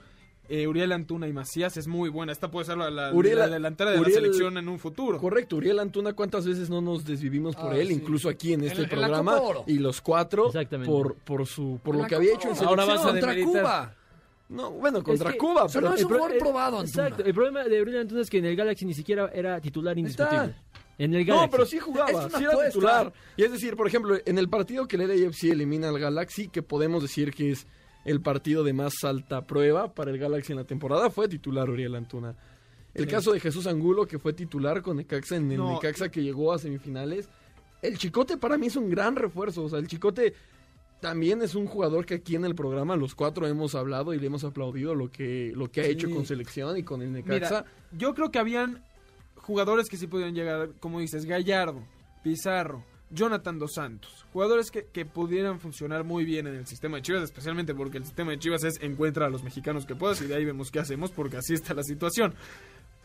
eh, 0.50 0.66
Uriel 0.66 0.92
Antuna 0.92 1.28
y 1.28 1.32
Macías 1.32 1.76
es 1.76 1.86
muy 1.86 2.08
buena. 2.08 2.32
Esta 2.32 2.50
puede 2.50 2.64
ser 2.66 2.78
la, 2.78 2.90
la- 2.90 3.12
Uriel- 3.12 3.36
la 3.38 3.48
delantera 3.48 3.90
de 3.90 3.98
Uriel- 4.00 4.14
la 4.14 4.20
selección 4.22 4.56
en 4.58 4.68
un 4.68 4.78
futuro. 4.78 5.18
Correcto, 5.18 5.56
Uriel 5.56 5.78
Antuna, 5.78 6.14
¿cuántas 6.14 6.46
veces 6.46 6.70
no 6.70 6.80
nos 6.80 7.04
desvivimos 7.04 7.54
por 7.54 7.72
Ah, 7.74 7.76
él? 7.78 7.88
sí. 7.88 7.94
Incluso 7.94 8.28
aquí 8.30 8.54
en 8.54 8.64
este 8.64 8.82
En- 8.84 8.88
programa. 8.88 9.40
Oro. 9.40 9.64
y 9.66 9.78
los 9.78 10.00
cuatro 10.00 10.50
por, 10.86 11.16
por, 11.16 11.46
su, 11.46 11.78
por 11.82 11.96
lo 11.96 12.06
que 12.06 12.14
había 12.14 12.34
hecho 12.34 12.48
en 12.48 12.56
Oro. 12.58 12.68
Ahora 12.68 12.84
selección. 12.84 12.86
vas 12.86 13.00
a 13.04 13.10
Contra 13.20 13.30
demeritar. 13.34 13.62
Cuba. 13.62 13.94
No, 14.50 14.70
bueno, 14.70 15.02
contra 15.04 15.28
Es 15.28 15.32
que- 15.34 15.38
Cuba. 15.38 15.66
Pero 15.70 15.90
no 15.90 15.94
es 15.94 16.04
un 16.04 16.32
el- 16.32 16.38
probado, 16.38 16.78
Antuna. 16.78 17.04
Exacto. 17.08 17.22
El 17.24 17.34
problema 17.34 17.64
de 17.64 17.82
Uriel 17.82 17.98
Antuna 18.00 18.22
es 18.22 18.30
que 18.30 18.38
en 18.38 18.46
el 18.46 18.56
Galaxy 18.56 18.86
ni 18.86 18.94
siquiera 18.94 19.30
era 19.34 19.60
titular 19.60 19.98
indiscutible. 19.98 20.54
En 20.98 21.14
el 21.14 21.24
Galaxy. 21.24 21.46
No, 21.46 21.50
pero 21.50 21.64
sí 21.66 21.78
jugaba, 21.78 22.28
sí 22.28 22.42
era 22.42 22.48
apuesta. 22.50 22.68
titular. 22.72 23.12
Y 23.36 23.44
es 23.44 23.52
decir, 23.52 23.76
por 23.76 23.86
ejemplo, 23.86 24.16
en 24.24 24.36
el 24.38 24.48
partido 24.48 24.86
que 24.88 24.96
el 24.96 25.06
LAFC 25.08 25.44
elimina 25.44 25.88
al 25.88 25.98
Galaxy, 25.98 26.48
que 26.48 26.62
podemos 26.62 27.02
decir 27.02 27.32
que 27.32 27.52
es 27.52 27.66
el 28.04 28.20
partido 28.20 28.64
de 28.64 28.72
más 28.72 29.04
alta 29.04 29.46
prueba 29.46 29.94
para 29.94 30.10
el 30.10 30.18
Galaxy 30.18 30.52
en 30.52 30.58
la 30.58 30.64
temporada, 30.64 31.08
fue 31.10 31.28
titular 31.28 31.70
Uriel 31.70 31.94
Antuna. 31.94 32.34
El 32.94 33.06
caso 33.06 33.32
de 33.32 33.38
Jesús 33.38 33.66
Angulo, 33.68 34.06
que 34.06 34.18
fue 34.18 34.32
titular 34.32 34.82
con 34.82 34.96
Necaxa 34.96 35.36
en 35.36 35.52
el 35.52 35.58
No. 35.58 35.74
Necaxa 35.74 36.08
que 36.10 36.20
llegó 36.22 36.52
a 36.52 36.58
semifinales. 36.58 37.28
El 37.80 37.96
Chicote 37.96 38.36
para 38.38 38.58
mí 38.58 38.66
es 38.66 38.74
un 38.74 38.90
gran 38.90 39.14
refuerzo. 39.14 39.62
O 39.64 39.68
sea, 39.68 39.78
el 39.78 39.86
Chicote 39.86 40.34
también 41.00 41.42
es 41.42 41.54
un 41.54 41.66
jugador 41.66 42.04
que 42.06 42.14
aquí 42.14 42.34
en 42.34 42.44
el 42.44 42.56
programa 42.56 42.96
los 42.96 43.14
cuatro 43.14 43.46
hemos 43.46 43.76
hablado 43.76 44.14
y 44.14 44.18
le 44.18 44.26
hemos 44.26 44.42
aplaudido 44.42 44.96
lo 44.96 45.12
que, 45.12 45.52
lo 45.54 45.70
que 45.70 45.82
ha 45.82 45.84
Sí. 45.84 45.90
hecho 45.92 46.10
con 46.10 46.26
selección 46.26 46.76
y 46.76 46.82
con 46.82 47.02
el 47.02 47.12
Necaxa. 47.12 47.60
Mira, 47.60 47.64
yo 47.92 48.14
creo 48.16 48.32
que 48.32 48.40
habían 48.40 48.82
jugadores 49.48 49.88
que 49.88 49.96
sí 49.96 50.06
podían 50.06 50.34
llegar, 50.34 50.74
como 50.78 51.00
dices, 51.00 51.24
Gallardo, 51.24 51.82
Pizarro, 52.22 52.84
Jonathan 53.08 53.58
Dos 53.58 53.72
Santos. 53.76 54.26
Jugadores 54.30 54.70
que, 54.70 54.84
que 54.84 55.06
pudieran 55.06 55.58
funcionar 55.58 56.04
muy 56.04 56.26
bien 56.26 56.46
en 56.46 56.54
el 56.54 56.66
sistema 56.66 56.98
de 56.98 57.02
Chivas, 57.02 57.22
especialmente 57.22 57.74
porque 57.74 57.96
el 57.96 58.04
sistema 58.04 58.32
de 58.32 58.38
Chivas 58.38 58.62
es 58.64 58.78
encuentra 58.82 59.24
a 59.24 59.30
los 59.30 59.42
mexicanos 59.42 59.86
que 59.86 59.94
puedas 59.94 60.20
y 60.20 60.26
de 60.26 60.36
ahí 60.36 60.44
vemos 60.44 60.70
qué 60.70 60.80
hacemos 60.80 61.10
porque 61.12 61.38
así 61.38 61.54
está 61.54 61.72
la 61.72 61.82
situación. 61.82 62.34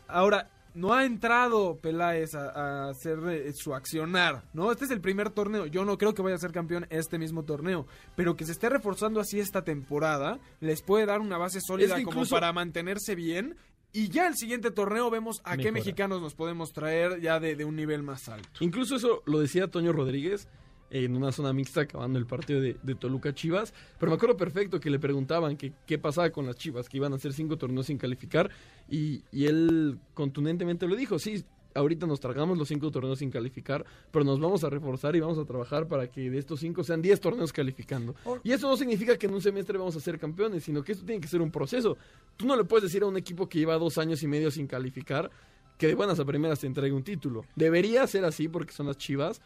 Ahora, 0.06 0.50
no 0.74 0.92
ha 0.92 1.06
entrado 1.06 1.78
Peláez 1.78 2.34
a, 2.34 2.50
a 2.50 2.90
hacer 2.90 3.18
eh, 3.30 3.52
su 3.54 3.74
accionar, 3.74 4.42
¿no? 4.52 4.70
Este 4.70 4.84
es 4.84 4.90
el 4.90 5.00
primer 5.00 5.30
torneo. 5.30 5.64
Yo 5.64 5.86
no 5.86 5.96
creo 5.96 6.12
que 6.12 6.20
vaya 6.20 6.36
a 6.36 6.38
ser 6.38 6.52
campeón 6.52 6.86
este 6.90 7.16
mismo 7.16 7.44
torneo, 7.44 7.86
pero 8.16 8.36
que 8.36 8.44
se 8.44 8.52
esté 8.52 8.68
reforzando 8.68 9.18
así 9.18 9.40
esta 9.40 9.64
temporada 9.64 10.40
les 10.60 10.82
puede 10.82 11.06
dar 11.06 11.20
una 11.20 11.38
base 11.38 11.60
sólida 11.66 11.96
que 11.96 12.04
como 12.04 12.26
para 12.26 12.52
mantenerse 12.52 13.14
bien. 13.14 13.56
Y 13.94 14.08
ya 14.08 14.26
el 14.26 14.34
siguiente 14.34 14.72
torneo 14.72 15.08
vemos 15.08 15.40
a 15.44 15.56
qué 15.56 15.70
mexicanos 15.70 16.20
nos 16.20 16.34
podemos 16.34 16.72
traer 16.72 17.20
ya 17.20 17.38
de, 17.38 17.54
de 17.54 17.64
un 17.64 17.76
nivel 17.76 18.02
más 18.02 18.28
alto. 18.28 18.48
Incluso 18.58 18.96
eso 18.96 19.22
lo 19.24 19.38
decía 19.38 19.68
Toño 19.68 19.92
Rodríguez 19.92 20.48
en 20.90 21.16
una 21.16 21.30
zona 21.30 21.52
mixta 21.52 21.82
acabando 21.82 22.18
el 22.18 22.26
partido 22.26 22.60
de, 22.60 22.76
de 22.82 22.94
Toluca 22.96 23.32
Chivas. 23.32 23.72
Pero 24.00 24.10
me 24.10 24.16
acuerdo 24.16 24.36
perfecto 24.36 24.80
que 24.80 24.90
le 24.90 24.98
preguntaban 24.98 25.56
que 25.56 25.72
qué 25.86 25.96
pasaba 25.96 26.28
con 26.30 26.44
las 26.44 26.56
Chivas, 26.56 26.88
que 26.88 26.96
iban 26.96 27.12
a 27.12 27.16
hacer 27.16 27.32
cinco 27.32 27.56
torneos 27.56 27.86
sin 27.86 27.96
calificar. 27.96 28.50
Y, 28.88 29.22
y 29.30 29.46
él 29.46 30.00
contundentemente 30.12 30.88
lo 30.88 30.96
dijo, 30.96 31.20
sí, 31.20 31.44
ahorita 31.74 32.06
nos 32.06 32.20
tragamos 32.20 32.56
los 32.56 32.68
cinco 32.68 32.90
torneos 32.90 33.18
sin 33.18 33.30
calificar, 33.30 33.84
pero 34.10 34.24
nos 34.24 34.38
vamos 34.40 34.64
a 34.64 34.70
reforzar 34.70 35.14
y 35.16 35.20
vamos 35.20 35.38
a 35.38 35.44
trabajar 35.44 35.86
para 35.88 36.06
que 36.10 36.30
de 36.30 36.38
estos 36.38 36.60
cinco 36.60 36.84
sean 36.84 37.02
diez 37.02 37.20
torneos 37.20 37.52
calificando. 37.52 38.14
Y 38.42 38.52
eso 38.52 38.68
no 38.68 38.76
significa 38.76 39.16
que 39.16 39.26
en 39.26 39.34
un 39.34 39.42
semestre 39.42 39.76
vamos 39.78 39.96
a 39.96 40.00
ser 40.00 40.18
campeones, 40.18 40.64
sino 40.64 40.82
que 40.82 40.92
esto 40.92 41.04
tiene 41.04 41.20
que 41.20 41.28
ser 41.28 41.40
un 41.42 41.50
proceso. 41.50 41.96
Tú 42.36 42.46
no 42.46 42.56
le 42.56 42.64
puedes 42.64 42.84
decir 42.84 43.02
a 43.02 43.06
un 43.06 43.16
equipo 43.16 43.48
que 43.48 43.58
lleva 43.58 43.76
dos 43.76 43.98
años 43.98 44.22
y 44.22 44.26
medio 44.26 44.50
sin 44.50 44.66
calificar 44.66 45.30
que 45.78 45.88
de 45.88 45.94
buenas 45.94 46.20
a 46.20 46.24
primeras 46.24 46.60
te 46.60 46.66
entregue 46.68 46.94
un 46.94 47.02
título. 47.02 47.44
Debería 47.56 48.06
ser 48.06 48.24
así 48.24 48.46
porque 48.48 48.72
son 48.72 48.86
las 48.86 48.96
Chivas, 48.96 49.40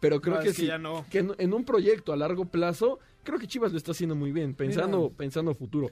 pero 0.00 0.20
creo 0.20 0.36
No, 0.36 0.40
que 0.40 0.48
que 0.48 0.54
sí, 0.54 0.66
ya 0.66 0.78
no. 0.78 1.04
que 1.10 1.18
en, 1.18 1.32
en 1.38 1.52
un 1.52 1.64
proyecto 1.64 2.12
a 2.12 2.16
largo 2.16 2.46
plazo, 2.46 2.98
creo 3.22 3.38
que 3.38 3.46
Chivas 3.46 3.72
lo 3.72 3.78
está 3.78 3.92
haciendo 3.92 4.14
muy 4.14 4.32
bien, 4.32 4.54
pensando, 4.54 5.10
pensando 5.10 5.54
futuro. 5.54 5.90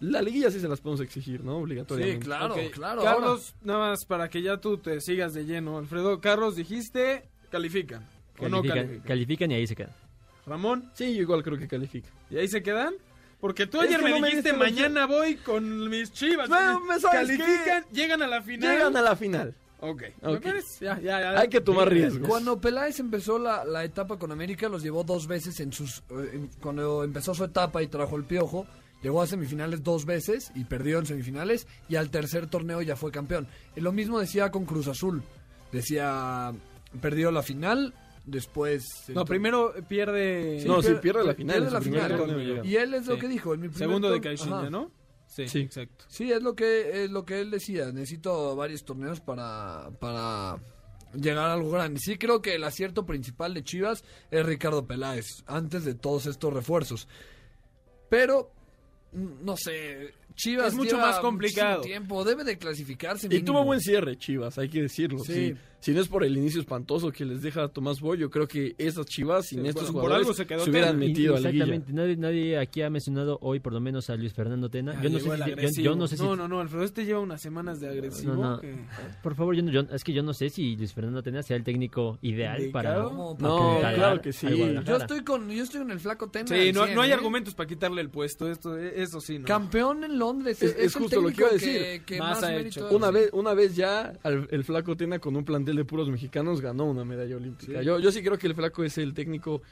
La 0.00 0.22
liguilla 0.22 0.50
sí 0.50 0.60
se 0.60 0.68
las 0.68 0.80
podemos 0.80 1.00
exigir, 1.00 1.42
¿no? 1.44 1.56
Sí, 1.56 1.62
Obligatoriamente. 1.62 2.24
claro, 2.24 2.54
Ok, 2.54 2.60
claro. 2.72 3.02
Carlos, 3.02 3.54
nada 3.62 3.90
más 3.90 4.04
para 4.04 4.28
que 4.30 4.42
ya 4.42 4.58
tú 4.58 4.78
te 4.78 5.00
sigas 5.00 5.34
de 5.34 5.44
lleno. 5.44 5.78
Alfredo, 5.78 6.20
Carlos, 6.20 6.54
dijiste, 6.56 7.28
califican. 7.50 8.06
¿O 8.38 8.48
no 8.48 8.58
Califican, 8.58 8.76
califican? 8.76 9.06
califican 9.08 9.50
y 9.50 9.54
ahí 9.54 9.66
se 9.66 9.74
quedan. 9.74 9.92
Ramón, 10.46 10.90
Sí, 10.94 11.14
yo 11.14 11.22
igual 11.22 11.42
creo 11.42 11.58
que 11.58 11.66
califica. 11.68 12.08
¿y 12.30 12.36
ahí 12.38 12.48
se 12.48 12.62
quedan? 12.62 12.94
Porque 13.40 13.66
tú 13.66 13.80
Es 13.80 13.88
ayer 13.88 14.02
me 14.02 14.10
no 14.10 14.20
me 14.20 14.28
dijiste, 14.28 14.52
mañana 14.52 15.06
voy 15.06 15.36
con 15.36 15.88
mis 15.90 16.12
chivas. 16.12 16.48
Bueno, 16.48 16.80
¿me 16.80 16.98
sabes 17.00 17.28
califican, 17.36 17.84
llegan 17.92 18.22
a 18.22 18.26
la 18.26 18.42
final. 18.42 18.70
Llegan 18.76 18.96
a 18.96 19.02
la 19.02 19.14
final. 19.16 19.54
Ok. 19.80 20.02
¿Me 20.22 20.34
Ok. 20.36 20.42
parece? 20.42 20.84
Ya, 20.84 20.98
ya, 21.00 21.20
ya. 21.20 21.38
Hay 21.40 21.48
que 21.48 21.60
tomar 21.60 21.88
riesgos. 21.88 22.28
Cuando 22.28 22.60
Peláez 22.60 22.98
empezó 22.98 23.38
la, 23.38 23.64
la 23.64 23.84
etapa 23.84 24.18
con 24.18 24.32
América, 24.32 24.68
los 24.68 24.82
llevó 24.82 25.04
dos 25.04 25.26
veces 25.28 25.60
en 25.60 25.72
sus. 25.72 26.02
eh, 26.10 26.30
en- 26.32 26.50
cuando 26.60 27.04
empezó 27.04 27.32
su 27.34 27.44
etapa 27.44 27.80
y 27.82 27.86
trajo 27.86 28.16
el 28.16 28.24
piojo, 28.24 28.66
llegó 29.02 29.22
a 29.22 29.26
semifinales 29.26 29.82
dos 29.82 30.04
veces 30.04 30.50
y 30.54 30.64
perdió 30.64 30.98
en 30.98 31.06
semifinales. 31.06 31.66
Y 31.88 31.96
al 31.96 32.10
tercer 32.10 32.46
torneo 32.48 32.82
ya 32.82 32.96
fue 32.96 33.10
campeón. 33.10 33.46
Y 33.76 33.80
lo 33.80 33.92
mismo 33.92 34.18
decía 34.18 34.50
con 34.50 34.64
Cruz 34.64 34.88
Azul. 34.88 35.22
Decía. 35.72 36.52
Perdió 37.02 37.30
la 37.30 37.42
final, 37.42 37.92
después. 38.24 38.82
No, 39.08 39.24
primero 39.26 39.74
pierde. 39.88 40.64
No, 40.66 40.80
sí, 40.82 40.94
pierde- 41.02 41.24
la 41.24 41.34
final, 41.34 41.56
pierde 41.56 41.70
la 41.70 41.80
final. 41.82 42.16
torneo. 42.16 42.64
Y 42.64 42.76
él 42.76 42.94
es 42.94 43.06
lo 43.06 43.14
Sí. 43.16 43.20
que 43.20 43.28
dijo. 43.28 43.52
En 43.54 43.60
mi 43.60 43.68
Segundo 43.70 44.10
de 44.10 44.20
Caixinha. 44.20 44.70
¿no? 44.70 44.90
Sí, 45.26 45.46
Sí. 45.46 45.58
exacto. 45.60 46.06
Sí, 46.08 46.32
es 46.32 46.42
lo 46.42 46.54
que 46.54 47.04
es 47.04 47.10
lo 47.10 47.26
que 47.26 47.40
él 47.40 47.50
decía. 47.50 47.92
Necesito 47.92 48.56
varios 48.56 48.84
torneos 48.86 49.20
para 49.20 49.90
para 50.00 50.56
llegar 51.14 51.50
a 51.50 51.52
algo 51.52 51.70
grande. 51.70 52.00
Sí 52.02 52.16
creo 52.16 52.40
que 52.40 52.54
el 52.54 52.64
acierto 52.64 53.04
principal 53.04 53.52
de 53.52 53.62
Chivas 53.62 54.02
es 54.30 54.46
Ricardo 54.46 54.86
Peláez 54.86 55.26
antes 55.46 55.84
de 55.84 55.94
todos 55.94 56.24
estos 56.24 56.50
refuerzos. 56.54 57.06
Pero 58.08 58.50
no 59.12 59.56
sé, 59.56 60.12
Chivas 60.34 60.68
Es 60.68 60.74
mucho 60.74 60.96
lleva 60.96 61.08
más 61.08 61.18
complicado. 61.20 61.80
tiempo, 61.82 62.24
debe 62.24 62.44
de 62.44 62.58
clasificarse. 62.58 63.26
Y 63.26 63.30
mínimo. 63.30 63.46
tuvo 63.46 63.64
buen 63.64 63.80
cierre, 63.80 64.16
Chivas, 64.16 64.58
hay 64.58 64.68
que 64.68 64.82
decirlo. 64.82 65.18
Sí. 65.20 65.32
Sí. 65.34 65.56
Si 65.80 65.92
no 65.92 66.00
es 66.00 66.08
por 66.08 66.24
el 66.24 66.36
inicio 66.36 66.60
espantoso 66.60 67.12
que 67.12 67.24
les 67.24 67.40
deja 67.40 67.68
Tomás 67.68 68.00
Boy, 68.00 68.18
yo 68.18 68.30
creo 68.30 68.48
que 68.48 68.74
esas 68.78 69.06
Chivas 69.06 69.46
sin 69.46 69.62
Sí, 69.62 69.68
estos 69.68 69.90
jugadores 69.90 70.18
algo 70.18 70.34
se 70.34 70.44
quedó 70.44 70.64
hubieran 70.64 70.98
Tena. 70.98 71.06
metido 71.06 71.36
a 71.36 71.40
la. 71.40 71.50
Exactamente, 71.50 71.92
nadie, 71.92 72.16
nadie 72.16 72.58
aquí 72.58 72.82
ha 72.82 72.90
mencionado 72.90 73.38
hoy 73.42 73.60
por 73.60 73.72
lo 73.72 73.80
menos 73.80 74.10
a 74.10 74.16
Luis 74.16 74.32
Fernando 74.32 74.68
Tena. 74.68 74.94
Ya 74.94 75.02
yo, 75.04 75.10
no 75.10 75.18
sé 75.20 75.28
el 75.30 75.70
si, 75.72 75.82
yo- 75.82 75.90
yo, 75.92 75.96
no 75.96 76.08
sé 76.08 76.16
si... 76.16 76.22
No, 76.24 76.34
no, 76.34 76.48
no, 76.48 76.60
Alfredo, 76.60 76.82
este 76.84 77.04
lleva 77.04 77.20
unas 77.20 77.40
semanas 77.40 77.78
de 77.80 77.88
agresivo. 77.88 78.34
No, 78.34 78.50
no. 78.56 78.60
que- 78.60 78.74
Por 79.22 79.36
favor, 79.36 79.54
yo, 79.54 79.62
no- 79.62 79.70
yo- 79.70 79.82
es 79.92 80.02
que 80.02 80.12
yo 80.12 80.22
no 80.24 80.34
sé 80.34 80.50
si 80.50 80.74
Luis 80.76 80.92
Fernando 80.92 81.22
Tena 81.22 81.42
sea 81.44 81.56
el 81.56 81.62
técnico 81.62 82.18
ideal 82.22 82.70
para... 82.72 82.96
¿Indicado? 82.98 83.36
para 83.36 83.48
No, 83.48 83.78
claro 83.94 84.20
que 84.20 84.32
sí. 84.32 84.48
Yo 84.84 84.96
estoy 84.96 85.22
con 85.22 85.48
yo 85.48 85.62
estoy 85.62 85.80
con 85.80 85.90
el 85.92 86.00
flaco 86.00 86.28
Tena. 86.28 86.48
Sí, 86.48 86.72
no, 86.72 86.84
100, 86.84 86.94
no 86.96 87.02
hay 87.02 87.10
¿eh? 87.10 87.14
argumentos 87.14 87.54
para 87.54 87.68
quitarle 87.68 88.00
el 88.00 88.10
puesto. 88.10 88.48
Esto, 88.50 88.76
eso 88.76 89.20
sí, 89.20 89.38
¿no? 89.38 89.44
Campeón 89.46 90.02
en 90.02 90.18
Londres. 90.18 90.60
Es- 90.60 90.70
Es, 90.72 90.76
es 90.86 90.96
el 90.96 91.02
justo 91.02 91.20
lo 91.20 91.28
que 91.28 91.34
iba 91.40 91.48
a 91.48 91.52
decir. 91.52 91.78
que, 91.78 92.02
que 92.04 92.18
Más 92.18 92.40
más, 92.40 92.42
ha 92.44 92.56
hecho. 92.56 92.88
Una 92.90 93.10
vez, 93.12 93.30
una 93.32 93.54
vez 93.54 93.76
ya 93.76 94.12
al- 94.24 94.48
el 94.50 94.64
flaco 94.64 94.96
Tena 94.96 95.18
con 95.20 95.36
un 95.36 95.44
plantel 95.68 95.76
de 95.76 95.84
puros 95.84 96.08
mexicanos 96.08 96.60
ganó 96.60 96.84
una 96.86 97.04
medalla 97.04 97.36
olímpica. 97.36 97.80
Sí. 97.80 97.84
Yo, 97.84 97.98
yo 97.98 98.10
sí 98.10 98.22
creo 98.22 98.38
que 98.38 98.46
el 98.46 98.54
flaco 98.54 98.84
es 98.84 98.96
el 98.98 99.12
técnico 99.14 99.62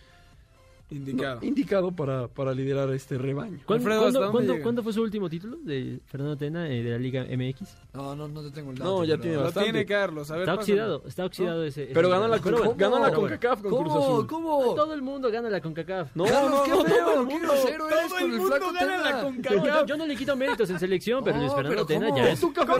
Indicado. 0.89 1.41
no, 1.41 1.47
indicado 1.47 1.91
para, 1.91 2.29
para 2.29 2.53
liderar 2.55 2.89
este 2.93 3.19
rebaño. 3.19 3.59
¿Cuándo, 3.67 3.75
Alfredo, 3.89 4.01
cuándo- 4.03 4.19
¿hasta 4.21 4.33
dónde 4.39 4.63
cuándo- 4.63 4.83
fue 4.85 4.93
su 4.93 5.03
último 5.03 5.29
título 5.29 5.57
de 5.65 5.99
Fernando 6.07 6.37
Tena 6.37 6.69
eh, 6.71 6.81
de 6.83 6.91
la 6.93 6.99
Liga 6.99 7.25
MX? 7.29 7.77
No, 7.93 8.15
no, 8.15 8.29
no 8.29 8.41
te 8.43 8.53
tengo 8.53 8.71
el 8.71 8.79
dato. 8.79 8.91
No, 8.99 9.05
ya 9.05 9.19
tiene 9.19 9.37
Lo 9.37 9.43
bastante. 9.43 9.71
tiene 9.73 9.85
Carlos. 9.85 10.31
A 10.31 10.35
ver, 10.35 10.43
Está 10.43 10.55
pásame. 10.57 10.73
oxidado, 10.75 11.03
está 11.09 11.25
oxidado 11.25 11.65
ese, 11.65 11.85
ese 11.85 11.93
Pero 11.93 12.09
ganó 12.09 12.29
la, 12.29 12.39
bueno, 12.39 12.75
ganó 12.77 12.99
la. 13.01 13.13
CONCACAF 13.13 13.63
con 13.63 13.71
Cruz 13.77 13.93
¿Cómo? 13.93 14.01
Azul. 14.05 14.27
¿Cómo? 14.29 14.75
Todo 14.77 14.95
el 14.95 15.03
mundo 15.03 15.29
gana 15.33 15.51
la 15.51 15.61
CONCACAF. 15.61 16.15
No, 16.15 16.25
Carlos, 16.25 16.51
no, 16.53 16.63
qué 16.63 16.71
no, 16.71 16.85
feo, 16.85 17.05
todo 17.05 17.21
el 17.23 17.27
qué 17.29 17.35
mundo. 17.35 17.49
grosero 17.49 17.89
eres 17.89 18.01
Todo 18.01 18.09
con 18.11 18.19
el 18.19 18.25
el 18.33 18.39
mundo 18.39 18.57
flaco 18.57 18.73
gana 18.73 18.97
la 18.97 19.03
Tena. 19.03 19.19
Yo, 19.19 19.25
CONCACAF. 19.59 19.87
yo 19.89 19.97
no 19.97 20.07
le 20.07 20.17
quito 20.17 20.37
méritos 20.37 20.71
en 20.71 20.79
selección, 20.79 21.25
pero 21.25 21.39
Luis 21.39 21.53
Fernando 21.53 21.85
Tena 21.87 22.15
ya 22.15 22.31
es. 22.31 22.41
¿Cómo 22.41 22.53
que 22.55 22.65
todo 22.65 22.77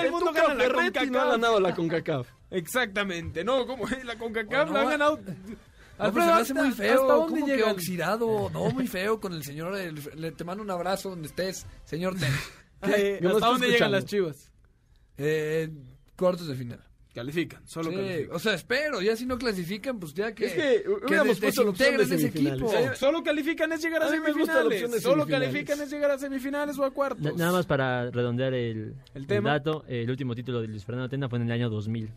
el 0.00 0.10
mundo 0.10 0.32
gana 0.32 0.54
la 0.54 0.64
Ferretti 0.64 1.10
no 1.10 1.18
ha 1.18 1.22
CONCACAF? 1.24 1.30
ganado 1.32 1.60
la 1.60 1.74
CONCACAF. 1.74 2.28
Exactamente. 2.50 3.44
No, 3.44 3.66
como 3.66 3.84
la 4.04 4.16
CONCACAF 4.16 4.70
la 4.70 4.80
ha 4.80 4.84
va- 5.10 5.18
ganado. 6.08 6.20
No, 6.30 6.34
me 6.36 6.40
hace 6.42 6.54
muy 6.54 6.70
feo. 6.72 7.02
¿Hasta 7.02 7.14
dónde 7.14 7.32
¿Cómo 7.40 7.46
que 7.46 7.56
llegan? 7.56 7.70
oxidado? 7.72 8.50
No, 8.52 8.70
muy 8.70 8.86
feo 8.86 9.20
con 9.20 9.32
el 9.34 9.42
señor. 9.44 9.76
el- 9.76 10.00
le, 10.16 10.32
te 10.32 10.44
mando 10.44 10.62
un 10.62 10.70
abrazo 10.70 11.10
donde 11.10 11.28
estés, 11.28 11.66
señor 11.84 12.14
Yo 12.82 13.20
no 13.20 13.34
¿Hasta 13.36 13.46
dónde 13.46 13.68
llegan 13.68 13.92
las 13.92 14.04
chivas? 14.06 14.50
Eh, 15.18 15.68
cuartos 16.16 16.48
de 16.48 16.54
final. 16.54 16.80
Califican, 17.12 17.66
solo 17.66 17.90
Sí, 17.90 17.96
califican. 17.96 18.36
o 18.36 18.38
sea, 18.38 18.54
espero. 18.54 19.02
Ya 19.02 19.16
si 19.16 19.26
no 19.26 19.36
clasifican, 19.36 19.98
pues 19.98 20.14
ya 20.14 20.32
que. 20.32 20.46
Es 20.46 20.52
que 20.54 20.84
hubiéramos 20.88 21.40
puesto 21.40 21.64
la 21.64 21.70
opción 21.70 21.96
de 21.96 22.02
ese 22.04 22.26
equipo. 22.28 22.72
Solo 22.94 23.22
califican 23.24 23.72
es 23.72 23.82
llegar 23.82 24.04
a, 24.04 24.06
A 24.06 24.10
mí 24.12 24.20
me 24.20 24.32
gusta 24.32 24.54
la 24.54 24.60
opción 24.60 24.70
semifinales. 24.70 24.92
de 24.92 25.00
Solo 25.00 25.24
semifinales. 25.24 25.48
califican 25.50 25.80
es 25.82 25.90
llegar 25.90 26.10
a 26.12 26.18
semifinales 26.18 26.78
o 26.78 26.84
a 26.84 26.90
cuartos. 26.92 27.20
Na- 27.20 27.32
Nada 27.32 27.52
más 27.52 27.66
para 27.66 28.10
redondear 28.12 28.54
el, 28.54 28.76
El 28.78 28.94
el 29.14 29.26
tema. 29.26 29.50
dato, 29.50 29.84
eh, 29.88 30.02
el 30.02 30.10
último 30.10 30.36
título 30.36 30.60
de 30.62 30.68
Luis 30.68 30.84
Fernando 30.84 31.08
Tena 31.08 31.28
fue 31.28 31.38
en 31.40 31.46
el 31.46 31.52
año 31.52 31.68
2000. 31.68 32.10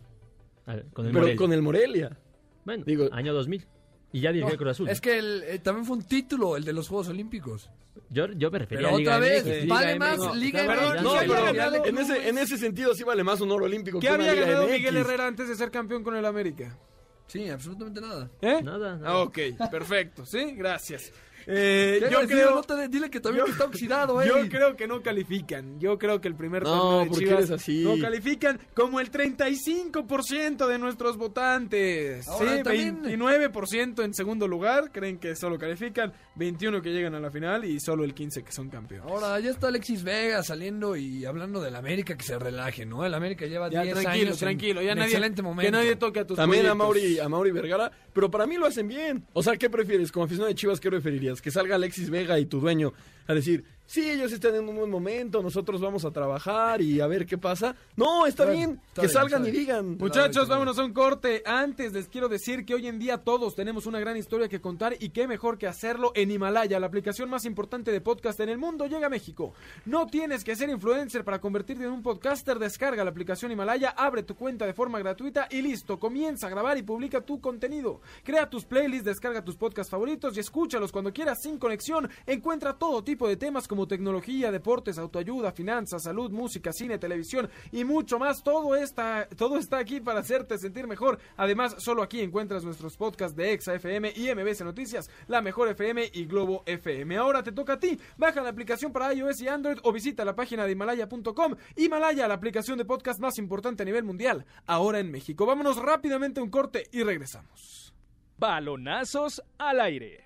a 0.66 0.74
ver, 0.76 0.86
Con 0.92 1.06
el 1.06 1.10
Pero 1.12 1.22
Morelia. 1.22 1.36
con 1.36 1.52
el 1.52 1.62
Morelia. 1.62 2.16
Bueno, 2.64 2.84
digo- 2.86 3.08
año 3.12 3.32
2000. 3.34 3.66
Y 4.12 4.20
ya 4.20 4.30
dirigió 4.30 4.46
No, 4.48 4.52
el 4.52 4.58
Cruz 4.58 4.70
Azul. 4.70 4.88
Es 4.88 5.00
que 5.00 5.18
el- 5.18 5.42
eh, 5.44 5.58
también 5.58 5.84
fue 5.84 5.96
un 5.96 6.04
título, 6.04 6.56
el 6.56 6.64
de 6.64 6.72
los 6.72 6.88
Juegos 6.88 7.08
Olímpicos. 7.08 7.68
Yo, 8.10 8.26
yo 8.32 8.50
me 8.50 8.58
refería 8.60 8.86
Pero 8.86 8.94
a 8.94 8.98
Liga 8.98 9.16
otra 9.16 9.20
vez, 9.26 9.44
MX. 9.44 9.68
vale 9.68 9.92
Liga 9.94 9.98
más. 9.98 10.36
Liga 10.36 10.64
MX. 10.64 11.02
No, 11.02 11.14
pero 11.18 11.84
en 11.86 11.98
ese, 11.98 12.28
en 12.28 12.38
ese 12.38 12.56
sentido 12.58 12.94
sí 12.94 13.02
vale 13.02 13.24
más 13.24 13.40
un 13.40 13.50
oro 13.50 13.64
olímpico 13.64 13.98
¿Qué 13.98 14.06
que 14.06 14.12
una 14.14 14.22
había 14.22 14.34
Liga 14.34 14.46
ganado 14.46 14.64
MX. 14.66 14.72
Miguel 14.78 14.96
Herrera 14.98 15.26
antes 15.26 15.48
de 15.48 15.54
ser 15.56 15.70
campeón 15.70 16.02
con 16.04 16.14
el 16.16 16.24
América? 16.24 16.78
Sí, 17.26 17.48
absolutamente 17.48 18.00
nada. 18.00 18.30
¿Eh? 18.40 18.60
Nada, 18.62 18.96
nada. 18.98 19.10
Ah, 19.10 19.18
ok, 19.18 19.38
perfecto, 19.70 20.24
sí, 20.26 20.52
gracias. 20.56 21.10
Eh, 21.46 21.98
¿Qué 22.02 22.10
yo 22.10 22.26
creo, 22.26 22.54
No 22.56 22.62
te- 22.62 22.88
dile 22.88 23.10
que 23.10 23.20
también 23.20 23.44
que 23.46 23.52
está 23.52 23.64
oxidado, 23.64 24.20
eh. 24.22 24.26
yo 24.28 24.48
creo 24.48 24.76
que 24.76 24.86
no 24.86 25.02
califican. 25.02 25.78
Yo 25.78 25.98
creo 25.98 26.20
que 26.20 26.28
el 26.28 26.34
primer 26.34 26.62
No, 26.62 26.70
torneo 26.70 27.00
de 27.00 27.06
¿por 27.06 27.18
qué 27.18 27.24
Chivas 27.24 27.38
eres 27.38 27.50
así? 27.50 27.84
no 27.84 27.98
califican 28.00 28.60
como 28.74 29.00
el 29.00 29.10
35% 29.10 30.66
de 30.66 30.78
nuestros 30.78 31.16
votantes. 31.16 32.26
Ahora, 32.28 32.56
sí, 32.56 32.62
también- 32.62 33.02
29% 33.02 34.02
en 34.04 34.14
segundo 34.14 34.48
lugar 34.48 34.90
creen 34.92 35.18
que 35.18 35.36
solo 35.36 35.58
califican, 35.58 36.12
21 36.36 36.80
que 36.82 36.90
llegan 36.92 37.14
a 37.14 37.20
la 37.20 37.30
final 37.30 37.64
y 37.64 37.80
solo 37.80 38.04
el 38.04 38.14
15 38.14 38.42
que 38.42 38.52
son 38.52 38.68
campeones. 38.68 39.10
Ahora 39.10 39.38
ya 39.40 39.50
está 39.50 39.68
Alexis 39.68 40.02
Vega 40.02 40.42
saliendo 40.42 40.96
y 40.96 41.24
hablando 41.24 41.60
del 41.60 41.76
América 41.76 42.16
que 42.16 42.24
se 42.24 42.38
relaje, 42.38 42.86
¿no? 42.86 43.04
El 43.04 43.14
América 43.14 43.46
lleva 43.46 43.68
Ya 43.70 43.82
10 43.82 43.94
tranquilo, 44.00 44.24
años 44.26 44.34
en- 44.42 44.46
tranquilo, 44.46 44.82
ya 44.82 44.92
en 44.92 44.98
nadie, 44.98 45.10
excelente 45.10 45.42
momento. 45.42 45.66
que 45.66 45.72
nadie 45.72 45.96
toque 45.96 46.20
a 46.20 46.26
tus 46.26 46.36
También 46.36 46.66
a. 46.66 46.74
Mauri, 46.74 47.18
a 47.18 47.28
Mauri 47.28 47.50
Vergara, 47.50 47.90
pero 48.12 48.30
para 48.30 48.46
mí 48.46 48.56
lo 48.56 48.66
hacen 48.66 48.88
bien. 48.88 49.24
O 49.32 49.42
sea, 49.42 49.56
¿qué 49.56 49.70
prefieres? 49.70 50.10
Como 50.12 50.24
aficionado 50.24 50.48
de 50.48 50.54
Chivas, 50.54 50.80
¿qué 50.80 50.90
preferirías? 50.90 51.33
Que 51.40 51.50
salga 51.50 51.76
Alexis 51.76 52.10
Vega 52.10 52.38
y 52.38 52.46
tu 52.46 52.60
dueño 52.60 52.92
a 53.26 53.34
decir, 53.34 53.64
sí, 53.86 54.10
ellos 54.10 54.32
están 54.32 54.54
en 54.54 54.68
un 54.68 54.76
buen 54.76 54.90
momento, 54.90 55.42
nosotros 55.42 55.80
vamos 55.80 56.04
a 56.04 56.10
trabajar 56.10 56.80
y 56.80 57.00
a 57.00 57.06
ver 57.06 57.26
qué 57.26 57.38
pasa. 57.38 57.74
No, 57.96 58.26
está 58.26 58.44
Bueno, 58.44 58.58
bien, 58.58 58.80
está 58.88 59.02
que 59.02 59.06
bien, 59.08 59.12
salgan 59.12 59.46
y 59.46 59.50
digan. 59.50 59.96
Muchachos, 59.98 60.46
Claro, 60.46 60.48
vámonos 60.48 60.78
a 60.78 60.84
un 60.84 60.92
corte. 60.92 61.42
Antes 61.46 61.92
les 61.92 62.08
quiero 62.08 62.28
decir 62.28 62.64
que 62.64 62.74
hoy 62.74 62.86
en 62.86 62.98
día 62.98 63.18
todos 63.18 63.54
tenemos 63.54 63.86
una 63.86 64.00
gran 64.00 64.16
historia 64.16 64.48
que 64.48 64.60
contar 64.60 64.96
y 64.98 65.10
qué 65.10 65.26
mejor 65.26 65.58
que 65.58 65.66
hacerlo 65.66 66.12
en 66.14 66.30
Himalaya, 66.30 66.80
la 66.80 66.86
aplicación 66.86 67.28
más 67.28 67.44
importante 67.44 67.90
de 67.92 68.00
podcast 68.00 68.38
en 68.40 68.48
el 68.48 68.58
mundo, 68.58 68.86
llega 68.86 69.06
a 69.06 69.10
México. 69.10 69.54
No 69.84 70.06
tienes 70.06 70.44
que 70.44 70.56
ser 70.56 70.70
influencer 70.70 71.24
para 71.24 71.40
convertirte 71.40 71.84
en 71.84 71.90
un 71.90 72.02
podcaster, 72.02 72.58
descarga 72.58 73.04
la 73.04 73.10
aplicación 73.10 73.52
Himalaya, 73.52 73.90
abre 73.90 74.22
tu 74.22 74.34
cuenta 74.34 74.66
de 74.66 74.74
forma 74.74 74.98
gratuita 74.98 75.48
y 75.50 75.62
listo, 75.62 75.98
comienza 75.98 76.46
a 76.46 76.50
grabar 76.50 76.78
y 76.78 76.82
publica 76.82 77.20
tu 77.20 77.40
contenido. 77.40 78.00
Crea 78.22 78.48
tus 78.48 78.64
playlists, 78.64 79.04
descarga 79.04 79.44
tus 79.44 79.56
podcasts 79.56 79.90
favoritos 79.90 80.36
y 80.36 80.40
escúchalos 80.40 80.92
cuando 80.92 81.12
quieras 81.12 81.42
sin 81.42 81.58
conexión. 81.58 82.08
Encuentra 82.26 82.78
todo 82.78 83.02
tipo 83.02 83.28
de 83.28 83.36
temas 83.36 83.66
como 83.66 83.73
tecnología, 83.88 84.50
deportes, 84.50 84.98
autoayuda, 84.98 85.52
finanzas, 85.52 86.04
salud, 86.04 86.30
música, 86.30 86.72
cine, 86.72 86.98
televisión 86.98 87.50
y 87.72 87.84
mucho 87.84 88.18
más. 88.18 88.42
Todo 88.42 88.76
está, 88.76 89.28
todo 89.36 89.58
está 89.58 89.78
aquí 89.78 90.00
para 90.00 90.20
hacerte 90.20 90.56
sentir 90.58 90.86
mejor. 90.86 91.18
Además, 91.36 91.74
solo 91.78 92.02
aquí 92.02 92.20
encuentras 92.20 92.64
nuestros 92.64 92.96
podcasts 92.96 93.36
de 93.36 93.52
Exa 93.52 93.74
FM 93.74 94.12
y 94.16 94.34
MBC 94.34 94.62
Noticias, 94.62 95.10
La 95.26 95.42
Mejor 95.42 95.68
FM 95.68 96.10
y 96.12 96.24
Globo 96.26 96.62
FM. 96.66 97.16
Ahora 97.16 97.42
te 97.42 97.52
toca 97.52 97.74
a 97.74 97.78
ti. 97.80 97.98
Baja 98.16 98.40
la 98.40 98.50
aplicación 98.50 98.92
para 98.92 99.12
iOS 99.12 99.40
y 99.42 99.48
Android 99.48 99.78
o 99.82 99.92
visita 99.92 100.24
la 100.24 100.34
página 100.34 100.64
de 100.64 100.72
Himalaya.com. 100.72 101.56
Himalaya, 101.76 102.28
la 102.28 102.34
aplicación 102.34 102.78
de 102.78 102.84
podcast 102.84 103.20
más 103.20 103.38
importante 103.38 103.82
a 103.82 103.86
nivel 103.86 104.04
mundial, 104.04 104.44
ahora 104.66 105.00
en 105.00 105.10
México. 105.10 105.46
Vámonos 105.46 105.76
rápidamente 105.76 106.40
a 106.40 106.42
un 106.42 106.50
corte 106.50 106.84
y 106.92 107.02
regresamos. 107.02 107.92
Balonazos 108.38 109.42
al 109.58 109.80
aire. 109.80 110.24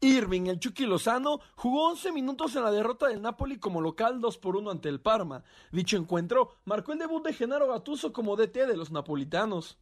Irving, 0.00 0.46
el 0.46 0.60
Chucky 0.60 0.86
Lozano, 0.86 1.40
jugó 1.56 1.88
11 1.90 2.12
minutos 2.12 2.54
en 2.54 2.62
la 2.62 2.70
derrota 2.70 3.08
del 3.08 3.20
Napoli 3.20 3.58
como 3.58 3.80
local 3.80 4.20
2 4.20 4.38
por 4.38 4.56
1 4.56 4.70
ante 4.70 4.88
el 4.88 5.00
Parma. 5.00 5.42
Dicho 5.72 5.96
encuentro 5.96 6.54
marcó 6.64 6.92
el 6.92 6.98
debut 6.98 7.24
de 7.24 7.32
Genaro 7.32 7.68
Gattuso 7.68 8.12
como 8.12 8.36
DT 8.36 8.66
de 8.66 8.76
los 8.76 8.92
napolitanos. 8.92 9.76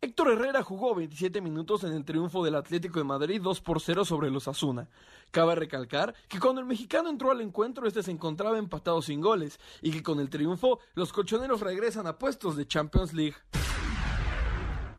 Héctor 0.00 0.32
Herrera 0.32 0.62
jugó 0.62 0.94
27 0.94 1.40
minutos 1.40 1.84
en 1.84 1.92
el 1.92 2.04
triunfo 2.04 2.44
del 2.44 2.54
Atlético 2.54 2.98
de 2.98 3.04
Madrid 3.04 3.40
2 3.42 3.60
por 3.60 3.80
0 3.80 4.04
sobre 4.04 4.30
los 4.30 4.46
Asuna. 4.48 4.88
Cabe 5.30 5.54
recalcar 5.54 6.14
que 6.28 6.38
cuando 6.38 6.60
el 6.60 6.66
mexicano 6.66 7.10
entró 7.10 7.30
al 7.32 7.40
encuentro 7.40 7.86
este 7.86 8.02
se 8.02 8.10
encontraba 8.10 8.56
empatado 8.56 9.02
sin 9.02 9.20
goles 9.20 9.58
y 9.82 9.90
que 9.90 10.02
con 10.02 10.20
el 10.20 10.30
triunfo 10.30 10.78
los 10.94 11.12
colchoneros 11.12 11.60
regresan 11.60 12.06
a 12.06 12.18
puestos 12.18 12.56
de 12.56 12.66
Champions 12.66 13.12
League. 13.12 13.36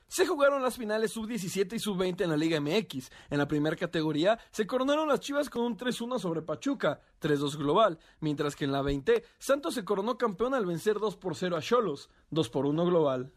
Se 0.08 0.26
jugaron 0.26 0.64
las 0.64 0.78
finales 0.78 1.12
sub-17 1.12 1.74
y 1.74 1.80
sub-20 1.80 2.22
en 2.22 2.30
la 2.30 2.38
Liga 2.38 2.62
MX. 2.62 3.10
En 3.30 3.38
la 3.38 3.48
primera 3.48 3.76
categoría 3.76 4.40
se 4.52 4.66
coronaron 4.66 5.10
las 5.10 5.20
Chivas 5.20 5.50
con 5.50 5.64
un 5.64 5.78
3-1 5.78 6.20
sobre 6.20 6.42
Pachuca, 6.42 7.02
3-2 7.22 7.58
global, 7.58 8.00
mientras 8.22 8.56
que 8.56 8.64
en 8.64 8.72
la 8.72 8.82
20 8.82 9.24
Santos 9.38 9.74
se 9.74 9.84
coronó 9.84 10.18
campeón 10.18 10.54
al 10.54 10.66
vencer 10.66 11.00
2 11.00 11.18
por 11.18 11.36
0 11.36 11.58
a 11.58 11.62
Cholos, 11.62 12.10
2 12.30 12.50
por 12.50 12.66
1 12.66 12.86
global. 12.86 13.34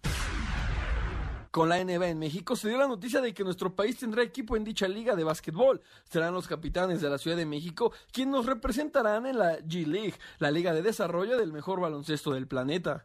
Con 1.50 1.68
la 1.68 1.82
NBA 1.82 2.10
en 2.10 2.18
México 2.20 2.54
se 2.54 2.68
dio 2.68 2.78
la 2.78 2.86
noticia 2.86 3.20
de 3.20 3.34
que 3.34 3.42
nuestro 3.42 3.74
país 3.74 3.98
tendrá 3.98 4.22
equipo 4.22 4.56
en 4.56 4.62
dicha 4.62 4.86
liga 4.86 5.16
de 5.16 5.24
básquetbol. 5.24 5.80
Serán 6.08 6.32
los 6.32 6.46
capitanes 6.46 7.00
de 7.00 7.10
la 7.10 7.18
Ciudad 7.18 7.36
de 7.36 7.46
México 7.46 7.92
quienes 8.12 8.32
nos 8.32 8.46
representarán 8.46 9.26
en 9.26 9.38
la 9.38 9.58
G-League, 9.58 10.14
la 10.38 10.52
liga 10.52 10.72
de 10.72 10.82
desarrollo 10.82 11.36
del 11.36 11.52
mejor 11.52 11.80
baloncesto 11.80 12.30
del 12.30 12.46
planeta. 12.46 13.02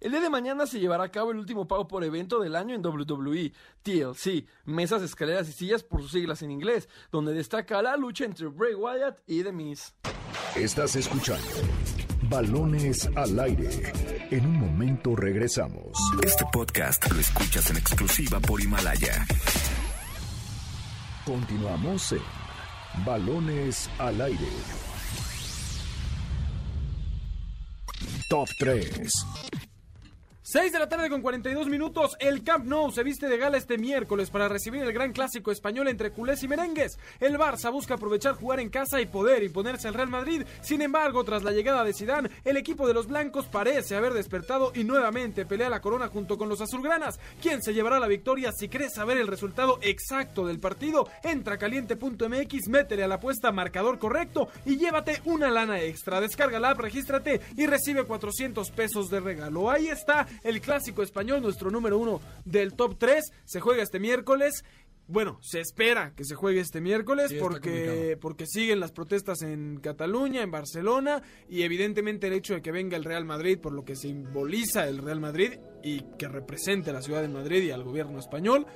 El 0.00 0.12
día 0.12 0.20
de 0.22 0.30
mañana 0.30 0.66
se 0.66 0.80
llevará 0.80 1.04
a 1.04 1.10
cabo 1.10 1.30
el 1.30 1.36
último 1.36 1.68
pago 1.68 1.86
por 1.86 2.02
evento 2.04 2.40
del 2.40 2.56
año 2.56 2.74
en 2.74 2.84
WWE, 2.84 3.52
TLC, 3.82 4.46
mesas, 4.64 5.02
escaleras 5.02 5.46
y 5.50 5.52
sillas 5.52 5.82
por 5.82 6.00
sus 6.00 6.12
siglas 6.12 6.40
en 6.40 6.50
inglés, 6.50 6.88
donde 7.12 7.34
destaca 7.34 7.82
la 7.82 7.98
lucha 7.98 8.24
entre 8.24 8.46
Bray 8.46 8.74
Wyatt 8.74 9.18
y 9.26 9.42
The 9.42 9.52
Miz. 9.52 9.92
Estás 10.56 10.96
escuchando 10.96 11.46
Balones 12.30 13.10
al 13.14 13.38
aire. 13.40 13.92
En 14.30 14.46
un 14.46 14.58
momento 14.58 15.14
regresamos. 15.14 15.92
Este 16.22 16.46
podcast 16.50 17.10
lo 17.12 17.20
escuchas 17.20 17.68
en 17.68 17.76
exclusiva 17.76 18.40
por 18.40 18.58
Himalaya. 18.58 19.26
Continuamos 21.26 22.12
en 22.12 23.04
Balones 23.04 23.90
al 23.98 24.18
aire. 24.22 24.48
Top 28.30 28.48
3. 28.58 29.69
6 30.52 30.72
de 30.72 30.80
la 30.80 30.88
tarde 30.88 31.08
con 31.08 31.22
42 31.22 31.68
minutos. 31.68 32.16
El 32.18 32.42
Camp 32.42 32.64
Nou 32.64 32.90
se 32.90 33.04
viste 33.04 33.28
de 33.28 33.38
gala 33.38 33.56
este 33.56 33.78
miércoles 33.78 34.30
para 34.30 34.48
recibir 34.48 34.82
el 34.82 34.92
gran 34.92 35.12
clásico 35.12 35.52
español 35.52 35.86
entre 35.86 36.10
culés 36.10 36.42
y 36.42 36.48
merengues. 36.48 36.98
El 37.20 37.38
Barça 37.38 37.70
busca 37.70 37.94
aprovechar 37.94 38.34
jugar 38.34 38.58
en 38.58 38.68
casa 38.68 39.00
y 39.00 39.06
poder 39.06 39.44
imponerse 39.44 39.86
al 39.86 39.94
Real 39.94 40.08
Madrid. 40.08 40.42
Sin 40.60 40.82
embargo, 40.82 41.22
tras 41.22 41.44
la 41.44 41.52
llegada 41.52 41.84
de 41.84 41.94
Zidane, 41.94 42.30
el 42.44 42.56
equipo 42.56 42.88
de 42.88 42.94
los 42.94 43.06
blancos 43.06 43.46
parece 43.46 43.94
haber 43.94 44.12
despertado 44.12 44.72
y 44.74 44.82
nuevamente 44.82 45.46
pelea 45.46 45.70
la 45.70 45.80
corona 45.80 46.08
junto 46.08 46.36
con 46.36 46.48
los 46.48 46.60
azulgranas. 46.60 47.20
¿Quién 47.40 47.62
se 47.62 47.72
llevará 47.72 48.00
la 48.00 48.08
victoria? 48.08 48.50
Si 48.50 48.68
crees 48.68 48.94
saber 48.94 49.18
el 49.18 49.28
resultado 49.28 49.78
exacto 49.82 50.44
del 50.44 50.58
partido, 50.58 51.08
entra 51.22 51.54
a 51.54 51.58
caliente.mx, 51.58 52.68
métele 52.68 53.04
a 53.04 53.08
la 53.08 53.14
apuesta 53.14 53.52
marcador 53.52 54.00
correcto 54.00 54.48
y 54.66 54.78
llévate 54.78 55.22
una 55.26 55.48
lana 55.48 55.80
extra. 55.80 56.20
Descarga 56.20 56.58
la 56.58 56.70
app, 56.70 56.80
regístrate 56.80 57.40
y 57.56 57.66
recibe 57.66 58.02
400 58.02 58.68
pesos 58.72 59.10
de 59.10 59.20
regalo. 59.20 59.70
Ahí 59.70 59.86
está 59.86 60.26
el 60.42 60.60
clásico 60.60 61.02
español, 61.02 61.42
nuestro 61.42 61.70
número 61.70 61.98
uno 61.98 62.20
del 62.44 62.74
top 62.74 62.96
3. 62.98 63.24
Se 63.44 63.60
juega 63.60 63.82
este 63.82 63.98
miércoles. 63.98 64.64
bueno, 65.06 65.38
se 65.42 65.60
espera 65.60 66.12
que 66.14 66.24
se 66.24 66.36
juegue 66.36 66.60
este 66.60 66.80
miércoles 66.80 67.30
Sí, 67.30 67.36
porque, 67.40 68.16
porque 68.20 68.46
siguen 68.46 68.78
las 68.78 68.92
protestas 68.92 69.42
en 69.42 69.80
Cataluña, 69.80 70.42
en 70.42 70.50
Barcelona 70.50 71.22
y 71.48 71.62
evidentemente 71.62 72.28
el 72.28 72.34
hecho 72.34 72.54
de 72.54 72.62
que 72.62 72.70
venga 72.70 72.96
el 72.96 73.04
Real 73.04 73.24
Madrid 73.24 73.58
por 73.58 73.72
lo 73.72 73.84
que 73.84 73.96
simboliza 73.96 74.86
el 74.86 74.98
Real 74.98 75.20
Madrid 75.20 75.58
y 75.82 76.02
que 76.16 76.28
represente 76.28 76.90
a 76.90 76.92
la 76.92 77.02
ciudad 77.02 77.22
de 77.22 77.28
Madrid 77.28 77.62
y 77.64 77.70
al 77.72 77.82
gobierno 77.82 78.20
español 78.20 78.66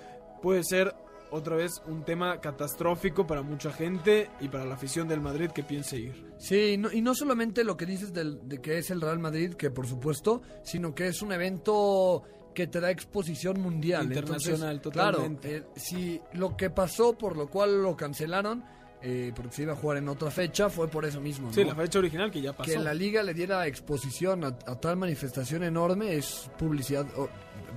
puede 0.42 0.64
ser 0.64 0.94
otra 1.34 1.56
vez 1.56 1.82
un 1.86 2.04
tema 2.04 2.40
catastrófico 2.40 3.26
para 3.26 3.42
mucha 3.42 3.72
gente 3.72 4.30
y 4.40 4.48
para 4.48 4.64
la 4.64 4.74
afición 4.74 5.06
del 5.08 5.20
Madrid 5.20 5.50
que 5.50 5.62
piense 5.62 5.98
ir. 5.98 6.24
Sí, 6.38 6.76
no- 6.78 6.90
y 6.92 7.00
no 7.02 7.14
solamente 7.14 7.64
lo 7.64 7.76
que 7.76 7.86
dices 7.86 8.12
del- 8.12 8.48
de 8.48 8.60
que 8.60 8.78
es 8.78 8.90
el 8.90 9.00
Real 9.00 9.18
Madrid, 9.18 9.54
que 9.54 9.70
por 9.70 9.86
supuesto, 9.86 10.42
sino 10.62 10.94
que 10.94 11.08
es 11.08 11.20
un 11.22 11.32
evento 11.32 12.22
que 12.54 12.66
te 12.68 12.80
da 12.80 12.90
exposición 12.90 13.60
mundial. 13.60 14.04
Internacional, 14.06 14.76
Entonces, 14.76 14.82
totalmente. 15.02 15.48
Claro, 15.48 15.64
eh, 15.66 15.68
si 15.76 16.20
lo 16.34 16.56
que 16.56 16.70
pasó 16.70 17.18
por 17.18 17.36
lo 17.36 17.48
cual 17.48 17.82
lo 17.82 17.96
cancelaron, 17.96 18.62
eh, 19.02 19.32
porque 19.34 19.52
se 19.56 19.62
iba 19.64 19.72
a 19.72 19.76
jugar 19.76 19.98
en 19.98 20.08
otra 20.08 20.30
fecha, 20.30 20.70
fue 20.70 20.88
por 20.88 21.04
eso 21.04 21.20
mismo. 21.20 21.52
Sí, 21.52 21.60
¿no? 21.62 21.68
la 21.70 21.74
fecha 21.74 21.98
original 21.98 22.30
que 22.30 22.40
ya 22.40 22.52
pasó. 22.56 22.70
Que 22.70 22.78
la 22.78 22.94
liga 22.94 23.22
le 23.22 23.34
diera 23.34 23.66
exposición 23.66 24.44
a, 24.44 24.48
a 24.48 24.80
tal 24.80 24.96
manifestación 24.96 25.62
enorme 25.64 26.14
es 26.16 26.48
publicidad, 26.56 27.06
o 27.16 27.28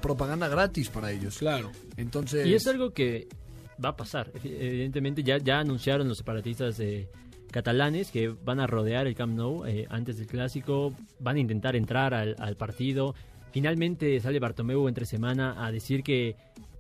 propaganda 0.01 0.47
gratis 0.47 0.89
para 0.89 1.12
ellos. 1.12 1.39
Claro. 1.39 1.72
Entonces... 1.97 2.45
Y 2.45 2.53
es 2.53 2.66
algo 2.68 2.91
que 2.93 3.28
va 3.84 3.89
a 3.89 3.95
pasar. 3.97 4.32
Evi- 4.34 4.55
Evidentemente 4.59 5.23
ya, 5.23 5.38
ya 5.38 5.59
anunciaron 5.59 6.07
los 6.07 6.17
separatistas 6.17 6.80
eh, 6.80 7.07
catalanes 7.51 8.11
que 8.11 8.30
van 8.30 8.59
a 8.59 8.67
rodear 8.67 9.07
el 9.07 9.15
Camp 9.15 9.36
Nou 9.36 9.65
eh, 9.65 9.86
antes 9.89 10.17
del 10.17 10.28
clásico, 10.28 10.93
van 11.19 11.38
a 11.38 11.39
intentar 11.39 11.75
entrar 11.75 12.13
al, 12.13 12.36
al 12.39 12.55
partido. 12.57 13.15
Finalmente 13.51 14.19
sale 14.19 14.39
Bartomeu 14.39 14.88
entre 14.88 15.05
semana 15.05 15.65
a 15.65 15.71
decir 15.71 16.03
que 16.03 16.36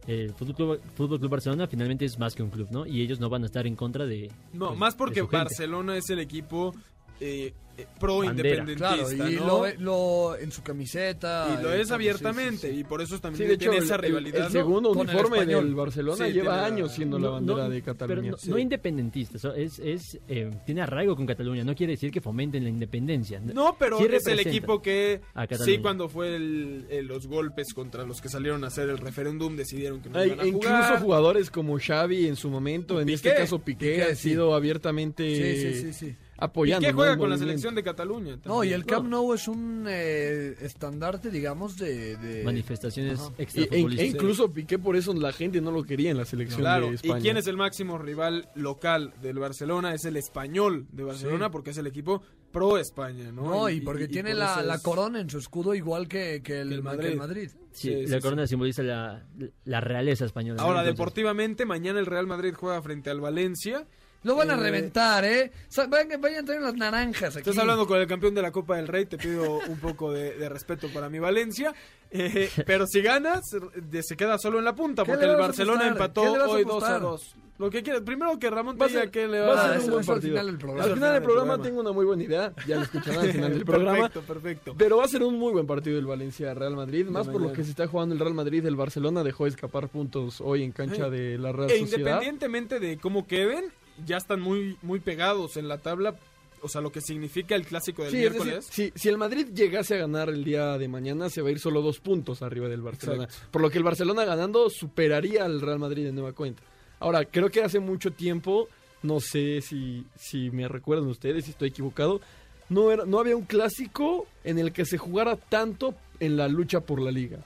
el 0.05 0.33
Fútbol 0.33 0.55
Club, 0.55 0.81
Fútbol 0.95 1.19
Club 1.19 1.31
Barcelona 1.31 1.67
finalmente 1.67 2.05
es 2.05 2.17
más 2.19 2.33
que 2.35 2.43
un 2.43 2.49
club, 2.49 2.67
¿no? 2.71 2.85
Y 2.85 3.01
ellos 3.01 3.19
no 3.19 3.29
van 3.29 3.43
a 3.43 3.45
estar 3.47 3.65
en 3.67 3.75
contra 3.75 4.05
de... 4.05 4.29
No, 4.53 4.67
pues, 4.67 4.79
más 4.79 4.95
porque. 4.95 5.21
Barcelona 5.21 5.97
es 5.97 6.09
el 6.09 6.19
equipo 6.19 6.73
eh, 7.19 7.53
eh, 7.79 7.85
pro 7.99 8.19
Bandera. 8.19 8.49
independentista, 8.63 8.95
Claro, 8.95 9.31
y 9.31 9.35
¿no? 9.35 9.45
lo, 9.45 10.31
lo- 10.31 10.37
en 10.39 10.51
su 10.51 10.63
camiseta. 10.63 11.57
Y 11.59 11.63
lo 11.63 11.71
es 11.73 11.91
abiertamente 11.91 12.57
sí, 12.61 12.67
sí, 12.69 12.73
sí. 12.73 12.79
y 12.79 12.83
por 12.83 13.03
eso 13.03 13.17
Sí, 13.17 13.21
también 13.21 13.49
de 13.49 13.57
tiene 13.57 13.77
el, 13.77 13.83
esa 13.83 13.95
el- 13.97 14.01
rivalidad. 14.01 14.45
el 14.47 14.51
segundo 14.51 14.89
uniforme 14.91 15.45
del 15.45 15.75
Barcelona 15.75 16.25
Sí, 16.25 16.33
lleva 16.33 16.65
años 16.65 16.91
siendo 16.91 17.19
la 17.19 17.29
bandera 17.29 17.63
no, 17.65 17.69
de 17.69 17.81
pero 17.83 17.93
Cataluña. 17.93 18.31
no, 18.31 18.37
Sí. 18.37 18.49
no 18.49 18.57
independentista, 18.57 19.53
es, 19.55 19.77
es, 19.77 20.19
eh, 20.27 20.49
tiene 20.65 20.81
arraigo 20.81 21.15
con 21.15 21.27
Cataluña, 21.27 21.63
no 21.63 21.75
quiere 21.75 21.93
decir 21.93 22.09
que 22.09 22.19
fomenten 22.19 22.63
la 22.63 22.69
independencia. 22.71 23.39
No, 23.41 23.75
pero 23.77 23.99
Sí 23.99 24.07
es 24.11 24.25
el 24.25 24.39
equipo 24.39 24.81
que 24.81 25.21
sí 25.63 25.77
cuando 25.77 26.09
fue 26.09 26.35
el- 26.35 26.87
el- 26.89 27.05
los 27.05 27.27
golpes 27.27 27.73
contra 27.75 28.05
los 28.05 28.21
que 28.21 28.29
salieron 28.29 28.63
a 28.63 28.67
hacer 28.67 28.89
el 28.89 28.97
referéndum 28.97 29.55
decidieron 29.55 30.01
que 30.01 30.09
no 30.09 30.17
Hay 30.17 30.27
iban 30.29 30.39
a 30.39 30.47
incluso 30.47 30.67
jugar. 30.67 31.01
jugadores 31.01 31.51
como 31.51 31.77
Xavi 31.79 32.25
en 32.27 32.35
su 32.35 32.49
momento, 32.49 32.99
en 32.99 33.05
Piqué. 33.05 33.15
este 33.15 33.35
caso 33.35 33.59
Piqué, 33.59 33.91
Piqué, 33.91 34.03
ha 34.03 34.15
sí. 34.15 34.29
sido 34.29 34.55
abiertamente 34.55 35.23
Sí, 35.35 35.73
sí, 35.73 35.81
sí, 35.81 35.93
sí. 35.93 36.15
Apoyando. 36.37 36.85
¿Y 36.85 36.87
qué 36.87 36.91
¿no? 36.93 36.97
juega 36.97 37.13
el 37.13 37.17
con 37.19 37.29
la 37.29 37.37
selección 37.37 37.75
de 37.75 37.83
Cataluña? 37.83 38.35
No, 38.35 38.41
también? 38.41 38.71
y 38.71 38.73
el 38.75 38.85
Camp 38.85 39.07
Nou 39.09 39.33
es 39.33 39.47
un 39.47 39.85
eh, 39.89 40.55
estandarte, 40.61 41.29
digamos, 41.31 41.77
de... 41.77 42.15
de- 42.17 42.43
Manifestaciones. 42.43 43.19
Y- 43.37 43.61
e, 43.61 43.67
e 43.71 44.05
incluso 44.05 44.51
Piqué 44.53 44.77
por 44.79 44.95
eso 44.95 45.13
la 45.13 45.31
gente 45.33 45.61
no 45.61 45.71
lo 45.71 45.83
quería 45.83 46.11
en 46.11 46.17
la 46.17 46.25
selección 46.25 46.59
Claro, 46.61 46.85
de 46.87 46.91
¿y 46.91 46.95
España. 46.95 47.21
quién 47.21 47.37
es 47.37 47.47
el 47.47 47.57
máximo 47.57 47.97
rival 47.97 48.49
local 48.55 49.13
del 49.21 49.39
Barcelona? 49.39 49.93
Es 49.93 50.05
el 50.05 50.17
español 50.17 50.87
de 50.91 51.03
Barcelona 51.03 51.45
Sí. 51.45 51.51
porque 51.51 51.71
es 51.71 51.77
el 51.77 51.87
equipo 51.87 52.21
pro 52.51 52.77
España, 52.77 53.31
¿no? 53.31 53.43
No, 53.43 53.69
y 53.69 53.81
porque 53.81 54.07
tiene 54.07 54.31
por 54.31 54.39
la, 54.39 54.53
eso 54.59 54.63
la 54.67 54.75
es- 54.75 54.81
corona 54.81 55.19
en 55.19 55.29
su 55.29 55.37
escudo 55.37 55.75
igual 55.75 56.07
que, 56.07 56.41
que 56.43 56.61
el, 56.61 56.69
Que 56.69 56.69
el 56.69 56.69
que 56.69 56.75
el 56.75 56.81
Madrid. 56.83 57.15
Madrid. 57.17 57.49
Sí, 57.71 57.89
Sí, 57.89 58.05
la 58.07 58.17
sí, 58.17 58.21
corona 58.23 58.47
simboliza 58.47 58.81
la, 58.83 59.25
la 59.65 59.81
realeza 59.81 60.25
española. 60.25 60.61
Ahora, 60.61 60.79
Entonces, 60.79 60.97
deportivamente, 60.97 61.65
mañana 61.65 61.99
el 61.99 62.05
Real 62.07 62.25
Madrid 62.25 62.53
juega 62.55 62.81
frente 62.81 63.09
al 63.11 63.21
Valencia. 63.21 63.85
Lo 64.23 64.35
van 64.35 64.49
a 64.51 64.55
Eh, 64.55 64.57
reventar, 64.57 65.23
¿eh? 65.25 65.51
Vayan, 65.89 66.19
vayan 66.19 66.43
a 66.43 66.45
traer 66.45 66.61
las 66.61 66.73
naranjas 66.75 67.35
aquí. 67.35 67.49
Estás 67.49 67.57
hablando 67.61 67.87
con 67.87 67.99
el 67.99 68.07
campeón 68.07 68.33
de 68.35 68.41
la 68.41 68.51
Copa 68.51 68.75
del 68.77 68.87
Rey, 68.87 69.05
te 69.05 69.17
pido 69.17 69.59
un 69.67 69.79
poco 69.79 70.11
de, 70.11 70.33
de 70.37 70.49
respeto 70.49 70.87
para 70.93 71.09
mi 71.09 71.19
Valencia. 71.19 71.73
Eh, 72.11 72.49
pero 72.65 72.87
si 72.87 73.01
ganas, 73.01 73.41
de- 73.75 74.03
se 74.03 74.15
queda 74.17 74.37
solo 74.37 74.59
en 74.59 74.65
la 74.65 74.73
punta, 74.75 75.03
¿Qué 75.03 75.11
porque 75.11 75.25
el 75.25 75.35
Barcelona 75.35 75.87
empató 75.87 76.21
¿Qué 76.23 76.29
le 76.31 76.37
vas 76.39 76.47
a 76.47 76.51
hoy 76.51 76.63
2 76.63 76.71
a 76.71 76.75
apostar? 76.77 77.01
2. 77.01 77.35
Lo 77.59 77.71
que 77.71 77.81
quieras. 77.81 78.03
Primero 78.03 78.37
que 78.37 78.49
Ramón 78.51 78.77
te 78.77 78.87
diga 78.87 79.07
que 79.09 79.27
le 79.27 79.39
va 79.39 79.47
va 79.55 79.65
a 79.65 79.69
ser 79.73 79.79
un 79.81 79.89
buen 79.89 80.01
eso 80.01 80.11
al 80.11 80.17
partido. 80.17 80.33
final 80.33 80.45
del 80.45 80.57
programa. 80.59 80.83
Al 80.83 80.93
final 80.93 81.13
del 81.13 81.23
programa 81.23 81.45
programa. 81.53 81.63
tengo 81.63 81.81
una 81.81 81.91
muy 81.91 82.05
buena 82.05 82.23
idea, 82.23 82.53
ya 82.67 82.75
lo 82.75 82.81
escucharán 82.83 83.19
al 83.25 83.31
final 83.31 83.49
del 83.53 83.65
programa. 83.65 83.97
Perfecto, 84.09 84.21
perfecto. 84.33 84.75
Pero 84.77 84.97
va 84.97 85.05
a 85.05 85.07
ser 85.07 85.23
un 85.23 85.39
muy 85.39 85.53
buen 85.53 85.65
partido 85.65 85.97
el 85.97 86.05
Valencia-Real 86.05 86.75
Madrid, 86.75 87.07
más 87.07 87.27
por 87.27 87.41
lo 87.41 87.51
que 87.53 87.63
se 87.63 87.71
está 87.71 87.87
jugando 87.87 88.13
el 88.13 88.19
Real 88.19 88.35
Madrid. 88.35 88.63
El 88.65 88.75
Barcelona 88.75 89.23
dejó 89.23 89.47
escapar 89.47 89.89
puntos 89.89 90.39
hoy 90.39 90.63
en 90.63 90.71
cancha 90.71 91.09
de 91.09 91.37
la 91.39 91.51
Real 91.51 91.71
E 91.71 91.79
Sociedad. 91.79 91.97
independientemente 91.99 92.79
de 92.79 92.97
cómo 92.99 93.25
queden, 93.25 93.65
ya 94.05 94.17
están 94.17 94.41
muy, 94.41 94.77
muy 94.81 94.99
pegados 94.99 95.57
en 95.57 95.67
la 95.67 95.77
tabla. 95.79 96.15
O 96.61 96.69
sea, 96.69 96.81
lo 96.81 96.91
que 96.91 97.01
significa 97.01 97.55
el 97.55 97.65
clásico 97.67 98.01
del 98.03 98.11
Sí, 98.11 98.17
es 98.17 98.23
decir, 98.33 98.41
miércoles. 98.41 98.67
si, 98.71 98.91
si 98.95 99.09
el 99.09 99.17
Madrid 99.17 99.47
llegase 99.53 99.93
a 99.93 99.99
ganar 99.99 100.29
el 100.29 100.43
día 100.43 100.77
de 100.79 100.87
mañana, 100.87 101.29
se 101.29 101.41
va 101.43 101.49
a 101.49 101.51
ir 101.51 101.59
solo 101.59 101.81
dos 101.83 101.99
puntos 101.99 102.41
arriba 102.41 102.67
del 102.67 102.81
Barcelona. 102.81 103.25
Exacto. 103.25 103.47
Por 103.51 103.61
lo 103.61 103.69
que 103.69 103.77
el 103.77 103.83
Barcelona 103.83 104.25
ganando 104.25 104.69
superaría 104.69 105.45
al 105.45 105.61
Real 105.61 105.77
Madrid 105.77 106.05
de 106.05 106.11
nueva 106.11 106.33
cuenta. 106.33 106.63
Ahora, 106.99 107.25
creo 107.25 107.51
que 107.51 107.61
hace 107.61 107.79
mucho 107.79 108.11
tiempo, 108.11 108.67
no 109.03 109.19
sé 109.19 109.61
si, 109.61 110.03
si 110.15 110.49
me 110.49 110.67
recuerdan 110.67 111.07
ustedes, 111.07 111.45
si 111.45 111.51
estoy 111.51 111.69
equivocado, 111.69 112.21
no, 112.69 112.91
era, 112.91 113.05
no 113.05 113.19
había 113.19 113.37
un 113.37 113.45
clásico 113.45 114.25
en 114.43 114.57
el 114.57 114.73
que 114.73 114.85
se 114.85 114.97
jugara 114.97 115.35
tanto 115.35 115.93
en 116.19 116.37
la 116.37 116.47
lucha 116.47 116.79
por 116.79 116.99
la 116.99 117.11
liga. 117.11 117.37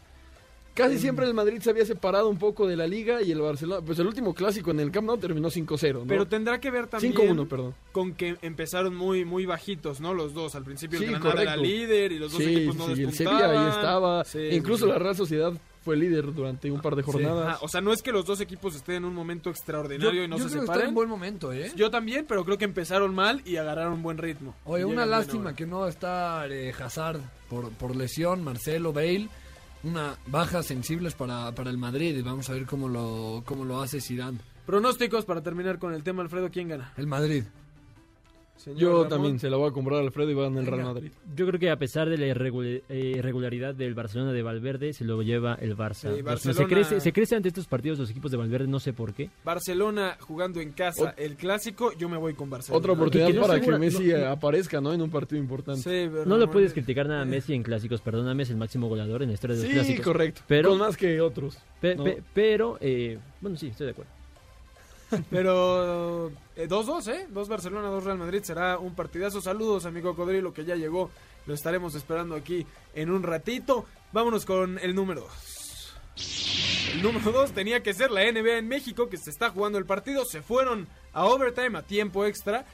Casi 0.74 0.98
siempre 1.00 1.26
el 1.26 1.34
Madrid 1.34 1.60
se 1.62 1.70
había 1.70 1.86
separado 1.86 2.30
un 2.30 2.38
poco 2.38 2.66
de 2.66 2.78
la 2.78 2.88
liga 2.88 3.22
y 3.22 3.32
el 3.32 3.42
Barcelona, 3.42 3.82
pues 3.86 4.00
el 4.00 4.08
último 4.08 4.34
clásico 4.34 4.72
en 4.72 4.80
el 4.80 4.90
Camp 4.92 5.08
Nou 5.08 5.18
terminó 5.18 5.50
5-0, 5.50 5.94
¿no? 6.02 6.06
Pero 6.08 6.26
tendrá 6.28 6.60
que 6.62 6.72
ver 6.72 6.88
también 6.88 7.14
5-1, 7.14 7.48
perdón. 7.48 7.76
con 7.92 8.14
que 8.14 8.38
empezaron 8.42 8.96
muy 8.96 9.26
muy 9.26 9.46
bajitos, 9.46 10.00
¿no? 10.00 10.14
Los 10.14 10.34
dos. 10.34 10.56
Al 10.56 10.64
principio 10.64 10.98
el 11.00 11.06
Sí, 11.06 11.12
Granada 11.12 11.42
era 11.42 11.58
líder 11.58 12.14
y 12.14 12.20
los 12.20 12.32
dos 12.32 12.42
Sí, 12.42 12.56
equipos 12.56 12.76
no 12.78 12.96
sí, 12.96 13.04
el. 13.04 13.14
Sevilla 13.14 13.50
ahí 13.66 13.70
estaba. 13.70 14.24
Sí, 14.24 14.40
Incluso 14.52 14.86
sí. 14.86 14.92
la 14.92 14.98
Real 15.00 15.16
Sociedad 15.16 15.54
fue 15.84 15.98
líder 15.98 16.34
durante 16.34 16.72
un 16.72 16.80
par 16.80 16.96
de 16.96 17.04
Sí. 17.04 17.12
jornadas. 17.12 17.58
O 17.62 17.68
sea, 17.68 17.82
no 17.82 17.92
es 17.92 18.02
que 18.02 18.12
los 18.14 18.26
dos 18.26 18.40
equipos 18.40 18.74
estén 18.76 18.96
en 18.98 19.06
un 19.06 19.14
momento 19.16 19.50
extraordinario 19.50 20.24
y 20.24 20.28
no 20.28 20.38
yo 20.38 20.44
se 20.44 20.50
creo 20.52 20.62
que 20.62 20.66
está 20.66 20.74
separen. 20.74 20.90
en 20.90 20.96
buen 20.96 21.10
momento, 21.10 21.52
¿eh? 21.52 21.72
Yo 21.76 21.90
también, 21.92 22.26
pero 22.28 22.46
creo 22.46 22.58
que 22.58 22.66
empezaron 22.66 23.14
mal 23.14 23.42
y 23.46 23.58
agarraron 23.58 24.02
buen 24.04 24.18
ritmo. 24.20 24.56
Oye, 24.66 24.86
una 24.86 25.06
lástima 25.06 25.54
que 25.56 25.66
no 25.66 25.86
está 25.88 26.46
eh, 26.48 26.72
Hazard 26.80 27.20
por, 27.50 27.72
por 27.72 27.96
lesión, 27.96 28.42
Marcelo, 28.44 28.94
Bale. 28.94 29.28
Una 29.84 30.16
bajas 30.28 30.68
sensibles 30.68 31.14
para, 31.14 31.54
para 31.54 31.70
el 31.70 31.78
Madrid 31.78 32.16
y 32.16 32.22
vamos 32.22 32.50
a 32.50 32.54
ver 32.54 32.66
cómo 32.66 32.88
lo, 32.88 33.44
cómo 33.46 33.66
lo 33.66 33.82
hace 33.82 34.00
Zidane. 34.00 34.40
Pronósticos 34.66 35.26
para 35.26 35.42
terminar 35.42 35.80
con 35.80 35.94
el 35.94 36.04
tema, 36.04 36.22
Alfredo, 36.22 36.52
¿quién 36.52 36.70
gana? 36.70 36.94
El 36.98 37.08
Madrid. 37.08 37.44
Señor 38.64 38.80
Yo 38.80 38.90
Ramón. 38.92 39.10
también 39.10 39.40
se 39.40 39.50
la 39.50 39.58
voy 39.58 39.70
a 39.70 39.74
comprar 39.74 40.00
a 40.00 40.04
Alfredo 40.04 40.30
y 40.30 40.34
va 40.34 40.46
en 40.48 40.58
el 40.58 40.66
Real. 40.68 40.84
Madrid. 40.84 41.12
Yo 41.36 41.48
creo 41.48 41.60
que 41.60 41.70
a 41.72 41.78
pesar 41.78 42.10
de 42.10 42.18
la 42.18 42.28
eh, 42.28 42.82
irregularidad 43.18 43.74
del 43.74 43.94
Barcelona 43.96 44.32
de 44.34 44.42
Valverde, 44.44 44.94
se 44.94 45.04
lo 45.04 45.22
lleva 45.22 45.56
el 45.56 45.76
Barça. 45.76 46.16
Sí, 46.16 46.22
Barcelona- 46.22 46.58
Se, 46.60 46.66
crece, 46.68 47.00
se 47.00 47.12
crece 47.14 47.36
ante 47.36 47.48
estos 47.50 47.66
partidos 47.68 47.98
los 48.00 48.10
equipos 48.12 48.30
de 48.32 48.38
Valverde, 48.38 48.68
no 48.68 48.80
sé 48.80 48.94
por 48.94 49.14
qué. 49.14 49.30
Barcelona 49.44 50.18
jugando 50.20 50.62
en 50.62 50.72
casa, 50.74 51.14
el 51.18 51.36
clásico, 51.36 51.92
yo 51.98 52.08
me 52.10 52.18
voy 52.18 52.34
con 52.34 52.50
Barcelona. 52.50 52.78
Otra 52.78 52.92
oportunidad 52.94 53.28
que 53.28 53.34
no 53.34 53.42
para 53.42 53.60
que 53.60 53.72
Messi 53.78 54.08
no- 54.08 54.28
aparezca, 54.28 54.80
¿no? 54.80 54.94
En 54.94 55.02
un 55.02 55.10
partido 55.10 55.42
importante. 55.42 55.82
Sí, 55.82 55.90
pero 56.12 56.26
No 56.26 56.36
le 56.36 56.42
Ramón, 56.42 56.50
puedes 56.54 56.72
eh, 56.72 56.74
criticar 56.76 57.08
nada 57.08 57.22
a 57.24 57.26
Messi 57.26 57.54
en 57.54 57.64
clásicos, 57.64 58.02
perdóname, 58.02 58.44
es 58.44 58.50
el 58.52 58.58
máximo 58.58 58.88
goleador 58.88 59.24
en 59.24 59.30
la 59.30 59.34
historia 59.34 59.56
de 59.56 59.62
los 59.64 59.70
Sí, 59.70 59.74
clásicos. 59.76 60.06
correcto. 60.06 60.42
Pero- 60.48 60.70
Con 60.70 60.78
más 60.80 60.96
que 60.98 61.20
otros. 61.20 61.58
Pe- 61.80 61.96
¿no? 61.96 62.04
pe- 62.04 62.22
pero, 62.34 62.78
eh, 62.80 63.18
bueno, 63.42 63.58
sí, 63.58 63.68
estoy 63.68 63.88
de 63.88 63.92
acuerdo. 63.92 64.12
Pero 65.30 66.32
2-2, 66.68 67.08
¿eh? 67.14 67.28
Dos 67.30 67.48
Barcelona, 67.48 67.90
dos 67.90 68.04
Real 68.04 68.18
Madrid. 68.18 68.44
Será 68.44 68.78
un 68.78 68.96
partidazo. 68.96 69.42
Saludos, 69.42 69.86
amigo 69.86 70.16
Codrilo, 70.16 70.54
que 70.54 70.66
ya 70.66 70.76
llegó. 70.76 71.12
Lo 71.46 71.54
estaremos 71.54 71.96
esperando 71.96 72.36
aquí 72.36 72.66
en 72.94 73.12
un 73.12 73.24
ratito. 73.24 73.86
Vámonos 74.12 74.46
con 74.46 74.80
el 74.80 74.94
número 74.94 75.22
2. 75.22 75.94
El 76.94 77.04
número 77.04 77.32
2 77.32 77.52
tenía 77.52 77.82
que 77.82 77.94
ser 77.94 78.12
la 78.12 78.30
NBA 78.30 78.58
en 78.58 78.68
México, 78.68 79.10
que 79.10 79.18
se 79.18 79.30
está 79.30 79.50
jugando 79.50 79.78
el 79.78 79.86
partido. 79.86 80.26
Se 80.26 80.42
fueron 80.42 80.88
a 81.14 81.26
overtime, 81.26 81.78
a 81.78 81.84
tiempo 81.84 82.26
extra. 82.26 82.66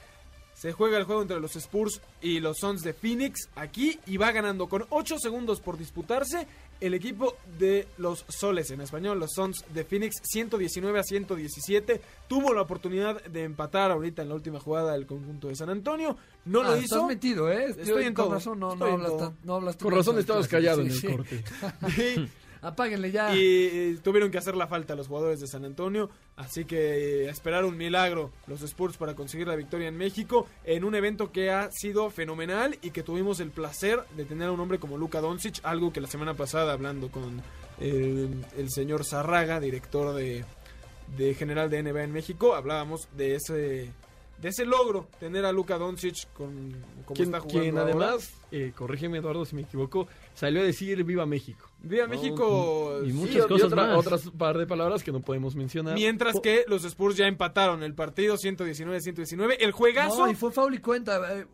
Se 0.54 0.72
juega 0.72 0.98
el 0.98 1.04
juego 1.04 1.22
entre 1.22 1.38
los 1.38 1.54
Spurs 1.54 2.00
y 2.20 2.40
los 2.40 2.58
Suns 2.58 2.82
de 2.82 2.92
Phoenix 2.92 3.48
aquí 3.54 4.00
y 4.06 4.16
va 4.16 4.32
ganando 4.32 4.68
con 4.68 4.86
8 4.90 5.18
segundos 5.20 5.60
por 5.60 5.78
disputarse 5.78 6.48
el 6.80 6.94
equipo 6.94 7.36
de 7.58 7.88
los 7.98 8.24
Soles, 8.28 8.70
en 8.70 8.80
español, 8.80 9.18
los 9.18 9.32
Suns 9.32 9.64
de 9.74 9.84
Phoenix, 9.84 10.16
119 10.22 10.98
a 10.98 11.02
117. 11.02 12.00
Tuvo 12.28 12.52
la 12.54 12.62
oportunidad 12.62 13.22
de 13.24 13.44
empatar 13.44 13.90
ahorita 13.90 14.22
en 14.22 14.28
la 14.28 14.34
última 14.34 14.60
jugada 14.60 14.92
del 14.92 15.06
conjunto 15.06 15.48
de 15.48 15.56
San 15.56 15.70
Antonio. 15.70 16.16
No 16.44 16.60
Ah, 16.60 16.64
lo 16.64 16.74
Estás 16.74 16.84
hizo. 16.84 17.06
metido, 17.06 17.50
¿eh? 17.50 17.74
Estoy 17.76 18.04
en 18.04 18.14
con 18.14 18.26
todo, 18.26 18.34
razón 18.34 18.58
no, 18.60 18.74
no, 18.76 18.86
estoy 18.86 18.92
hablas 18.92 19.32
no 19.44 19.54
hablas 19.54 19.76
Con 19.76 19.94
razón 19.94 20.18
estabas 20.18 20.48
callado 20.48 20.82
sí, 20.82 20.86
en 20.86 20.92
el 20.92 20.98
sí. 21.00 21.06
corte. 21.06 21.44
Apáguenle 22.60 23.10
ya. 23.10 23.34
Y 23.34 23.40
eh, 23.40 23.98
tuvieron 24.02 24.30
que 24.30 24.38
hacer 24.38 24.56
la 24.56 24.66
falta 24.66 24.92
a 24.92 24.96
los 24.96 25.08
jugadores 25.08 25.40
de 25.40 25.46
San 25.46 25.64
Antonio. 25.64 26.10
Así 26.36 26.64
que 26.64 27.24
eh, 27.24 27.28
esperar 27.28 27.64
un 27.64 27.76
milagro 27.76 28.32
los 28.46 28.62
Spurs 28.62 28.96
para 28.96 29.14
conseguir 29.14 29.46
la 29.46 29.56
victoria 29.56 29.88
en 29.88 29.96
México. 29.96 30.46
En 30.64 30.84
un 30.84 30.94
evento 30.94 31.32
que 31.32 31.50
ha 31.50 31.70
sido 31.70 32.10
fenomenal 32.10 32.78
y 32.82 32.90
que 32.90 33.02
tuvimos 33.02 33.40
el 33.40 33.50
placer 33.50 34.04
de 34.16 34.24
tener 34.24 34.48
a 34.48 34.52
un 34.52 34.60
hombre 34.60 34.78
como 34.78 34.98
Luka 34.98 35.20
Doncic. 35.20 35.60
Algo 35.62 35.92
que 35.92 36.00
la 36.00 36.08
semana 36.08 36.34
pasada 36.34 36.72
hablando 36.72 37.10
con 37.10 37.42
eh, 37.80 38.28
el 38.56 38.70
señor 38.70 39.04
Zarraga, 39.04 39.60
director 39.60 40.14
de, 40.14 40.44
de 41.16 41.34
general 41.34 41.70
de 41.70 41.82
NBA 41.82 42.04
en 42.04 42.12
México, 42.12 42.54
hablábamos 42.54 43.08
de 43.16 43.34
ese 43.34 43.92
de 44.40 44.48
ese 44.48 44.64
logro, 44.64 45.08
tener 45.18 45.44
a 45.44 45.52
Luka 45.52 45.78
Doncic 45.78 46.32
con 46.32 46.70
como 47.04 47.14
Quien, 47.14 47.28
está 47.28 47.40
jugando 47.40 47.60
quien 47.60 47.78
además, 47.78 48.32
eh, 48.52 48.72
corrígeme 48.74 49.18
Eduardo 49.18 49.44
si 49.44 49.56
me 49.56 49.62
equivoco, 49.62 50.06
salió 50.34 50.60
a 50.60 50.64
decir 50.64 51.02
Viva 51.04 51.26
México. 51.26 51.67
Viva. 51.80 52.06
México. 52.08 53.00
Y, 53.04 53.08
sí, 53.08 53.12
muchas 53.12 53.44
y 53.44 53.48
cosas 53.48 53.66
otra- 53.68 53.86
más. 53.86 53.98
Otras 53.98 54.30
par 54.36 54.58
de 54.58 54.66
palabras 54.66 55.02
que 55.04 55.12
no 55.12 55.20
podemos 55.20 55.54
mencionar. 55.54 55.94
Mientras 55.94 56.34
Po- 56.34 56.42
que 56.42 56.64
los 56.68 56.84
Spurs 56.84 57.16
ya 57.16 57.26
empataron 57.26 57.82
el 57.82 57.94
partido 57.94 58.36
119-119. 58.36 59.56
El 59.60 59.72
juegazo. 59.72 60.26
No, 60.26 60.30
y 60.32 60.34
fue 60.34 60.50
foul 60.50 60.74
y 60.74 60.78
cuenta. 60.78 61.20
eh, 61.38 61.46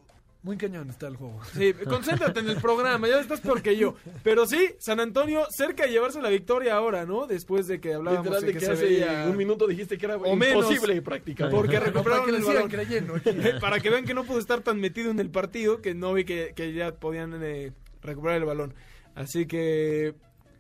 muy 0.42 0.58
cañón 0.58 0.90
está 0.90 1.06
el 1.08 1.16
juego. 1.16 1.40
Sí, 1.54 1.72
concéntrate 1.88 2.40
en 2.40 2.50
el 2.50 2.56
programa, 2.60 3.08
ya 3.08 3.18
estás 3.18 3.40
peor 3.40 3.62
que 3.62 3.78
yo. 3.78 3.94
Pero 4.22 4.44
sí, 4.46 4.74
San 4.78 5.00
Antonio 5.00 5.46
cerca 5.48 5.84
de 5.86 5.92
llevarse 5.92 6.20
la 6.20 6.28
victoria 6.28 6.76
ahora, 6.76 7.06
¿no? 7.06 7.26
Después 7.26 7.66
de 7.66 7.80
que 7.80 7.94
hablábamos 7.94 8.26
Literal 8.26 8.40
de 8.42 8.46
de 8.48 8.52
que, 8.52 8.58
que 8.58 8.66
se 8.66 8.72
hace 8.72 8.84
veía 8.84 9.26
un 9.30 9.38
minuto 9.38 9.66
dijiste 9.66 9.96
que 9.96 10.04
era 10.04 10.16
o 10.18 10.36
menos, 10.36 10.64
imposible 10.66 11.00
practicar. 11.00 11.50
Porque 11.50 11.78
Para 11.78 11.86
recuperaron 11.86 12.26
que 12.26 12.32
le 12.32 12.38
el 12.38 12.68
creyendo 12.68 13.14
aquí. 13.14 13.30
Para 13.60 13.80
que 13.80 13.88
vean 13.88 14.04
que 14.04 14.12
no 14.12 14.24
pude 14.24 14.40
estar 14.40 14.60
tan 14.60 14.80
metido 14.80 15.10
en 15.10 15.18
el 15.18 15.30
partido 15.30 15.80
que 15.80 15.94
no 15.94 16.12
vi 16.12 16.24
que, 16.24 16.52
que 16.54 16.74
ya 16.74 16.92
podían 16.94 17.42
eh, 17.42 17.72
recuperar 18.02 18.36
el 18.36 18.44
balón. 18.44 18.74
Así 19.14 19.46
que 19.46 20.14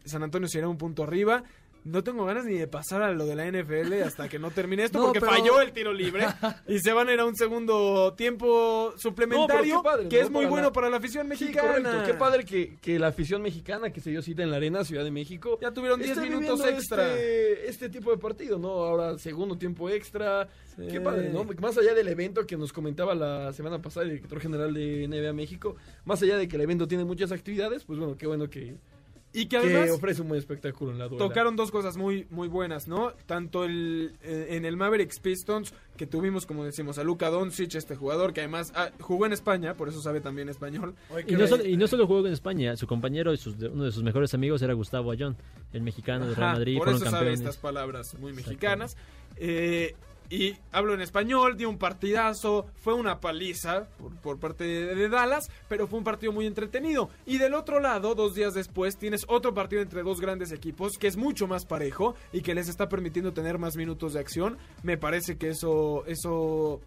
San 0.04 0.22
Antonio 0.22 0.48
se 0.48 0.58
irá 0.58 0.68
un 0.68 0.78
punto 0.78 1.02
arriba. 1.02 1.42
No 1.84 2.02
tengo 2.02 2.24
ganas 2.24 2.44
ni 2.46 2.54
de 2.54 2.66
pasar 2.66 3.02
a 3.02 3.12
lo 3.12 3.26
de 3.26 3.34
la 3.36 3.46
NFL 3.46 3.92
hasta 4.04 4.28
que 4.28 4.38
no 4.38 4.50
termine 4.50 4.84
esto 4.84 4.98
No, 5.00 5.04
porque 5.06 5.20
pero- 5.20 5.32
falló 5.32 5.60
el 5.60 5.72
tiro 5.72 5.92
libre 5.92 6.24
y 6.66 6.78
se 6.78 6.92
van 6.92 7.08
a 7.08 7.12
ir 7.12 7.20
a 7.20 7.26
un 7.26 7.36
segundo 7.36 8.14
tiempo 8.14 8.94
suplementario 8.96 9.76
No, 9.76 9.82
padre, 9.82 10.08
que 10.08 10.16
¿no? 10.18 10.22
es 10.24 10.30
muy 10.30 10.42
Para 10.44 10.50
bueno 10.50 10.66
la- 10.68 10.72
para 10.72 10.90
la 10.90 10.96
afición 10.96 11.28
mexicana. 11.28 12.02
Qué 12.06 12.14
padre 12.14 12.44
que, 12.44 12.76
que 12.80 12.98
la 12.98 13.08
afición 13.08 13.42
mexicana 13.42 13.90
que 13.92 14.00
se 14.00 14.10
dio 14.10 14.22
cita 14.22 14.42
en 14.42 14.50
la 14.50 14.56
arena 14.56 14.82
Ciudad 14.84 15.04
de 15.04 15.10
México 15.10 15.58
Ya 15.60 15.70
tuvieron 15.72 16.00
10 16.00 16.16
esté 16.16 16.30
minutos 16.30 16.60
extra. 16.66 17.06
Este, 17.14 17.68
este 17.68 17.88
tipo 17.90 18.10
de 18.10 18.16
partido, 18.18 18.58
¿no? 18.58 18.68
Ahora 18.70 19.18
segundo 19.18 19.56
tiempo 19.58 19.88
extra. 19.90 20.48
Sí. 20.76 20.86
Qué 20.90 21.00
padre, 21.00 21.30
¿no? 21.30 21.44
Más 21.60 21.76
allá 21.78 21.94
del 21.94 22.08
evento 22.08 22.46
que 22.46 22.56
nos 22.56 22.72
comentaba 22.72 23.14
la 23.14 23.52
semana 23.52 23.80
pasada 23.80 24.04
el 24.06 24.12
director 24.12 24.40
general 24.40 24.72
de 24.74 25.06
NBA 25.06 25.32
México, 25.32 25.76
más 26.04 26.22
allá 26.22 26.36
de 26.36 26.48
que 26.48 26.56
el 26.56 26.62
evento 26.62 26.88
tiene 26.88 27.04
muchas 27.04 27.30
actividades, 27.30 27.84
pues 27.84 27.98
bueno, 27.98 28.16
qué 28.16 28.26
bueno 28.26 28.48
que, 28.50 28.74
Y 29.34 29.46
que 29.46 29.48
que 29.48 29.66
además 29.66 29.90
ofrece 29.90 30.22
un 30.22 30.28
buen 30.28 30.38
espectáculo 30.38 30.92
en 30.92 30.98
la 30.98 31.08
duela. 31.08 31.26
tocaron 31.26 31.56
dos 31.56 31.70
cosas 31.70 31.96
muy 31.96 32.26
muy 32.30 32.46
buenas, 32.48 32.86
¿no? 32.88 33.12
Tanto 33.26 33.64
el 33.64 34.14
eh, 34.22 34.46
en 34.50 34.64
el 34.64 34.76
Mavericks 34.76 35.18
Pistons 35.18 35.74
que 35.96 36.06
tuvimos 36.06 36.46
como 36.46 36.64
decimos 36.64 36.98
a 36.98 37.04
Luka 37.04 37.30
Doncic, 37.30 37.74
este 37.74 37.96
jugador 37.96 38.32
que 38.32 38.40
además 38.40 38.72
ah, 38.76 38.90
jugó 39.00 39.26
en 39.26 39.32
España, 39.32 39.74
por 39.74 39.88
eso 39.88 40.00
sabe 40.00 40.20
también 40.20 40.48
español. 40.48 40.94
Oye, 41.10 41.22
Y 41.22 41.26
que 41.26 41.36
no, 41.36 41.46
solo, 41.48 41.64
y 41.64 41.76
no 41.76 41.86
solo 41.88 42.06
jugó 42.06 42.26
en 42.26 42.32
España, 42.32 42.76
su 42.76 42.86
compañero 42.86 43.32
y 43.32 43.36
sus- 43.36 43.56
uno 43.56 43.84
de 43.84 43.92
sus 43.92 44.02
mejores 44.04 44.32
amigos 44.34 44.62
era 44.62 44.72
Gustavo 44.72 45.10
Ayón, 45.10 45.36
el 45.72 45.82
mexicano 45.82 46.26
de 46.28 46.34
Real 46.34 46.54
Madrid, 46.54 46.78
por 46.78 46.88
eso 46.88 47.04
sabe 47.10 47.32
estas 47.32 47.56
palabras 47.56 48.16
muy 48.18 48.32
mexicanas. 48.32 48.96
Eh, 49.36 49.94
y 50.30 50.56
hablo 50.72 50.94
en 50.94 51.00
español, 51.00 51.56
dio 51.56 51.68
un 51.68 51.78
partidazo, 51.78 52.66
fue 52.76 52.94
una 52.94 53.20
paliza 53.20 53.88
por, 53.98 54.16
por 54.16 54.38
parte 54.38 54.64
de, 54.64 54.94
de 54.94 55.08
Dallas, 55.08 55.50
pero 55.68 55.86
fue 55.86 55.98
un 55.98 56.04
partido 56.04 56.32
muy 56.32 56.46
entretenido. 56.46 57.10
Y 57.26 57.38
del 57.38 57.54
otro 57.54 57.80
lado, 57.80 58.14
dos 58.14 58.34
días 58.34 58.54
después, 58.54 58.96
tienes 58.96 59.24
otro 59.28 59.54
partido 59.54 59.82
entre 59.82 60.02
dos 60.02 60.20
grandes 60.20 60.52
equipos 60.52 60.98
que 60.98 61.06
es 61.06 61.16
mucho 61.16 61.46
más 61.46 61.66
parejo 61.66 62.14
y 62.32 62.42
que 62.42 62.54
les 62.54 62.68
está 62.68 62.88
permitiendo 62.88 63.32
tener 63.32 63.58
más 63.58 63.76
minutos 63.76 64.14
de 64.14 64.20
acción. 64.20 64.58
Me 64.82 64.96
parece 64.96 65.36
que 65.36 65.48
eso, 65.50 66.04
eso 66.06 66.80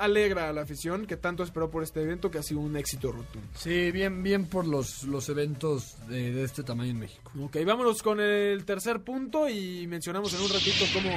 alegra 0.00 0.48
a 0.48 0.52
la 0.52 0.62
afición 0.62 1.06
que 1.06 1.16
tanto 1.16 1.42
esperó 1.42 1.70
por 1.70 1.82
este 1.82 2.02
evento 2.02 2.30
que 2.30 2.38
ha 2.38 2.42
sido 2.42 2.60
un 2.60 2.76
éxito 2.76 3.12
rotundo. 3.12 3.46
Sí, 3.54 3.90
bien, 3.90 4.22
bien 4.22 4.46
por 4.46 4.66
los, 4.66 5.04
los 5.04 5.28
eventos 5.28 5.96
de, 6.08 6.32
de 6.32 6.44
este 6.44 6.62
tamaño 6.62 6.90
en 6.90 6.98
México. 6.98 7.30
Ok, 7.40 7.58
vámonos 7.64 8.02
con 8.02 8.20
el 8.20 8.64
tercer 8.64 9.02
punto 9.02 9.48
y 9.48 9.86
mencionamos 9.86 10.34
en 10.34 10.40
un 10.40 10.48
ratito 10.48 10.84
cómo, 10.92 11.10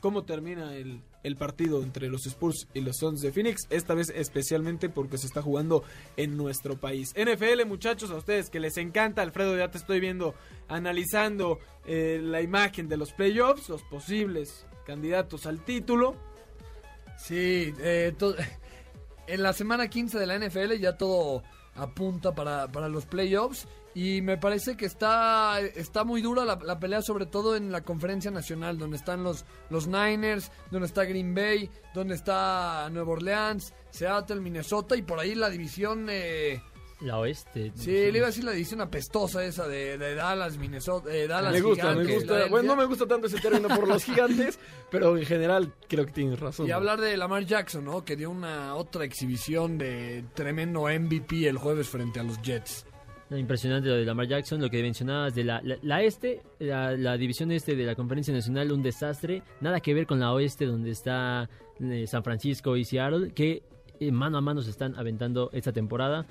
cómo 0.00 0.24
termina 0.24 0.74
el, 0.74 1.02
el 1.22 1.36
partido 1.36 1.82
entre 1.82 2.08
los 2.08 2.26
Spurs 2.26 2.68
y 2.74 2.80
los 2.80 2.96
Suns 2.96 3.20
de 3.20 3.32
Phoenix, 3.32 3.66
esta 3.70 3.94
vez 3.94 4.10
especialmente 4.14 4.88
porque 4.88 5.18
se 5.18 5.26
está 5.26 5.42
jugando 5.42 5.84
en 6.16 6.36
nuestro 6.36 6.76
país. 6.76 7.14
NFL, 7.16 7.66
muchachos, 7.66 8.10
a 8.10 8.16
ustedes 8.16 8.50
que 8.50 8.60
les 8.60 8.76
encanta, 8.76 9.22
Alfredo, 9.22 9.56
ya 9.56 9.70
te 9.70 9.78
estoy 9.78 10.00
viendo 10.00 10.34
analizando 10.68 11.58
eh, 11.86 12.20
la 12.22 12.42
imagen 12.42 12.88
de 12.88 12.96
los 12.96 13.12
playoffs, 13.12 13.68
los 13.68 13.82
posibles 13.82 14.66
candidatos 14.86 15.46
al 15.46 15.64
título. 15.64 16.16
Sí, 17.22 17.72
eh, 17.78 18.14
en 19.28 19.42
la 19.42 19.52
semana 19.52 19.88
15 19.88 20.18
de 20.18 20.26
la 20.26 20.38
NFL 20.38 20.72
ya 20.80 20.96
todo 20.96 21.44
apunta 21.76 22.34
para, 22.34 22.70
para 22.70 22.88
los 22.88 23.06
playoffs 23.06 23.66
y 23.94 24.20
me 24.22 24.38
parece 24.38 24.76
que 24.76 24.86
está, 24.86 25.60
está 25.60 26.02
muy 26.02 26.20
dura 26.20 26.44
la, 26.44 26.58
la 26.64 26.80
pelea, 26.80 27.00
sobre 27.00 27.26
todo 27.26 27.54
en 27.56 27.70
la 27.70 27.82
conferencia 27.82 28.30
nacional, 28.30 28.76
donde 28.76 28.96
están 28.96 29.22
los, 29.22 29.44
los 29.70 29.86
Niners, 29.86 30.50
donde 30.70 30.86
está 30.86 31.04
Green 31.04 31.34
Bay, 31.34 31.70
donde 31.94 32.16
está 32.16 32.88
Nueva 32.90 33.12
Orleans, 33.12 33.72
Seattle, 33.90 34.40
Minnesota 34.40 34.96
y 34.96 35.02
por 35.02 35.20
ahí 35.20 35.34
la 35.34 35.48
división... 35.48 36.08
eh, 36.10 36.60
La 37.02 37.18
oeste. 37.18 37.72
Sí, 37.74 37.90
le 37.90 38.18
iba 38.18 38.26
a 38.26 38.30
decir 38.30 38.44
la 38.44 38.52
división 38.52 38.80
apestosa 38.80 39.44
esa 39.44 39.66
de, 39.66 39.98
de 39.98 40.14
Dallas, 40.14 40.56
Minnesota, 40.56 41.12
eh, 41.12 41.26
Dallas 41.26 41.52
me 41.52 41.60
gusta, 41.60 41.94
me 41.94 42.14
gusta. 42.14 42.46
Bueno, 42.48 42.68
no 42.68 42.76
me 42.76 42.84
gusta 42.84 43.06
tanto 43.06 43.26
ese 43.26 43.40
término 43.40 43.68
por 43.68 43.88
los 43.88 44.04
gigantes, 44.04 44.58
pero 44.90 45.16
en 45.16 45.24
general 45.24 45.72
creo 45.88 46.06
que 46.06 46.12
tienes 46.12 46.38
razón. 46.38 46.66
Y 46.66 46.70
¿no? 46.70 46.76
hablar 46.76 47.00
de 47.00 47.16
Lamar 47.16 47.44
Jackson, 47.44 47.84
¿no? 47.84 48.04
Que 48.04 48.14
dio 48.14 48.30
una 48.30 48.76
otra 48.76 49.04
exhibición 49.04 49.78
de 49.78 50.24
tremendo 50.34 50.82
MVP 50.82 51.48
el 51.48 51.58
jueves 51.58 51.88
frente 51.88 52.20
a 52.20 52.22
los 52.22 52.40
Jets. 52.40 52.86
Impresionante 53.30 53.88
lo 53.88 53.96
de 53.96 54.04
Lamar 54.04 54.28
Jackson, 54.28 54.60
lo 54.60 54.68
que 54.68 54.82
mencionabas 54.82 55.34
de 55.34 55.44
la, 55.44 55.60
la, 55.62 55.78
la 55.82 56.02
este, 56.02 56.42
la, 56.58 56.92
la 56.92 57.16
división 57.16 57.50
este 57.50 57.74
de 57.74 57.84
la 57.84 57.94
Conferencia 57.94 58.32
Nacional, 58.32 58.70
un 58.72 58.82
desastre. 58.82 59.42
Nada 59.60 59.80
que 59.80 59.94
ver 59.94 60.06
con 60.06 60.20
la 60.20 60.32
oeste, 60.32 60.66
donde 60.66 60.90
está 60.90 61.48
eh, 61.80 62.06
San 62.06 62.22
Francisco 62.22 62.76
y 62.76 62.84
Seattle, 62.84 63.32
que 63.32 63.62
eh, 64.00 64.12
mano 64.12 64.38
a 64.38 64.40
mano 64.40 64.62
se 64.62 64.70
están 64.70 64.96
aventando 64.96 65.50
esta 65.52 65.72
temporada. 65.72 66.26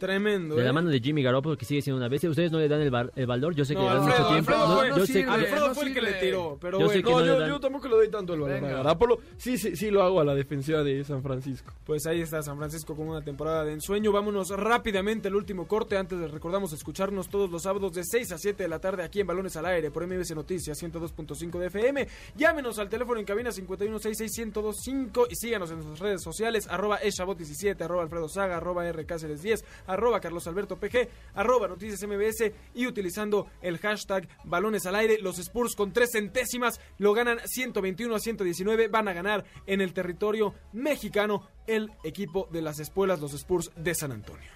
Tremendo. 0.00 0.56
De 0.56 0.62
¿eh? 0.62 0.64
la 0.64 0.72
mano 0.72 0.88
de 0.90 0.98
Jimmy 0.98 1.22
Garoppolo, 1.22 1.56
que 1.56 1.64
sigue 1.64 1.82
siendo 1.82 1.98
una 1.98 2.08
bestia. 2.08 2.28
Ustedes 2.28 2.50
no 2.50 2.58
le 2.58 2.66
dan 2.68 2.80
el, 2.80 2.90
val- 2.90 3.12
el 3.14 3.26
valor, 3.26 3.54
yo 3.54 3.64
sé 3.64 3.74
que 3.74 3.80
No, 3.80 3.88
le 3.88 3.94
dan 3.94 4.02
Alfredo, 4.08 4.18
mucho 4.18 4.32
tiempo. 4.32 4.50
Alfredo 4.52 4.68
No, 4.74 4.84
yo 4.88 4.96
no 4.96 5.06
sé 5.06 5.12
sirve. 5.12 5.24
que- 5.24 5.30
Alfredo 5.30 5.74
fue 5.74 5.84
el 5.84 5.94
que 5.94 6.00
le 6.02 6.12
tiró, 6.14 6.58
pero 6.60 6.78
Yo 6.80 6.86
bueno. 6.86 7.00
No, 7.10 7.24
yo, 7.26 7.38
dan- 7.38 7.48
yo 7.50 7.60
tampoco 7.60 7.86
le 7.88 7.94
doy 7.96 8.08
tanto 8.10 8.34
el 8.34 8.40
valor 8.40 8.64
a. 8.64 8.68
Garápolo. 8.68 9.18
Sí, 9.36 9.58
sí, 9.58 9.76
sí 9.76 9.90
lo 9.90 10.02
hago 10.02 10.20
a 10.20 10.24
la 10.24 10.34
defensiva 10.34 10.82
de 10.82 11.04
San 11.04 11.22
Francisco. 11.22 11.72
Pues 11.84 12.06
ahí 12.06 12.20
está 12.22 12.42
San 12.42 12.56
Francisco 12.56 12.96
con 12.96 13.08
una 13.08 13.22
temporada 13.22 13.64
de 13.64 13.74
ensueño. 13.74 14.10
Vámonos 14.10 14.48
rápidamente 14.50 15.28
al 15.28 15.34
último 15.34 15.66
corte. 15.68 15.96
Antes 15.98 16.18
les 16.18 16.30
recordamos 16.30 16.72
escucharnos 16.72 17.28
todos 17.28 17.50
los 17.50 17.62
sábados 17.62 17.92
de 17.92 18.02
6 18.04 18.32
a 18.32 18.38
7 18.38 18.62
de 18.62 18.68
la 18.68 18.78
tarde 18.78 19.02
aquí 19.02 19.20
en 19.20 19.26
Balones 19.26 19.54
al 19.56 19.66
Aire 19.66 19.90
por 19.90 20.06
MBC 20.06 20.34
Noticias 20.34 20.78
102.5 20.82 21.58
de 21.58 21.66
FM. 21.66 22.08
Llámenos 22.36 22.78
al 22.78 22.88
teléfono 22.88 23.20
en 23.20 23.26
cabina 23.26 23.50
5166125 23.52 25.26
y 25.30 25.34
síganos 25.36 25.70
en 25.70 25.76
nuestras 25.76 25.98
redes 26.00 26.22
sociales 26.22 26.66
arroba 26.68 27.00
eshabot17, 27.00 27.80
arroba 27.82 28.02
alfredo 28.02 28.28
saga, 28.28 28.56
arroba 28.56 28.84
rcáceres10, 28.90 29.62
arroba 29.92 30.20
carlos 30.20 30.46
alberto 30.46 30.78
pg, 30.78 31.08
arroba 31.34 31.68
noticias 31.68 32.02
mbs 32.06 32.52
y 32.74 32.86
utilizando 32.86 33.48
el 33.60 33.78
hashtag 33.78 34.28
Balones 34.44 34.86
al 34.86 34.94
Aire. 34.94 35.18
Los 35.20 35.38
Spurs 35.38 35.74
con 35.74 35.92
tres 35.92 36.10
centésimas 36.12 36.80
lo 36.98 37.12
ganan 37.12 37.40
121 37.44 38.14
a 38.14 38.18
119. 38.18 38.88
Van 38.88 39.08
a 39.08 39.12
ganar 39.12 39.44
en 39.66 39.80
el 39.80 39.92
territorio 39.92 40.54
mexicano 40.72 41.48
el 41.66 41.90
equipo 42.04 42.48
de 42.50 42.62
las 42.62 42.80
espuelas, 42.80 43.20
los 43.20 43.34
Spurs 43.34 43.70
de 43.76 43.94
San 43.94 44.12
Antonio. 44.12 44.50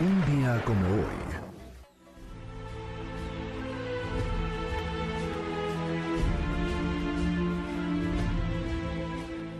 Un 0.00 0.40
día 0.40 0.62
como 0.64 0.86
hoy. 0.94 1.57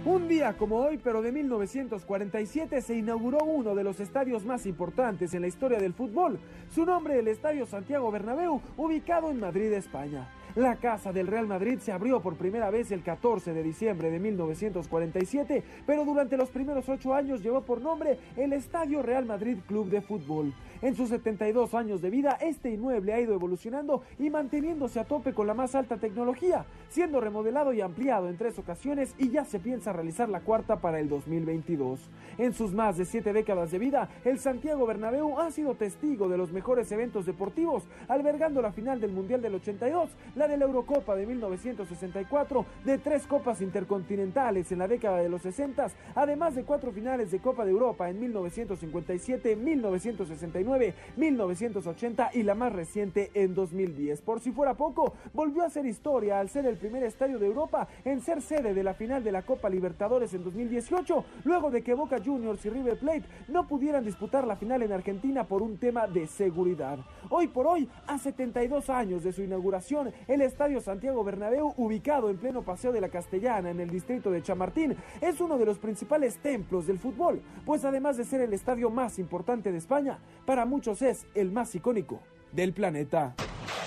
Un 0.09 0.27
día 0.27 0.57
como 0.57 0.77
hoy, 0.77 0.97
pero 0.97 1.21
de 1.21 1.31
1947, 1.31 2.81
se 2.81 2.97
inauguró 2.97 3.45
uno 3.45 3.75
de 3.75 3.85
los 3.85 4.01
estadios 4.01 4.43
más 4.43 4.65
importantes 4.65 5.35
en 5.35 5.43
la 5.43 5.49
historia 5.49 5.79
del 5.79 5.93
fútbol. 5.93 6.41
Su 6.75 6.87
nombre, 6.87 7.19
el 7.19 7.29
Estadio 7.29 7.67
Santiago 7.67 8.11
Bernabéu, 8.11 8.63
ubicado 8.79 9.31
en 9.31 9.39
Madrid, 9.39 9.71
España. 9.71 10.27
La 10.57 10.77
casa 10.77 11.13
del 11.13 11.27
Real 11.27 11.47
Madrid 11.47 11.79
se 11.79 11.93
abrió 11.93 12.21
por 12.21 12.37
primera 12.37 12.71
vez 12.71 12.91
el 12.91 13.03
14 13.03 13.53
de 13.53 13.63
diciembre 13.63 14.11
de 14.11 14.19
1947, 14.19 15.63
pero 15.87 16.05
durante 16.05 16.37
los 16.37 16.49
primeros 16.49 16.89
ocho 16.89 17.15
años 17.15 17.43
llevó 17.43 17.63
por 17.63 17.81
nombre 17.81 18.19
el 18.37 18.53
Estadio 18.53 19.03
Real 19.03 19.27
Madrid 19.27 19.59
Club 19.67 19.89
de 19.89 20.01
Fútbol. 20.01 20.55
En 20.81 20.95
sus 20.95 21.09
72 21.09 21.75
años 21.75 22.01
de 22.01 22.11
vida, 22.11 22.39
este 22.41 22.71
inmueble 22.71 23.13
ha 23.13 23.21
ido 23.21 23.35
evolucionando 23.35 24.03
y 24.19 24.31
manteniéndose 24.31 25.01
a 25.01 25.05
tope 25.05 25.35
con 25.35 25.49
la 25.49 25.55
más 25.55 25.75
alta 25.75 25.97
tecnología, 25.97 26.67
siendo 26.89 27.21
remodelado 27.21 27.73
y 27.73 27.81
ampliado 27.81 28.29
en 28.29 28.37
tres 28.37 28.59
ocasiones 28.61 29.13
y 29.19 29.31
ya 29.31 29.45
se 29.45 29.59
piensa 29.59 29.93
realizar 29.93 30.29
la 30.29 30.41
cuarta 30.41 30.81
para 30.81 31.01
el 31.01 31.09
2022. 31.09 31.99
En 32.39 32.55
sus 32.55 32.73
más 32.73 32.97
de 32.97 33.05
siete 33.05 33.33
décadas 33.33 33.73
de 33.73 33.81
vida, 33.81 34.09
el 34.25 34.39
Santiago 34.39 34.87
Bernabéu 34.87 35.41
ha 35.41 35.51
sido 35.51 35.75
testigo 35.75 36.29
de 36.29 36.39
los 36.39 36.53
mejores 36.53 36.93
eventos 36.93 37.27
deportivos, 37.27 37.83
albergando 38.07 38.63
la 38.63 38.71
final 38.71 39.01
del 39.01 39.11
Mundial 39.11 39.43
del 39.43 39.57
82, 39.57 40.11
la 40.39 40.47
de 40.47 40.57
la 40.57 40.67
Eurocopa 40.67 41.17
de 41.17 41.27
1964, 41.27 42.65
de 42.85 42.99
tres 42.99 43.27
copas 43.27 43.61
intercontinentales 43.61 44.71
en 44.71 44.79
la 44.79 44.87
década 44.87 45.19
de 45.19 45.29
los 45.29 45.43
60, 45.43 45.89
además 46.15 46.55
de 46.55 46.63
cuatro 46.63 46.93
finales 46.93 47.33
de 47.33 47.41
Copa 47.41 47.65
de 47.65 47.73
Europa 47.73 48.09
en 48.09 48.21
1957, 48.21 49.57
1969, 49.57 50.95
1980 51.17 52.31
y 52.35 52.45
la 52.45 52.55
más 52.55 52.73
reciente 52.73 53.33
en 53.35 53.53
2010. 53.53 54.23
Por 54.23 54.39
si 54.39 54.53
fuera 54.53 54.75
poco, 54.75 55.15
volvió 55.35 55.65
a 55.65 55.67
hacer 55.67 55.85
historia 55.87 56.39
al 56.39 56.49
ser 56.49 56.67
el 56.67 56.77
primer 56.77 57.03
estadio 57.03 57.41
de 57.41 57.47
Europa 57.47 57.89
en 58.05 58.21
ser 58.21 58.41
sede 58.41 58.75
de 58.75 58.85
la 58.85 58.95
final 58.95 59.25
de 59.25 59.33
la 59.33 59.43
Copa 59.43 59.69
Libertadores 59.69 60.33
en 60.35 60.45
2018, 60.45 61.25
luego 61.45 61.73
de 61.73 61.83
que 61.83 61.95
Boca 61.95 62.19
Juniors 62.25 62.65
y 62.65 62.71
River 62.71 62.97
Plate 63.01 63.25
no 63.49 63.67
pudieran 63.67 64.05
disputar 64.05 64.47
la 64.47 64.55
final 64.55 64.83
en 64.83 64.93
Argentina 64.93 65.43
por 65.49 65.63
un 65.63 65.79
tema 65.79 66.07
de 66.07 66.29
seguridad. 66.29 67.01
Hoy 67.29 67.49
por 67.49 67.67
hoy, 67.67 67.89
a 68.07 68.19
72 68.19 68.89
años 68.89 69.25
de 69.25 69.33
su 69.33 69.43
inauguración, 69.43 70.13
el 70.29 70.43
Estadio 70.43 70.81
Santiago 70.81 71.25
Bernabéu, 71.25 71.75
ubicado 71.77 72.31
en 72.31 72.37
pleno 72.37 72.63
Paseo 72.63 72.93
de 72.93 73.01
la 73.01 73.09
Castellana 73.09 73.71
en 73.71 73.81
el 73.81 73.91
distrito 73.91 74.31
de 74.31 74.43
Chamartín, 74.43 74.95
es 75.21 75.41
uno 75.41 75.59
de 75.59 75.65
los 75.65 75.79
principales 75.79 76.39
templos 76.39 76.87
del 76.87 76.99
fútbol, 76.99 77.43
pues 77.65 77.85
además 77.85 78.19
de 78.19 78.25
ser 78.25 78.43
el 78.43 78.53
estadio 78.53 78.91
más 78.91 79.19
importante 79.19 79.73
de 79.73 79.79
España, 79.79 80.19
para 80.47 80.67
muchos 80.67 81.03
es 81.03 81.27
el 81.35 81.51
más 81.51 81.75
icónico 81.75 82.21
del 82.53 82.75
planeta. 82.75 83.35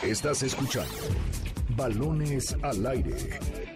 Estás 0.01 0.41
escuchando 0.43 0.95
Balones 1.75 2.57
al 2.63 2.85
aire. 2.85 3.15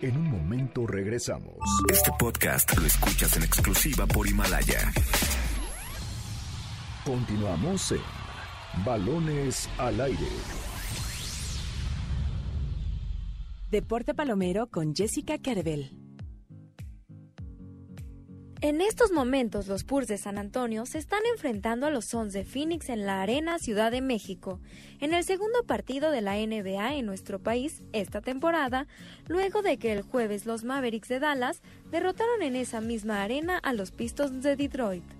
En 0.01 0.17
un 0.17 0.29
momento 0.29 0.85
regresamos. 0.85 1.55
Este 1.91 2.11
podcast 2.19 2.75
lo 2.77 2.85
escuchas 2.85 3.37
en 3.37 3.43
exclusiva 3.43 4.05
por 4.05 4.27
Himalaya. 4.27 4.91
Continuamos 7.05 7.91
en 7.91 8.01
Balones 8.83 9.69
al 9.77 10.01
aire. 10.01 10.74
Deporte 13.71 14.13
Palomero 14.13 14.67
con 14.67 14.95
Jessica 14.95 15.39
Carvel. 15.39 15.89
En 18.61 18.79
estos 18.79 19.11
momentos, 19.11 19.67
los 19.67 19.83
Purs 19.83 20.07
de 20.07 20.19
San 20.19 20.37
Antonio 20.37 20.85
se 20.85 20.99
están 20.99 21.21
enfrentando 21.33 21.87
a 21.87 21.89
los 21.89 22.05
Sons 22.05 22.31
de 22.31 22.45
Phoenix 22.45 22.89
en 22.89 23.07
la 23.07 23.23
Arena 23.23 23.57
Ciudad 23.57 23.91
de 23.91 24.01
México, 24.01 24.59
en 24.99 25.15
el 25.15 25.23
segundo 25.23 25.63
partido 25.63 26.11
de 26.11 26.21
la 26.21 26.35
NBA 26.35 26.93
en 26.93 27.07
nuestro 27.07 27.39
país 27.39 27.81
esta 27.91 28.21
temporada, 28.21 28.85
luego 29.27 29.63
de 29.63 29.77
que 29.77 29.93
el 29.93 30.03
jueves 30.03 30.45
los 30.45 30.63
Mavericks 30.63 31.09
de 31.09 31.19
Dallas 31.19 31.63
derrotaron 31.89 32.43
en 32.43 32.55
esa 32.55 32.81
misma 32.81 33.23
arena 33.23 33.57
a 33.57 33.73
los 33.73 33.89
Pistons 33.89 34.43
de 34.43 34.55
Detroit. 34.55 35.14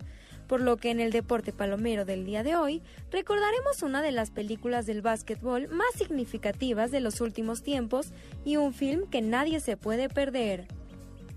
Por 0.47 0.61
lo 0.61 0.77
que 0.77 0.91
en 0.91 0.99
el 0.99 1.11
deporte 1.11 1.53
palomero 1.53 2.05
del 2.05 2.25
día 2.25 2.43
de 2.43 2.55
hoy 2.55 2.81
recordaremos 3.11 3.81
una 3.81 4.01
de 4.01 4.11
las 4.11 4.31
películas 4.31 4.85
del 4.85 5.01
básquetbol 5.01 5.67
más 5.69 5.93
significativas 5.95 6.91
de 6.91 6.99
los 6.99 7.21
últimos 7.21 7.63
tiempos 7.63 8.11
y 8.43 8.57
un 8.57 8.73
film 8.73 9.07
que 9.09 9.21
nadie 9.21 9.59
se 9.59 9.77
puede 9.77 10.09
perder. 10.09 10.67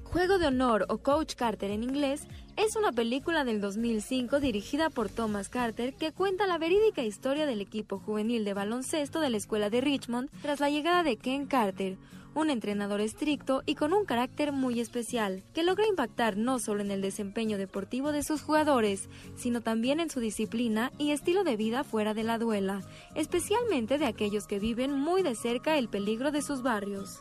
Juego 0.04 0.38
de 0.38 0.46
Honor 0.46 0.86
o 0.88 0.98
Coach 0.98 1.34
Carter 1.34 1.70
en 1.70 1.82
inglés 1.82 2.26
es 2.56 2.76
una 2.76 2.92
película 2.92 3.44
del 3.44 3.60
2005 3.60 4.40
dirigida 4.40 4.88
por 4.88 5.10
Thomas 5.10 5.50
Carter 5.50 5.94
que 5.94 6.12
cuenta 6.12 6.46
la 6.46 6.56
verídica 6.56 7.02
historia 7.02 7.44
del 7.44 7.60
equipo 7.60 7.98
juvenil 7.98 8.46
de 8.46 8.54
baloncesto 8.54 9.20
de 9.20 9.28
la 9.28 9.36
escuela 9.36 9.68
de 9.68 9.82
Richmond 9.82 10.30
tras 10.40 10.60
la 10.60 10.70
llegada 10.70 11.02
de 11.02 11.18
Ken 11.18 11.46
Carter, 11.46 11.98
un 12.38 12.50
entrenador 12.50 13.00
estricto 13.00 13.62
y 13.66 13.74
con 13.74 13.92
un 13.92 14.04
carácter 14.04 14.52
muy 14.52 14.80
especial, 14.80 15.42
que 15.52 15.62
logra 15.62 15.86
impactar 15.86 16.36
no 16.36 16.58
solo 16.58 16.82
en 16.82 16.90
el 16.90 17.02
desempeño 17.02 17.58
deportivo 17.58 18.12
de 18.12 18.22
sus 18.22 18.42
jugadores, 18.42 19.08
sino 19.36 19.60
también 19.60 20.00
en 20.00 20.08
su 20.08 20.20
disciplina 20.20 20.92
y 20.98 21.10
estilo 21.10 21.44
de 21.44 21.56
vida 21.56 21.84
fuera 21.84 22.14
de 22.14 22.22
la 22.22 22.38
duela, 22.38 22.82
especialmente 23.14 23.98
de 23.98 24.06
aquellos 24.06 24.46
que 24.46 24.58
viven 24.58 24.92
muy 24.92 25.22
de 25.22 25.34
cerca 25.34 25.78
el 25.78 25.88
peligro 25.88 26.30
de 26.30 26.42
sus 26.42 26.62
barrios. 26.62 27.20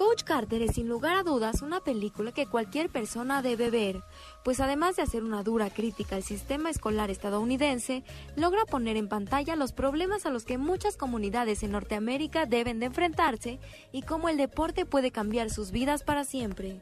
Coach 0.00 0.22
Carter 0.22 0.62
es 0.62 0.76
sin 0.76 0.88
lugar 0.88 1.16
a 1.16 1.22
dudas 1.22 1.60
una 1.60 1.80
película 1.80 2.32
que 2.32 2.46
cualquier 2.46 2.88
persona 2.88 3.42
debe 3.42 3.68
ver, 3.68 4.02
pues 4.44 4.60
además 4.60 4.96
de 4.96 5.02
hacer 5.02 5.22
una 5.22 5.42
dura 5.42 5.70
crítica 5.70 6.16
al 6.16 6.22
sistema 6.22 6.70
escolar 6.70 7.10
estadounidense, 7.10 8.04
logra 8.36 8.64
poner 8.64 8.96
en 8.96 9.08
pantalla 9.08 9.56
los 9.56 9.72
problemas 9.72 10.26
a 10.26 10.30
los 10.30 10.44
que 10.44 10.58
muchas 10.58 10.96
comunidades 10.96 11.62
en 11.62 11.72
Norteamérica 11.72 12.46
deben 12.46 12.80
de 12.80 12.86
enfrentarse 12.86 13.58
y 13.92 14.02
cómo 14.02 14.28
el 14.28 14.36
deporte 14.36 14.86
puede 14.86 15.10
cambiar 15.10 15.50
sus 15.50 15.70
vidas 15.70 16.02
para 16.02 16.24
siempre. 16.24 16.80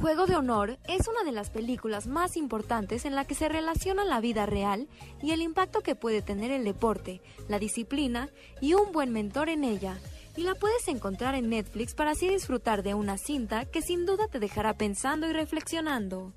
Juego 0.00 0.26
de 0.26 0.36
Honor 0.36 0.78
es 0.88 1.08
una 1.08 1.24
de 1.24 1.32
las 1.32 1.48
películas 1.48 2.06
más 2.06 2.36
importantes 2.36 3.06
en 3.06 3.14
la 3.14 3.24
que 3.24 3.34
se 3.34 3.48
relaciona 3.48 4.04
la 4.04 4.20
vida 4.20 4.44
real 4.44 4.88
y 5.22 5.30
el 5.30 5.40
impacto 5.40 5.80
que 5.80 5.94
puede 5.94 6.20
tener 6.20 6.50
el 6.50 6.64
deporte, 6.64 7.22
la 7.48 7.58
disciplina 7.58 8.28
y 8.60 8.74
un 8.74 8.92
buen 8.92 9.10
mentor 9.10 9.48
en 9.48 9.64
ella 9.64 9.96
y 10.36 10.42
la 10.42 10.54
puedes 10.54 10.86
encontrar 10.88 11.34
en 11.34 11.48
Netflix 11.48 11.94
para 11.94 12.10
así 12.10 12.28
disfrutar 12.28 12.82
de 12.82 12.94
una 12.94 13.16
cinta 13.16 13.64
que 13.64 13.80
sin 13.80 14.04
duda 14.04 14.28
te 14.28 14.38
dejará 14.38 14.74
pensando 14.74 15.28
y 15.28 15.32
reflexionando. 15.32 16.34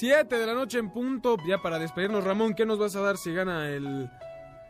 7 0.00 0.34
de 0.34 0.46
la 0.46 0.54
noche 0.54 0.78
en 0.78 0.90
punto, 0.90 1.36
ya 1.46 1.58
para 1.58 1.78
despedirnos, 1.78 2.24
Ramón, 2.24 2.54
¿qué 2.54 2.64
nos 2.64 2.78
vas 2.78 2.96
a 2.96 3.00
dar 3.00 3.18
si 3.18 3.34
gana 3.34 3.68
el, 3.68 4.08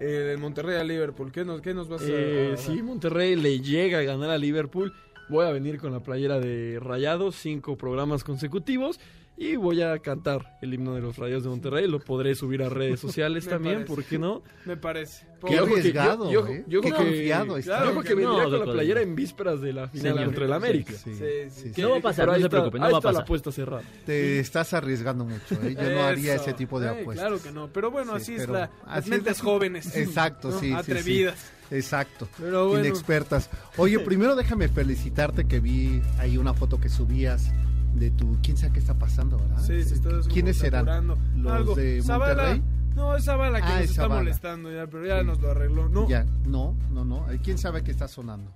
el 0.00 0.38
Monterrey 0.38 0.76
a 0.76 0.82
Liverpool? 0.82 1.30
¿Qué 1.30 1.44
nos, 1.44 1.60
qué 1.60 1.72
nos 1.72 1.88
vas 1.88 2.02
a, 2.02 2.04
Eh, 2.08 2.46
a 2.46 2.48
dar? 2.50 2.58
si 2.58 2.82
Monterrey 2.82 3.36
le 3.36 3.60
llega 3.60 3.98
a 3.98 4.02
ganar 4.02 4.30
a 4.30 4.38
Liverpool, 4.38 4.92
voy 5.28 5.46
a 5.46 5.52
venir 5.52 5.78
con 5.78 5.92
la 5.92 6.00
playera 6.00 6.40
de 6.40 6.78
Rayados, 6.80 7.36
cinco 7.36 7.76
programas 7.78 8.24
consecutivos. 8.24 8.98
Y 9.42 9.56
voy 9.56 9.80
a 9.80 9.98
cantar 10.00 10.58
el 10.60 10.74
himno 10.74 10.94
de 10.94 11.00
los 11.00 11.16
Rayados 11.16 11.44
de 11.44 11.48
Monterrey. 11.48 11.88
Lo 11.88 11.98
podré 11.98 12.34
subir 12.34 12.62
a 12.62 12.68
redes 12.68 13.00
sociales 13.00 13.48
también, 13.48 13.76
parece. 13.76 13.94
¿por 13.94 14.04
qué 14.04 14.18
no? 14.18 14.42
Me 14.66 14.76
parece. 14.76 15.26
Que 15.40 15.54
que- 15.54 15.58
arriesgado, 15.58 16.30
yo- 16.30 16.46
yo- 16.46 16.52
¿eh? 16.52 16.64
yo 16.68 16.80
Qué 16.82 16.90
que- 16.90 16.94
confiado 16.96 17.56
está. 17.56 17.78
claro, 17.78 18.02
que 18.02 18.14
vendría 18.14 18.42
No, 18.44 18.50
con 18.50 18.66
la 18.66 18.72
playera 18.74 19.00
en 19.00 19.14
vísperas 19.16 19.62
de 19.62 19.72
la 19.72 19.88
final 19.88 20.12
Señor. 20.12 20.24
contra 20.26 20.44
el 20.44 20.52
América. 20.52 20.92
Sí, 20.92 21.14
Sí, 21.14 21.24
sí. 21.48 21.72
Que- 21.72 21.80
No 21.80 21.88
va 21.92 21.96
a 21.96 22.00
pasar, 22.02 22.26
no 22.26 22.34
se 22.34 22.40
está- 22.40 22.48
preocupe, 22.50 22.78
no 22.78 22.84
ahí 22.84 22.92
va 22.92 22.98
a 22.98 23.00
está 23.00 23.08
la 23.08 23.12
pasar. 23.14 23.22
apuesta 23.22 23.50
cerrada. 23.52 23.82
Te 24.04 24.40
estás 24.40 24.74
arriesgando 24.74 25.24
mucho, 25.24 25.54
¿eh? 25.62 25.74
Yo 25.74 25.90
no 25.90 26.02
haría 26.02 26.34
ese 26.34 26.52
tipo 26.52 26.78
de 26.78 26.88
Eh, 26.88 27.00
apuestas. 27.00 27.26
Claro 27.26 27.42
que 27.42 27.50
no, 27.50 27.68
pero 27.72 27.90
bueno, 27.90 28.16
Sí, 28.18 28.34
así 28.34 28.42
es 28.42 28.48
la, 28.50 28.70
así 28.84 29.08
es 29.08 29.08
mentes 29.08 29.40
jóvenes. 29.40 29.96
Exacto, 29.96 30.50
¿no? 30.50 30.60
sí, 30.60 30.66
sí, 30.66 30.72
sí. 30.72 30.74
Atrevidas. 30.74 31.50
Exacto. 31.70 32.28
Pero 32.38 32.68
bueno. 32.68 32.84
Inexpertas. 32.84 33.48
Oye, 33.78 33.98
primero 34.00 34.36
déjame 34.36 34.68
felicitarte 34.68 35.46
que 35.48 35.60
vi 35.60 36.02
ahí 36.18 36.36
una 36.36 36.52
foto 36.52 36.78
que 36.78 36.90
subías 36.90 37.50
de 37.94 38.10
tu. 38.10 38.38
¿Quién 38.42 38.56
sabe 38.56 38.72
qué 38.74 38.78
está 38.80 38.94
pasando, 38.98 39.38
verdad? 39.38 39.58
Sí, 39.60 39.82
se 39.82 39.94
está 39.94 40.10
¿Quiénes 40.32 40.58
serán? 40.58 41.08
¿Los 41.36 41.52
Algo. 41.52 41.74
de 41.74 42.02
Zavala. 42.02 42.34
Monterrey? 42.34 42.62
No, 42.94 43.16
es 43.16 43.24
Zavala 43.24 43.60
que 43.60 43.66
Ah, 43.66 43.70
nos 43.76 43.80
es 43.84 43.90
está 43.90 44.02
Zavala. 44.02 44.20
molestando 44.22 44.72
ya, 44.72 44.86
pero 44.86 45.06
ya 45.06 45.22
nos 45.22 45.40
lo 45.40 45.50
arregló. 45.50 45.88
No, 45.88 46.08
Ya, 46.08 46.24
no, 46.46 46.74
no, 46.92 47.04
no. 47.04 47.26
¿Quién 47.42 47.58
sabe 47.58 47.82
qué 47.82 47.90
está 47.90 48.08
sonando? 48.08 48.50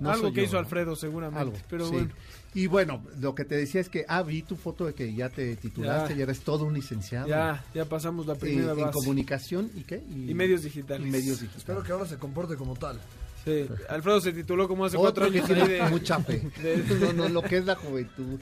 No 0.00 0.10
algo 0.12 0.30
que 0.30 0.36
yo, 0.36 0.42
hizo 0.42 0.52
¿verdad? 0.52 0.64
Alfredo 0.66 0.94
seguramente. 0.96 1.40
Algo, 1.40 1.56
pero 1.68 1.86
sí. 1.86 1.92
bueno. 1.92 2.08
Y 2.54 2.66
bueno, 2.68 3.02
lo 3.18 3.34
que 3.34 3.44
te 3.44 3.56
decía 3.56 3.80
es 3.80 3.88
que, 3.88 4.04
ah, 4.08 4.22
vi 4.22 4.42
tu 4.42 4.54
foto 4.54 4.86
de 4.86 4.94
que 4.94 5.12
ya 5.12 5.28
te 5.28 5.56
titulaste, 5.56 6.10
Ya. 6.14 6.18
ya, 6.18 6.22
eres 6.22 6.40
todo 6.40 6.64
un 6.66 6.74
licenciado. 6.74 7.26
Ya, 7.26 7.64
ya 7.74 7.84
pasamos 7.84 8.24
la 8.26 8.34
Eh, 8.34 8.38
primera 8.38 8.72
en 8.72 8.80
base. 8.80 8.92
comunicación 8.92 9.70
y 9.74 9.82
qué? 9.82 9.96
Y 10.08 10.32
medios 10.34 10.62
digitales. 10.62 11.04
Y 11.06 11.10
medios 11.10 11.40
digitales. 11.40 11.56
Espero 11.56 11.82
que 11.82 11.90
ahora 11.92 12.06
se 12.06 12.16
comporte 12.16 12.54
como 12.56 12.76
tal. 12.76 13.00
Sí, 13.48 13.68
Alfredo 13.88 14.20
se 14.20 14.32
tituló 14.32 14.68
como 14.68 14.84
hace 14.84 14.96
cuatro 14.96 15.26
Otro 15.26 15.32
que 15.32 15.38
años. 15.38 15.46
tiene 15.48 15.62
ahí 15.62 15.68
de- 15.84 15.90
mucha 15.90 16.18
fe. 16.20 16.42
de- 16.62 16.96
No, 17.00 17.12
no, 17.12 17.28
lo 17.28 17.42
que 17.42 17.56
es 17.58 17.64
la 17.64 17.76
juventud. 17.76 18.38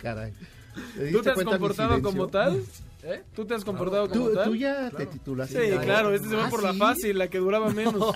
Caray. 0.00 0.32
¿Tú 0.32 1.00
diste 1.02 1.22
te 1.22 1.28
has 1.30 1.34
cuenta 1.34 1.52
mi 1.52 1.58
comportado 1.58 1.88
silencio? 1.90 2.10
como 2.10 2.26
tal? 2.28 2.62
¿Eh? 3.06 3.22
¿Tú 3.36 3.44
te 3.44 3.54
has 3.54 3.64
comportado 3.64 4.08
como 4.08 4.28
¿Tú, 4.30 4.34
tal? 4.34 4.44
tú 4.44 4.56
ya 4.56 4.90
te 4.90 5.06
titulaste. 5.06 5.70
Sí, 5.72 5.78
claro, 5.78 6.12
este 6.14 6.28
se 6.28 6.36
va 6.36 6.46
Ah, 6.46 6.50
por 6.50 6.62
la 6.62 6.72
¿sí? 6.72 6.78
fácil, 6.78 7.18
la 7.18 7.28
que 7.28 7.38
duraba 7.38 7.70
menos. 7.74 8.14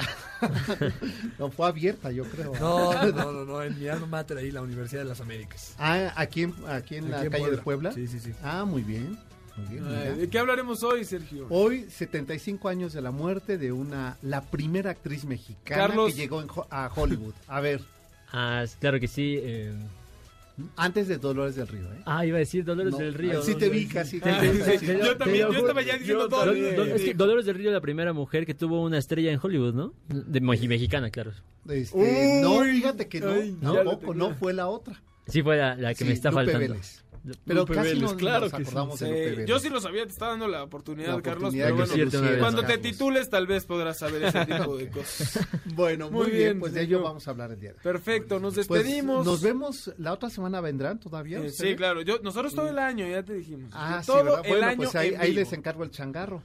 No, 1.39 1.51
fue 1.51 1.67
abierta, 1.69 2.11
yo 2.11 2.25
creo. 2.25 2.53
No, 2.59 2.93
no, 2.95 3.13
no, 3.13 3.33
no, 3.33 3.45
no, 3.45 3.63
en 3.63 3.79
mi 3.79 3.87
alma 3.89 4.07
mater 4.07 4.39
ahí, 4.39 4.51
la 4.51 4.63
Universidad 4.63 5.03
de 5.03 5.09
las 5.09 5.21
Américas. 5.21 5.75
Ah, 5.79 6.13
aquí 6.17 6.45
en, 6.45 6.55
aquí 6.69 6.97
en 6.97 7.11
la 7.11 7.19
Aquí 7.19 7.27
en 7.27 7.33
calle 7.33 7.51
de 7.51 7.59
Puebla. 7.59 7.91
Puebla. 7.91 7.93
Sí, 7.93 8.07
sí, 8.09 8.19
sí. 8.19 8.33
Ah, 8.43 8.65
muy 8.65 8.83
bien. 8.83 9.19
Muy 9.59 9.69
bien. 9.75 9.85
Ay, 9.87 9.91
mira. 10.05 10.17
¿De 10.17 10.29
qué 10.29 10.39
hablaremos 10.39 10.83
hoy, 10.83 11.05
Sergio? 11.05 11.47
Hoy, 11.51 11.87
75 11.91 12.69
años 12.69 12.93
de 12.93 13.03
la 13.03 13.11
muerte 13.11 13.59
de 13.59 13.73
una, 13.73 14.17
la 14.23 14.43
primera 14.43 14.91
actriz 14.91 15.25
mexicana 15.25 15.89
Carlos. 15.89 16.13
que 16.13 16.21
llegó 16.21 16.41
en 16.43 16.49
a 16.71 16.91
Hollywood. 16.95 17.35
A 17.47 17.61
ver, 17.61 17.81
Ah, 18.33 18.65
claro 18.79 19.01
que 19.01 19.09
sí. 19.09 19.37
eh, 19.41 19.73
antes 20.77 21.07
de 21.09 21.19
Dolores 21.19 21.55
del 21.55 21.69
Río, 21.69 21.85
¿eh? 21.95 22.03
Ah, 22.05 22.27
iba 22.27 22.37
a 22.37 22.41
decir 22.41 22.65
Dolores 22.65 22.93
No, 22.93 22.99
del 22.99 23.15
Río. 23.15 23.43
Sí 23.43 23.53
¿no? 23.53 23.59
te 23.59 23.69
vi 23.69 23.87
casi. 23.87 24.21
Ah, 24.25 24.41
sí, 24.43 24.49
te- 24.59 24.79
sí. 24.81 24.87
te- 24.87 24.99
Yo 24.99 25.17
también, 25.17 25.47
yo 25.53 25.59
estaba 25.59 25.83
ya 25.83 25.97
diciendo 25.97 26.25
yo 26.25 26.29
todo. 26.29 26.53
Es 26.53 27.03
que 27.03 27.15
Dolores 27.15 27.47
del 27.47 27.55
Río 27.55 27.71
es 27.71 27.75
la 27.75 27.81
primera 27.81 28.13
mujer 28.13 28.45
que 28.45 28.55
tuvo 28.55 28.83
una 28.83 28.99
estrella 28.99 29.31
en 29.33 29.39
Hollywood, 29.43 29.75
¿no? 29.75 29.95
De 30.09 30.41
me- 30.41 30.59
mexicana, 30.69 31.11
claro. 31.11 31.33
Este, 31.69 32.41
no, 32.43 32.63
fíjate 32.65 33.09
que 33.09 33.21
no, 33.21 33.31
ay, 33.31 33.57
no 33.61 34.35
fue 34.35 34.53
la 34.53 34.69
otra. 34.69 35.01
Sí, 35.29 35.43
fue 35.43 35.57
la, 35.57 35.75
la 35.77 35.91
que 35.91 35.99
Sí, 35.99 36.05
me 36.05 36.13
está 36.13 36.31
Lupe 36.31 36.45
faltando. 36.45 36.73
Vélez. 36.75 37.05
Pero 37.45 37.61
Lupe 37.61 37.75
casi 37.75 37.89
Vélez, 37.89 38.03
no 38.03 38.17
claro 38.17 38.41
nos 38.47 38.51
que 38.53 38.57
sí. 38.59 38.63
acordamos 38.63 39.01
de 39.01 39.07
Sí, 39.07 39.13
Lupe 39.13 39.31
Vélez. 39.31 39.47
yo 39.49 39.59
sí 39.59 39.69
lo 39.69 39.81
sabía, 39.81 40.05
te 40.07 40.13
está 40.13 40.29
dando 40.29 40.49
la 40.49 40.63
oportunidad, 40.63 41.17
La 41.17 41.21
Carlos, 41.23 41.43
oportunidad 41.55 41.67
pero 41.67 41.77
bueno, 41.77 41.93
cierto, 41.93 42.19
una 42.21 42.31
vez. 42.31 42.39
cuando 42.39 42.63
te 42.65 42.79
titules 42.79 43.29
tal 43.29 43.47
vez 43.47 43.65
podrás 43.67 43.99
saber 43.99 44.23
ese 44.23 44.47
tipo 44.47 44.77
de 44.77 44.89
cosas. 44.89 45.47
Bueno, 45.75 46.11
muy, 46.11 46.23
Muy 46.23 46.31
bien, 46.31 46.43
bien, 46.45 46.61
pues 46.61 46.73
de 46.73 46.83
ello 46.83 47.03
vamos 47.03 47.27
a 47.29 47.31
hablar 47.33 47.51
el 47.53 47.61
día 47.61 47.71
de 47.71 47.77
hoy. 47.77 47.83
Perfecto, 47.83 48.41
nos 48.41 48.55
Pues, 48.55 48.69
despedimos. 48.69 49.27
nos 49.27 49.43
vemos, 49.43 49.93
la 49.99 50.13
otra 50.15 50.31
semana 50.31 50.61
vendrán 50.61 50.99
todavía. 51.01 51.39
Eh, 51.41 51.51
sí, 51.51 51.77
claro, 51.77 52.01
yo, 52.03 52.19
nosotros 52.23 52.55
todo 52.55 52.69
el 52.69 52.79
año, 52.79 53.07
ya 53.07 53.23
te 53.23 53.35
dijimos. 53.35 53.71
Ah, 53.75 54.01
sí, 54.03 54.11
el 54.13 54.25
Bueno, 54.49 54.67
año 54.67 54.77
pues 54.77 54.95
ahí, 54.95 55.15
ahí 55.19 55.33
les 55.35 55.53
encargo 55.53 55.85
el 55.85 55.91
changarro. 55.91 56.43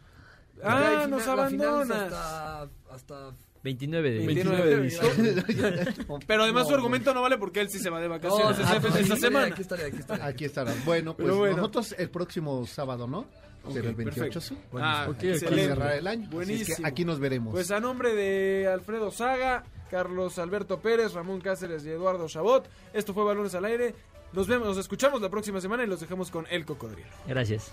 Ah, 0.61 1.07
nos 1.09 1.25
abandonas. 1.27 1.89
Hasta, 2.11 2.69
hasta 2.91 3.31
29 3.63 4.11
de 4.11 4.25
29 4.25 4.75
de 4.75 4.81
diciembre. 4.81 5.43
Pero 6.27 6.43
además 6.43 6.67
su 6.67 6.73
argumento 6.73 7.13
no 7.13 7.21
vale 7.21 7.37
porque 7.37 7.61
él 7.61 7.69
sí 7.69 7.79
se 7.79 7.89
va 7.89 8.01
de 8.01 8.09
vacaciones 8.09 8.57
No, 8.57 8.63
esa, 8.63 8.75
ah, 8.75 8.81
pues, 8.81 8.95
esa 8.95 9.15
semana. 9.15 9.47
Aquí 9.47 9.61
estaré, 9.61 9.85
aquí 9.85 9.97
estaré. 9.97 10.23
Aquí 10.23 10.45
estará. 10.45 10.73
Bueno, 10.85 11.15
pues 11.15 11.33
bueno. 11.33 11.57
nosotros 11.57 11.95
el 11.97 12.09
próximo 12.09 12.65
sábado, 12.67 13.07
¿no? 13.07 13.25
Pero 13.73 13.89
el 13.89 13.95
28, 13.95 14.15
perfecto. 14.19 14.41
¿sí? 14.41 14.57
Ah, 14.73 15.07
excelente. 15.09 15.67
cerrar 15.67 15.95
el 15.95 16.07
año. 16.07 16.23
Así 16.23 16.27
es 16.27 16.29
que 16.29 16.35
Buenísimo. 16.35 16.87
aquí 16.87 17.05
nos 17.05 17.19
veremos. 17.19 17.53
Pues 17.53 17.71
a 17.71 17.79
nombre 17.79 18.13
de 18.13 18.67
Alfredo 18.67 19.09
Saga, 19.11 19.63
Carlos 19.89 20.37
Alberto 20.37 20.81
Pérez, 20.81 21.13
Ramón 21.13 21.39
Cáceres 21.39 21.85
y 21.85 21.89
Eduardo 21.89 22.27
Chabot, 22.27 22.67
esto 22.93 23.13
fue 23.13 23.23
Balones 23.23 23.55
al 23.55 23.63
Aire. 23.63 23.95
Nos 24.33 24.47
vemos, 24.47 24.67
nos 24.67 24.77
escuchamos 24.77 25.21
la 25.21 25.29
próxima 25.29 25.61
semana 25.61 25.83
y 25.83 25.87
los 25.87 26.01
dejamos 26.01 26.29
con 26.29 26.45
El 26.49 26.65
Cocodrilo. 26.65 27.07
Gracias. 27.25 27.71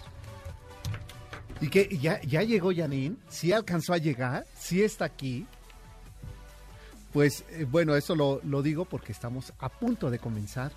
¿Y 1.60 1.68
que 1.68 1.88
ya, 1.98 2.20
ya 2.22 2.42
llegó 2.42 2.72
Janine? 2.72 3.16
¿Sí 3.28 3.52
alcanzó 3.52 3.92
a 3.92 3.98
llegar? 3.98 4.46
¿Sí 4.56 4.82
está 4.82 5.06
aquí? 5.06 5.46
Pues 7.12 7.44
eh, 7.50 7.66
bueno, 7.68 7.96
eso 7.96 8.14
lo, 8.14 8.40
lo 8.44 8.62
digo 8.62 8.84
porque 8.84 9.12
estamos 9.12 9.52
a 9.58 9.68
punto 9.68 10.10
de 10.10 10.18
comenzar 10.18 10.72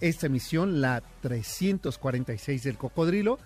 esta 0.00 0.26
emisión, 0.26 0.80
la 0.80 1.02
346 1.22 2.62
del 2.62 2.76
Cocodrilo. 2.76 3.38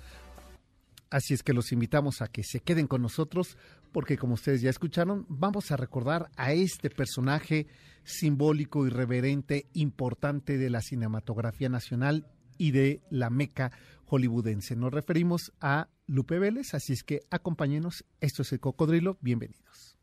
Así 1.11 1.35
es 1.35 1.43
que 1.43 1.53
los 1.53 1.73
invitamos 1.73 2.23
a 2.23 2.29
que 2.29 2.45
se 2.45 2.61
queden 2.61 2.87
con 2.87 3.03
nosotros 3.03 3.57
porque 3.93 4.17
como 4.17 4.35
ustedes 4.35 4.61
ya 4.61 4.71
escucharon, 4.71 5.27
vamos 5.29 5.71
a 5.71 5.77
recordar 5.77 6.31
a 6.37 6.53
este 6.53 6.91
personaje 6.91 7.67
simbólico, 8.05 8.87
irreverente, 8.87 9.67
importante 9.75 10.59
de 10.59 10.71
la 10.71 10.81
cinematografía 10.81 11.69
nacional 11.69 12.27
y 12.57 12.71
de 12.71 13.01
la 13.11 13.31
meca 13.31 13.73
hollywoodense. 14.07 14.77
Nos 14.77 14.93
referimos 14.93 15.53
a 15.61 15.89
Lupe 16.07 16.39
Vélez, 16.39 16.75
así 16.75 16.93
es 16.93 17.03
que 17.03 17.21
acompáñenos. 17.31 18.05
Esto 18.21 18.43
es 18.43 18.53
el 18.53 18.61
Cocodrilo. 18.61 19.19
Bienvenidos. 19.21 20.00